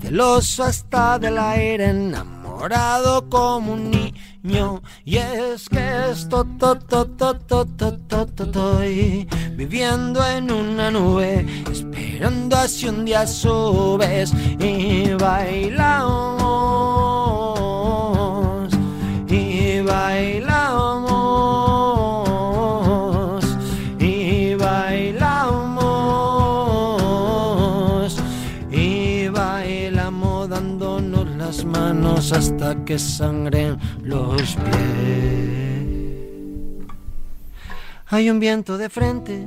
celoso 0.01 0.64
hasta 0.64 1.18
del 1.18 1.38
aire, 1.38 1.90
enamorado 1.90 3.29
como 3.29 3.75
un 3.75 3.90
niño. 3.90 4.83
Y 5.05 5.16
es 5.16 5.68
que 5.68 6.11
es 6.11 6.29
tonto, 6.29 6.79
viviendo 9.57 10.27
en 10.27 10.51
una 10.51 10.90
nube, 10.90 11.46
esperando 11.70 12.57
así 12.57 12.88
un 12.88 13.05
día 13.05 13.27
subes 13.27 14.33
y 14.59 15.12
bailamos, 15.14 16.41
hasta 32.30 32.85
que 32.85 32.98
sangren 32.98 33.78
los 34.02 34.54
pies. 34.54 35.42
Hay 38.06 38.30
un 38.30 38.38
viento 38.38 38.78
de 38.78 38.88
frente 38.88 39.44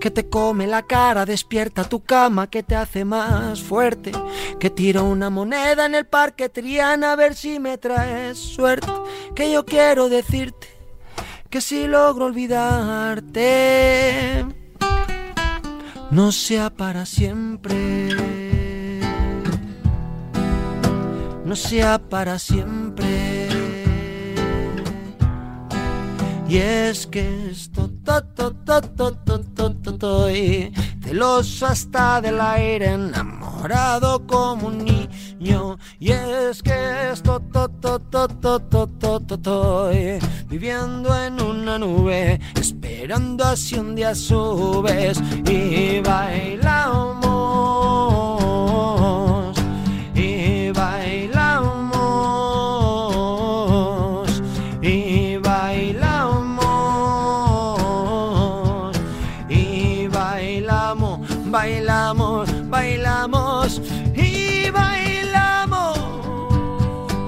que 0.00 0.10
te 0.10 0.28
come 0.28 0.66
la 0.66 0.82
cara, 0.82 1.24
despierta 1.24 1.84
tu 1.84 2.00
cama, 2.00 2.48
que 2.48 2.62
te 2.62 2.76
hace 2.76 3.04
más 3.04 3.62
fuerte, 3.62 4.12
que 4.60 4.68
tiro 4.70 5.04
una 5.04 5.30
moneda 5.30 5.86
en 5.86 5.94
el 5.94 6.04
parque 6.06 6.48
Triana 6.48 7.12
a 7.12 7.16
ver 7.16 7.34
si 7.34 7.58
me 7.58 7.78
traes 7.78 8.36
suerte, 8.38 8.92
que 9.34 9.50
yo 9.50 9.64
quiero 9.64 10.08
decirte 10.08 10.68
que 11.50 11.60
si 11.60 11.86
logro 11.86 12.26
olvidarte, 12.26 13.24
no 16.10 16.32
sea 16.32 16.70
para 16.70 17.06
siempre, 17.06 18.08
no 21.48 21.56
sea 21.56 21.98
para 21.98 22.38
siempre. 22.38 23.48
Y 26.46 26.58
es 26.58 27.06
que 27.06 27.50
esto 27.50 27.90
to, 28.04 28.22
to, 28.34 28.52
to, 29.98 30.30
y 30.30 30.70
celoso 31.02 31.66
hasta 31.66 32.20
del 32.20 32.38
aire, 32.40 32.92
enamorado 32.92 34.26
como 34.26 34.68
un 34.68 34.84
niño. 34.84 35.78
Y 35.98 36.10
es 36.10 36.62
que 36.62 37.10
esto 37.12 37.42
estoy 39.30 40.18
viviendo 40.48 41.16
en 41.18 41.40
una 41.40 41.78
nube, 41.78 42.40
esperando 42.56 43.44
así 43.44 43.78
un 43.78 43.94
día 43.94 44.14
subes 44.14 45.18
y 45.46 46.00
bailamos 46.00 47.28
Bailamos. 63.68 64.16
Y 64.16 64.70
bailamos. 64.70 65.98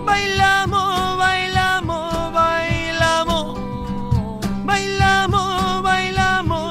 Bailamos. 0.06 1.18
Bailamos. 1.18 2.32
Bailamos. 2.32 3.58
Bailamos. 4.64 5.82
Bailamos. 5.82 6.62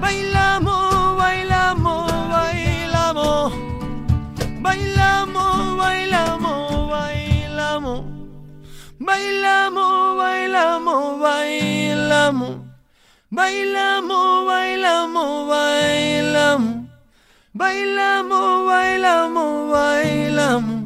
Bailamos. 0.00 0.78
Bailamos. 1.18 1.18
Bailamos. 1.18 2.28
Bailamos. 2.30 3.52
Bailamos, 4.62 5.76
bailamos, 5.76 6.90
bailamos. 6.90 8.04
Bailamos, 8.98 10.16
bailamos, 10.16 11.20
bailamos. 11.20 12.56
Bailamos, 13.30 14.46
bailamos, 14.46 15.48
bailamos. 15.48 16.71
Bailamos, 17.62 18.66
bailamos, 18.66 19.70
bailamos. 19.70 20.82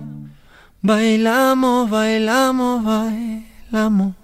Bailamos, 0.83 1.89
bailamos, 1.89 2.85
bailamos. 2.85 4.15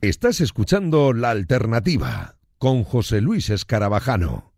Estás 0.00 0.40
escuchando 0.40 1.12
La 1.12 1.30
Alternativa 1.30 2.34
con 2.58 2.82
José 2.82 3.20
Luis 3.20 3.48
Escarabajano. 3.48 4.53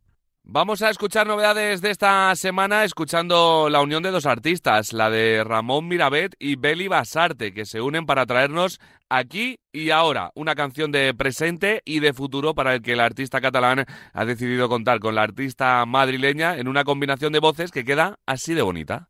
Vamos 0.49 0.81
a 0.81 0.91
escuchar 0.91 1.27
novedades 1.27 1.81
de 1.81 1.91
esta 1.91 2.33
semana 2.37 2.85
escuchando 2.85 3.69
la 3.69 3.81
unión 3.81 4.05
de 4.05 4.13
dos 4.13 4.27
artistas, 4.27 4.93
la 4.93 5.11
de 5.11 5.43
Ramón 5.43 5.89
Mirabet 5.89 6.37
y 6.39 6.55
Beli 6.55 6.87
Basarte, 6.87 7.53
que 7.53 7.67
se 7.67 7.81
unen 7.81 8.07
para 8.07 8.27
traernos 8.27 8.79
aquí 9.09 9.59
y 9.73 9.91
ahora 9.91 10.31
una 10.37 10.55
canción 10.55 10.93
de 10.93 11.13
presente 11.15 11.83
y 11.85 11.99
de 11.99 12.13
futuro 12.13 12.55
para 12.55 12.75
el 12.75 12.83
que 12.83 12.93
el 12.93 13.01
artista 13.01 13.41
catalán 13.41 13.87
ha 14.13 14.25
decidido 14.25 14.69
contar 14.69 15.01
con 15.01 15.17
la 15.17 15.25
artista 15.25 15.85
madrileña 15.85 16.57
en 16.59 16.69
una 16.69 16.85
combinación 16.85 17.33
de 17.33 17.41
voces 17.41 17.73
que 17.73 17.85
queda 17.85 18.21
así 18.25 18.55
de 18.55 18.63
bonita. 18.63 19.09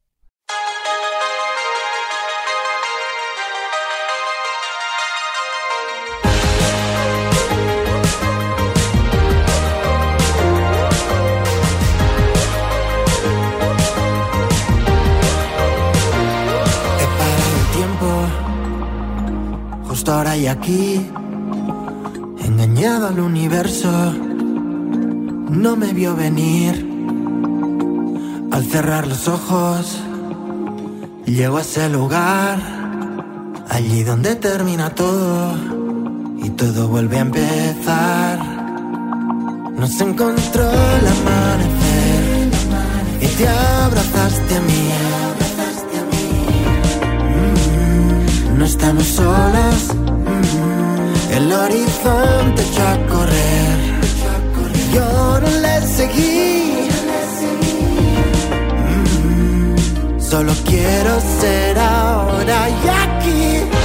Ahora 20.09 20.37
y 20.37 20.47
aquí, 20.47 21.05
engañado 22.39 23.09
al 23.09 23.19
universo, 23.19 23.91
no 25.51 25.77
me 25.77 25.93
vio 25.93 26.15
venir. 26.15 26.87
Al 28.53 28.65
cerrar 28.65 29.07
los 29.07 29.27
ojos, 29.29 30.01
llego 31.25 31.59
a 31.59 31.61
ese 31.61 31.89
lugar, 31.89 32.59
allí 33.69 34.05
donde 34.05 34.37
termina 34.37 34.91
todo 34.91 35.55
y 36.43 36.51
todo 36.51 36.89
vuelve 36.89 37.19
a 37.19 37.21
empezar. 37.21 38.39
Nos 39.77 40.01
encontró 40.01 40.71
el 40.71 41.07
amanecer 41.17 42.51
y 43.21 43.27
te 43.27 43.49
abrazaste 43.49 44.57
a 44.57 44.61
mí. 44.61 45.16
Estamos 48.87 49.07
solos, 49.07 49.95
mm, 49.99 51.33
el 51.33 51.53
horizonte 51.53 52.63
echó 52.63 52.83
a 52.87 52.97
correr. 53.13 53.77
Yo 54.95 55.41
no 55.41 55.51
le 55.61 55.81
seguí, 55.89 56.89
Mm, 58.87 60.21
solo 60.21 60.53
quiero 60.65 61.21
ser 61.41 61.79
ahora 61.79 62.69
y 62.69 62.89
aquí. 63.05 63.76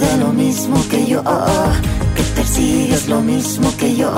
De 0.00 0.16
lo 0.16 0.32
mismo 0.32 0.76
que 0.88 1.06
yo, 1.06 1.22
que 2.16 2.22
persigues 2.34 3.06
lo 3.08 3.20
mismo 3.20 3.70
que 3.76 3.94
yo. 3.96 4.10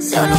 Solo 0.00 0.36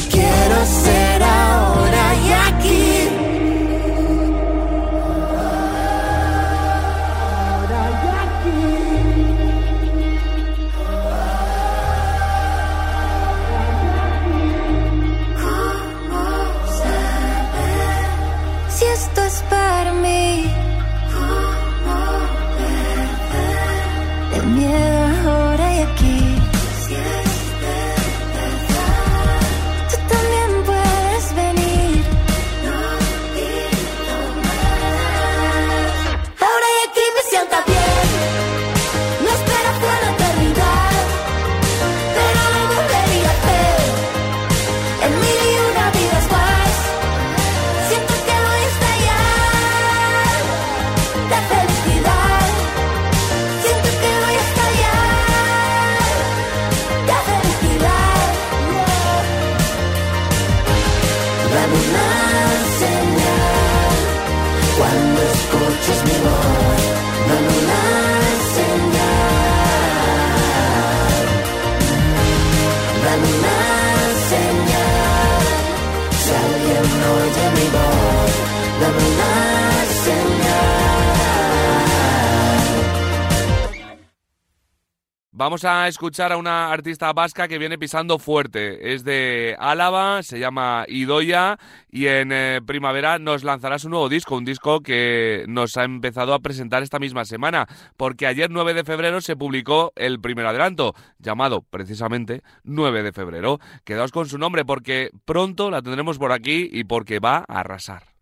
Vamos 85.54 85.66
a 85.66 85.88
escuchar 85.88 86.32
a 86.32 86.38
una 86.38 86.72
artista 86.72 87.14
vasca 87.14 87.48
que 87.48 87.60
viene 87.60 87.78
pisando 87.78 88.18
fuerte. 88.18 88.96
Es 88.96 89.04
de 89.04 89.56
Álava, 89.60 90.24
se 90.24 90.40
llama 90.40 90.84
Idoya 90.88 91.60
y 91.92 92.08
en 92.08 92.32
eh, 92.32 92.60
primavera 92.66 93.20
nos 93.20 93.44
lanzará 93.44 93.78
su 93.78 93.88
nuevo 93.88 94.10
disco, 94.10 94.36
un 94.36 94.46
disco 94.46 94.80
que 94.80 95.46
nos 95.48 95.78
ha 95.78 95.84
empezado 95.84 96.34
a 96.34 96.40
presentar 96.40 96.82
esta 96.82 96.98
misma 96.98 97.24
semana, 97.26 97.68
porque 97.98 98.26
ayer 98.26 98.50
9 98.50 98.74
de 98.74 98.84
febrero 98.84 99.22
se 99.22 99.36
publicó 99.36 99.94
el 99.96 100.20
primer 100.20 100.48
adelanto, 100.48 100.96
llamado 101.20 101.62
precisamente 101.62 102.42
9 102.64 103.04
de 103.04 103.12
febrero. 103.12 103.60
Quedaos 103.84 104.12
con 104.12 104.28
su 104.28 104.40
nombre 104.40 104.66
porque 104.66 105.12
pronto 105.24 105.70
la 105.70 105.84
tendremos 105.84 106.18
por 106.18 106.32
aquí 106.32 106.68
y 106.74 106.86
porque 106.86 107.20
va 107.20 107.46
a 107.48 107.60
arrasar. 107.60 108.13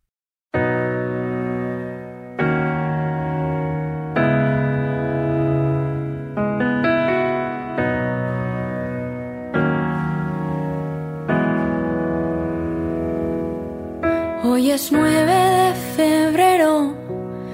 Hoy 14.61 14.69
es 14.69 14.91
9 14.91 15.25
de 15.25 15.73
febrero, 15.95 16.93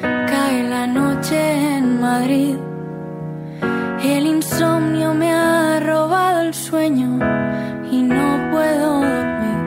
cae 0.01 0.67
la 0.67 0.85
noche 0.85 1.37
en 1.77 2.01
Madrid. 2.01 2.57
El 4.03 4.25
insomnio 4.27 5.13
me 5.13 5.31
ha 5.31 5.79
robado 5.79 6.41
el 6.41 6.53
sueño 6.53 7.17
y 7.89 8.01
no 8.01 8.51
puedo 8.51 8.99
dormir. 9.03 9.59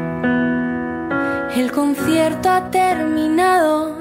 El 1.57 1.73
concierto 1.73 2.51
ha 2.51 2.71
terminado, 2.71 3.97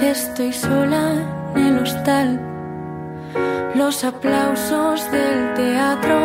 estoy 0.00 0.52
sola 0.52 1.14
en 1.56 1.66
el 1.66 1.78
hostal. 1.82 2.40
Los 3.74 4.04
aplausos 4.04 5.10
del 5.10 5.52
teatro 5.54 6.16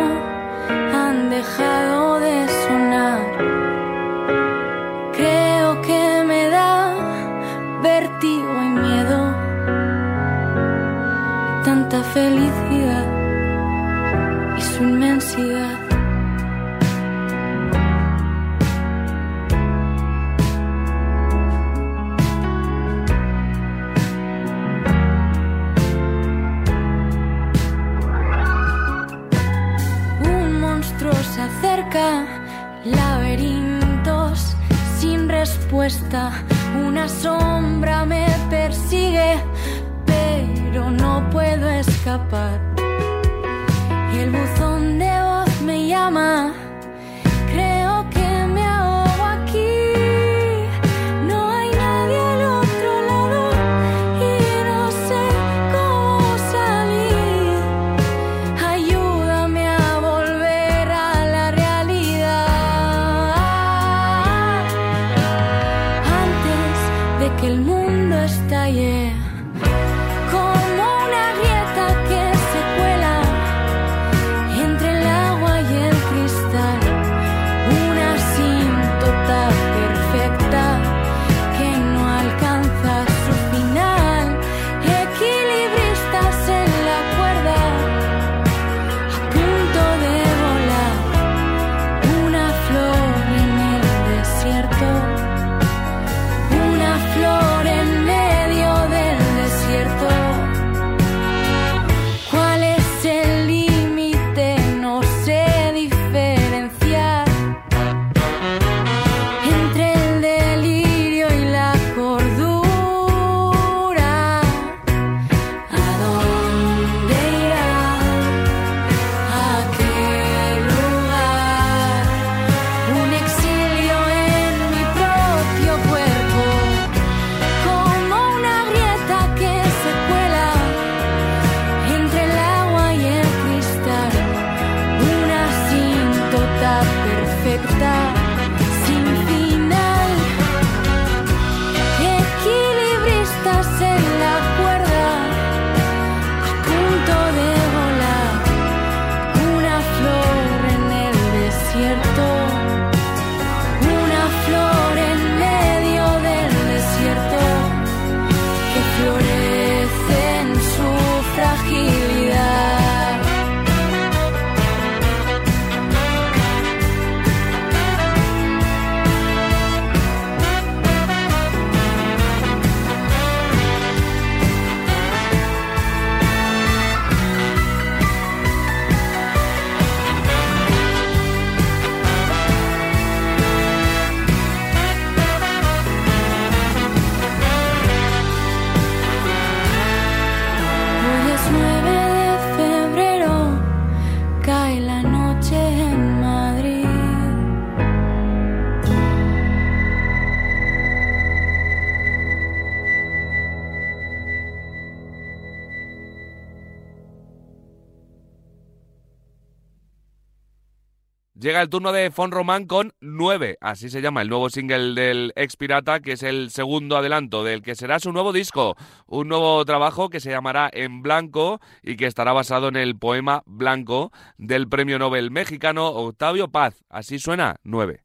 Llega 211.62 211.66
el 211.66 211.70
turno 211.70 211.92
de 211.92 212.10
Fon 212.10 212.32
Román 212.32 212.66
con 212.66 212.92
9, 213.00 213.58
así 213.60 213.88
se 213.88 214.02
llama 214.02 214.20
el 214.22 214.28
nuevo 214.28 214.50
single 214.50 215.00
del 215.00 215.32
ex 215.36 215.54
pirata, 215.54 216.00
que 216.00 216.12
es 216.12 216.24
el 216.24 216.50
segundo 216.50 216.96
adelanto 216.96 217.44
del 217.44 217.62
que 217.62 217.76
será 217.76 218.00
su 218.00 218.10
nuevo 218.10 218.32
disco, 218.32 218.74
un 219.06 219.28
nuevo 219.28 219.64
trabajo 219.64 220.10
que 220.10 220.18
se 220.18 220.30
llamará 220.30 220.68
En 220.72 221.02
Blanco 221.02 221.60
y 221.80 221.94
que 221.94 222.06
estará 222.06 222.32
basado 222.32 222.66
en 222.66 222.74
el 222.74 222.98
poema 222.98 223.44
Blanco 223.46 224.10
del 224.38 224.68
premio 224.68 224.98
Nobel 224.98 225.30
mexicano 225.30 225.86
Octavio 225.86 226.48
Paz. 226.48 226.82
Así 226.88 227.20
suena 227.20 227.54
9. 227.62 228.02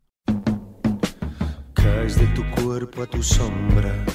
Caes 1.74 2.20
de 2.20 2.28
tu 2.36 2.48
cuerpo 2.62 3.02
a 3.02 3.08
tu 3.08 3.24
sombra, 3.24 4.06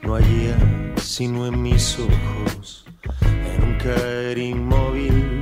no 0.00 0.14
allá 0.14 0.56
sino 0.96 1.46
en 1.46 1.60
mis 1.60 1.98
ojos, 1.98 2.86
en 3.20 3.62
un 3.62 3.76
caer 3.76 4.38
inmóvil 4.38 5.35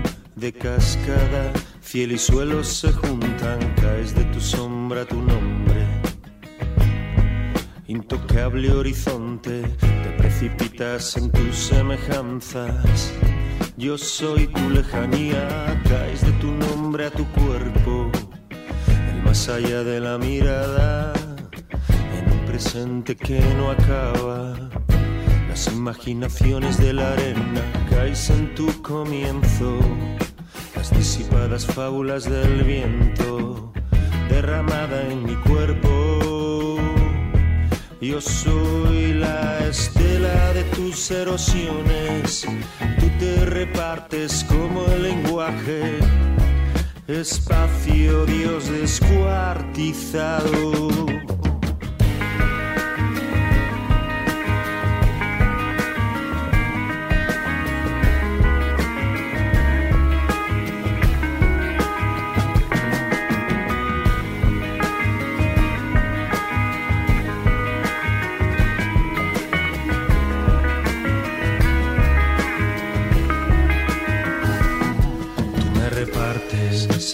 de 0.45 0.53
cascada 0.53 1.55
Cielo 1.81 2.13
y 2.13 2.19
suelo 2.19 2.63
se 2.63 2.93
juntan, 2.93 3.59
caes 3.81 4.15
de 4.15 4.25
tu 4.25 4.41
sombra 4.41 5.07
tu 5.07 5.23
nombre. 5.23 5.87
Intocable 7.87 8.71
horizonte, 8.71 9.63
te 9.81 10.11
precipitas 10.19 11.17
en 11.17 11.31
tus 11.31 11.57
semejanzas. 11.57 13.11
Yo 13.79 13.97
soy 13.97 14.47
tu 14.49 14.69
lejanía, 14.69 15.83
caes 15.89 16.21
de 16.21 16.33
tu 16.33 16.51
nombre 16.51 17.07
a 17.07 17.11
tu 17.11 17.25
cuerpo. 17.29 18.11
El 19.13 19.23
más 19.23 19.49
allá 19.49 19.83
de 19.83 19.99
la 19.99 20.19
mirada, 20.19 21.15
en 22.19 22.33
un 22.33 22.45
presente 22.45 23.17
que 23.17 23.41
no 23.57 23.71
acaba. 23.71 24.71
Las 25.49 25.69
imaginaciones 25.69 26.77
de 26.77 26.93
la 26.93 27.13
arena, 27.15 27.63
caes 27.89 28.29
en 28.29 28.55
tu 28.55 28.67
comienzo 28.83 29.79
disipadas 30.91 31.67
fábulas 31.67 32.25
del 32.25 32.65
viento 32.65 33.73
derramada 34.29 35.09
en 35.11 35.25
mi 35.25 35.35
cuerpo. 35.37 36.77
Yo 38.01 38.21
soy 38.21 39.13
la 39.15 39.67
estela 39.67 40.53
de 40.53 40.65
tus 40.65 41.11
erosiones, 41.11 42.47
tú 43.01 43.09
te 43.19 43.47
repartes 43.47 44.45
como 44.45 44.85
el 44.87 45.05
lenguaje, 45.05 45.99
espacio 47.07 48.27
Dios 48.27 48.69
descuartizado. 48.69 51.25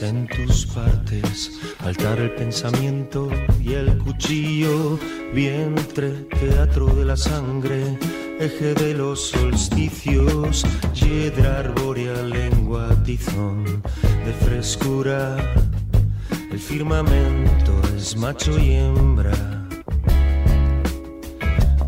En 0.03 0.27
tus 0.27 0.67
partes, 0.67 1.61
altar 1.81 2.19
el 2.21 2.31
pensamiento 2.33 3.29
y 3.61 3.75
el 3.75 3.99
cuchillo, 3.99 4.99
vientre, 5.35 6.11
teatro 6.41 6.87
de 6.87 7.05
la 7.05 7.17
sangre, 7.17 7.99
eje 8.39 8.75
de 8.75 8.95
los 8.95 9.31
solsticios, 9.31 10.65
hiedra 10.95 11.59
arbórea, 11.59 12.15
lengua, 12.23 12.89
tizón 13.05 13.65
de 13.65 14.33
frescura, 14.47 15.37
el 16.51 16.59
firmamento 16.59 17.73
es 17.97 18.17
macho 18.17 18.59
y 18.59 18.75
hembra, 18.75 19.69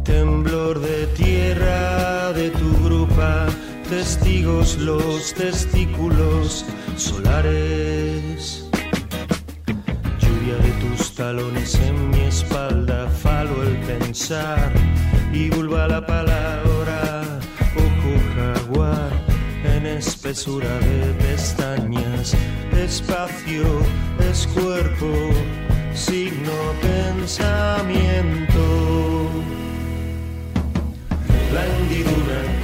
temblor 0.04 0.80
de 0.80 1.06
tierra 1.08 2.32
de 2.32 2.50
tu 2.50 2.84
grupa 2.84 3.46
testigos 3.92 4.78
los 4.78 5.34
testículos 5.34 6.64
solares. 6.96 8.64
Lluvia 10.18 10.56
de 10.56 10.72
tus 10.80 11.14
talones 11.14 11.74
en 11.74 12.08
mi 12.08 12.20
espalda, 12.20 13.06
falo 13.22 13.62
el 13.62 13.76
pensar 13.80 14.72
y 15.30 15.50
vulva 15.50 15.86
la 15.88 16.06
palabra, 16.06 17.22
ojo 17.76 18.12
jaguar 18.34 19.10
en 19.76 19.84
espesura 19.84 20.72
de 20.78 21.12
pestañas, 21.24 22.34
espacio 22.74 23.66
es 24.30 24.46
cuerpo, 24.46 25.12
signo 25.92 26.56
pensamiento. 26.80 28.64
La 31.52 31.66
hendidura 31.66 32.61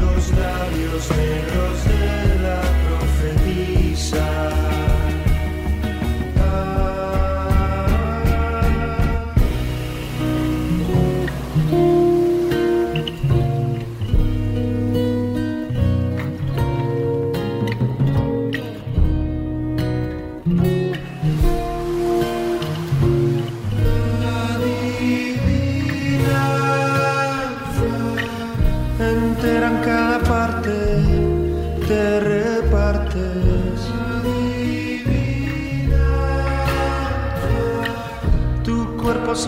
los 0.00 0.30
labios 0.32 1.10
negros 1.16 1.69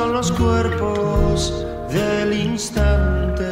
son 0.02 0.12
los 0.14 0.32
cuerpos 0.32 1.64
del 1.88 2.32
instante. 2.32 3.46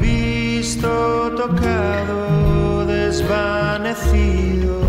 Visto, 0.00 1.32
tocado, 1.36 2.84
desvanecido. 2.86 4.80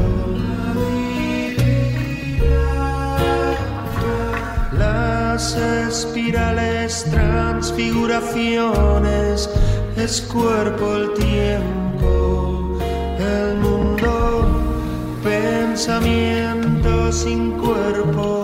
Las 4.72 5.56
espirales, 5.56 7.06
transfiguraciones, 7.12 9.48
es 9.96 10.22
cuerpo 10.22 10.96
el 10.96 11.14
tiempo, 11.14 12.80
el 13.20 13.58
mundo, 13.58 14.48
pensamiento 15.24 16.53
sin 17.14 17.52
cuerpo, 17.52 18.43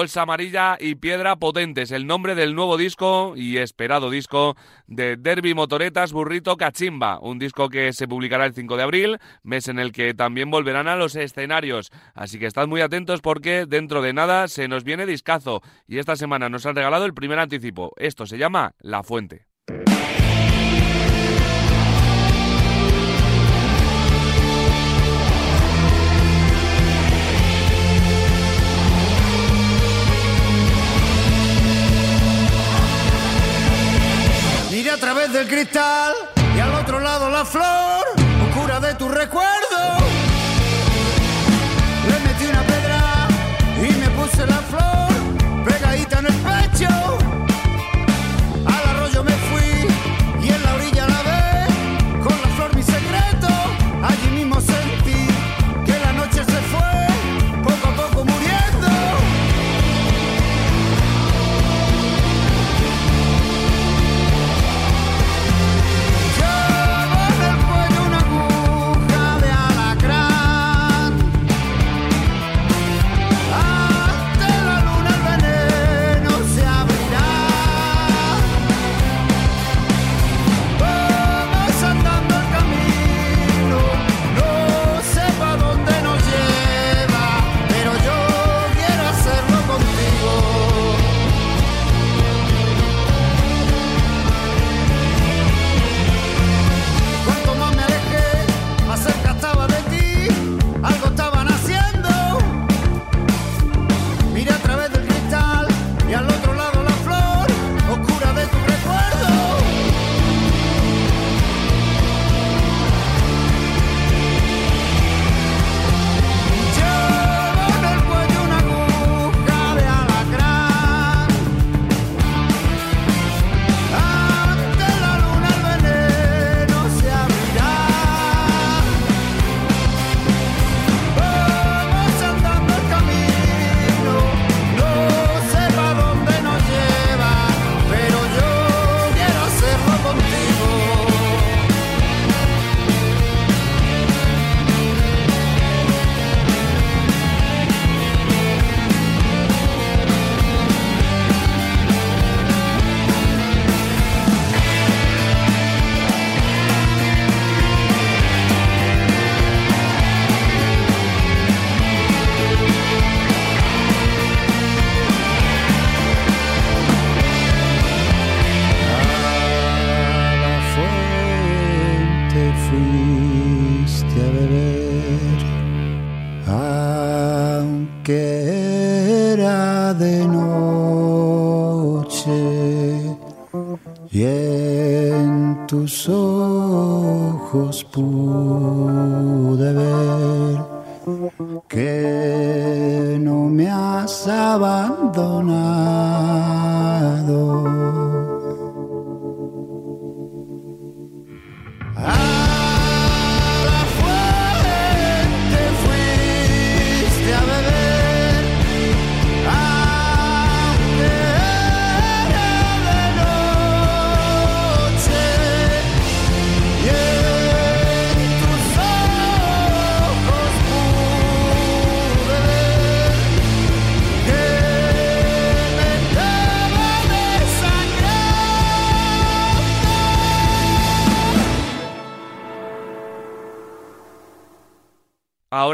Bolsa 0.00 0.22
Amarilla 0.22 0.78
y 0.80 0.94
Piedra 0.94 1.36
Potentes, 1.36 1.90
el 1.90 2.06
nombre 2.06 2.34
del 2.34 2.54
nuevo 2.54 2.78
disco 2.78 3.34
y 3.36 3.58
esperado 3.58 4.08
disco 4.08 4.56
de 4.86 5.18
Derby 5.18 5.52
Motoretas 5.52 6.14
Burrito 6.14 6.56
Cachimba, 6.56 7.18
un 7.20 7.38
disco 7.38 7.68
que 7.68 7.92
se 7.92 8.08
publicará 8.08 8.46
el 8.46 8.54
5 8.54 8.78
de 8.78 8.82
abril, 8.82 9.18
mes 9.42 9.68
en 9.68 9.78
el 9.78 9.92
que 9.92 10.14
también 10.14 10.50
volverán 10.50 10.88
a 10.88 10.96
los 10.96 11.16
escenarios. 11.16 11.90
Así 12.14 12.38
que 12.38 12.46
estad 12.46 12.66
muy 12.66 12.80
atentos 12.80 13.20
porque 13.20 13.66
dentro 13.66 14.00
de 14.00 14.14
nada 14.14 14.48
se 14.48 14.68
nos 14.68 14.84
viene 14.84 15.04
discazo 15.04 15.60
y 15.86 15.98
esta 15.98 16.16
semana 16.16 16.48
nos 16.48 16.64
han 16.64 16.76
regalado 16.76 17.04
el 17.04 17.12
primer 17.12 17.38
anticipo. 17.38 17.92
Esto 17.98 18.24
se 18.24 18.38
llama 18.38 18.72
La 18.80 19.02
Fuente. 19.02 19.49
través 35.20 35.32
del 35.32 35.48
cristal 35.48 36.14
y 36.56 36.60
al 36.60 36.74
otro 36.74 36.98
lado 36.98 37.28
la 37.28 37.44
flor, 37.44 38.04
oscura 38.48 38.80
de 38.80 38.94
tu 38.94 39.08
recuerdo. 39.08 39.98
Le 42.08 42.20
metí 42.20 42.46
una 42.46 42.62
pedra 42.62 43.28
y 43.76 43.92
me 43.98 44.08
puse 44.10 44.46
la 44.46 44.56
flor 44.56 45.64
pegadita 45.64 46.20
en 46.20 46.26
el 46.26 46.34
pecho. 46.34 47.19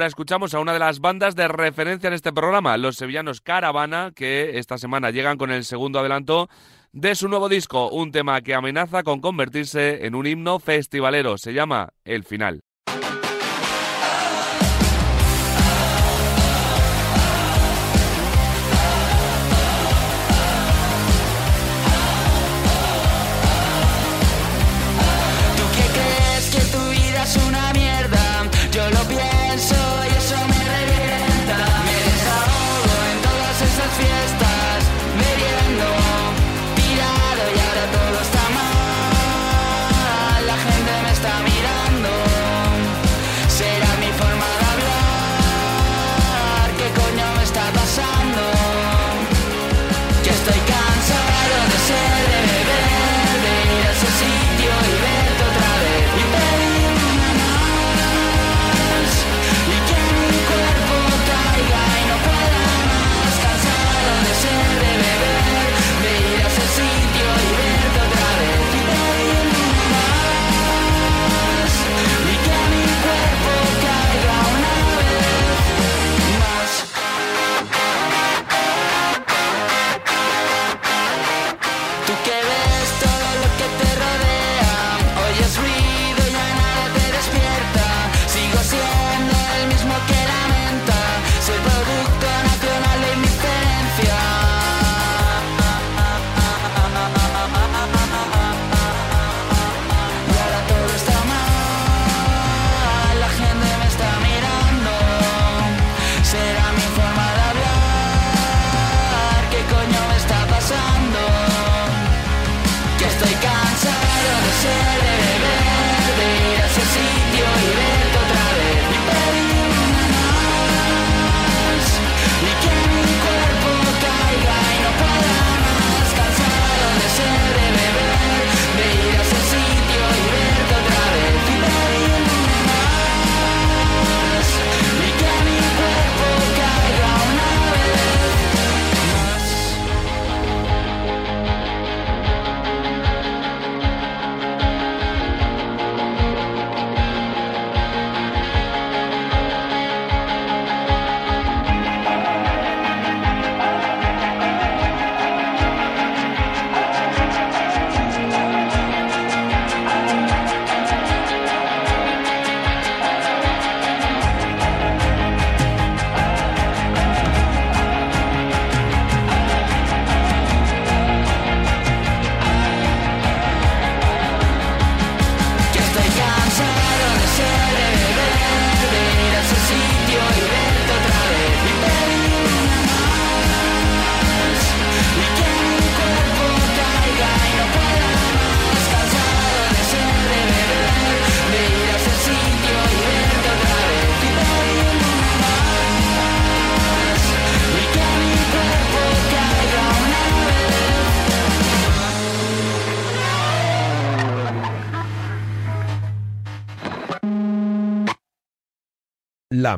escuchamos 0.06 0.54
a 0.54 0.60
una 0.60 0.72
de 0.72 0.78
las 0.78 1.00
bandas 1.00 1.34
de 1.36 1.48
referencia 1.48 2.08
en 2.08 2.14
este 2.14 2.32
programa, 2.32 2.76
los 2.76 2.96
sevillanos 2.96 3.40
Caravana, 3.40 4.12
que 4.14 4.58
esta 4.58 4.78
semana 4.78 5.10
llegan 5.10 5.38
con 5.38 5.50
el 5.50 5.64
segundo 5.64 5.98
adelanto 5.98 6.48
de 6.92 7.14
su 7.14 7.28
nuevo 7.28 7.48
disco, 7.48 7.90
un 7.90 8.12
tema 8.12 8.40
que 8.40 8.54
amenaza 8.54 9.02
con 9.02 9.20
convertirse 9.20 10.06
en 10.06 10.14
un 10.14 10.26
himno 10.26 10.58
festivalero. 10.58 11.36
Se 11.38 11.52
llama 11.52 11.90
El 12.04 12.24
Final. 12.24 12.65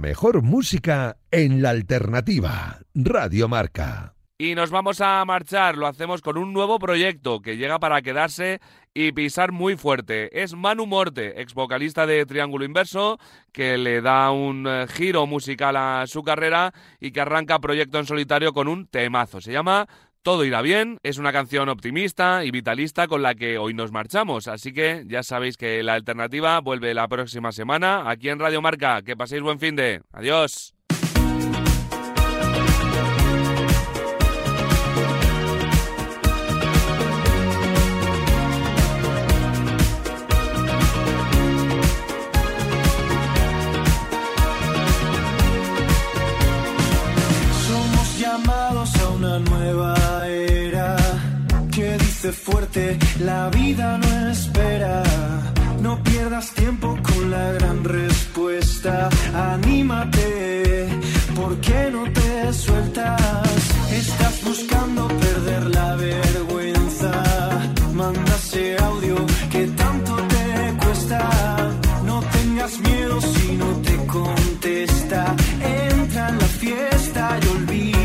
Mejor 0.00 0.42
música 0.42 1.16
en 1.30 1.62
la 1.62 1.70
alternativa. 1.70 2.78
Radio 2.94 3.48
Marca. 3.48 4.14
Y 4.40 4.54
nos 4.54 4.70
vamos 4.70 5.00
a 5.00 5.24
marchar, 5.24 5.76
lo 5.76 5.88
hacemos 5.88 6.22
con 6.22 6.38
un 6.38 6.52
nuevo 6.52 6.78
proyecto 6.78 7.40
que 7.40 7.56
llega 7.56 7.80
para 7.80 8.02
quedarse 8.02 8.60
y 8.94 9.10
pisar 9.10 9.50
muy 9.50 9.76
fuerte. 9.76 10.42
Es 10.42 10.54
Manu 10.54 10.86
Morte, 10.86 11.40
ex 11.40 11.54
vocalista 11.54 12.06
de 12.06 12.24
Triángulo 12.24 12.64
Inverso, 12.64 13.18
que 13.50 13.76
le 13.78 14.00
da 14.00 14.30
un 14.30 14.64
eh, 14.68 14.86
giro 14.88 15.26
musical 15.26 15.76
a 15.76 16.04
su 16.06 16.22
carrera 16.22 16.72
y 17.00 17.10
que 17.10 17.20
arranca 17.20 17.58
proyecto 17.58 17.98
en 17.98 18.06
solitario 18.06 18.52
con 18.52 18.68
un 18.68 18.86
temazo. 18.86 19.40
Se 19.40 19.50
llama 19.50 19.88
Todo 20.28 20.44
irá 20.44 20.60
bien, 20.60 20.98
es 21.02 21.16
una 21.16 21.32
canción 21.32 21.70
optimista 21.70 22.44
y 22.44 22.50
vitalista 22.50 23.08
con 23.08 23.22
la 23.22 23.34
que 23.34 23.56
hoy 23.56 23.72
nos 23.72 23.92
marchamos. 23.92 24.46
Así 24.46 24.74
que 24.74 25.04
ya 25.06 25.22
sabéis 25.22 25.56
que 25.56 25.82
la 25.82 25.94
alternativa 25.94 26.60
vuelve 26.60 26.92
la 26.92 27.08
próxima 27.08 27.50
semana 27.50 28.10
aquí 28.10 28.28
en 28.28 28.38
Radio 28.38 28.60
Marca. 28.60 29.00
Que 29.00 29.16
paséis 29.16 29.40
buen 29.40 29.58
fin 29.58 29.74
de. 29.74 30.02
Adiós. 30.12 30.77
Fuerte, 52.50 52.98
la 53.20 53.50
vida 53.50 53.98
no 53.98 54.30
espera. 54.30 55.02
No 55.82 56.02
pierdas 56.02 56.50
tiempo 56.52 56.96
con 57.08 57.30
la 57.30 57.52
gran 57.52 57.84
respuesta. 57.84 59.08
Anímate, 59.52 60.88
¿por 61.36 61.52
qué 61.60 61.90
no 61.92 62.04
te 62.18 62.52
sueltas? 62.52 63.20
Estás 63.92 64.44
buscando 64.44 65.08
perder 65.08 65.64
la 65.78 65.96
vergüenza. 65.96 67.12
Manda 67.94 68.34
ese 68.42 68.76
audio 68.90 69.16
que 69.52 69.66
tanto 69.82 70.16
te 70.34 70.46
cuesta. 70.82 71.20
No 72.04 72.20
tengas 72.36 72.72
miedo 72.80 73.20
si 73.20 73.56
no 73.62 73.70
te 73.86 73.96
contesta. 74.06 75.20
Entra 75.90 76.28
en 76.30 76.38
la 76.38 76.50
fiesta 76.62 77.38
y 77.42 77.46
olvida 77.56 77.97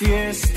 fiesta. 0.00 0.49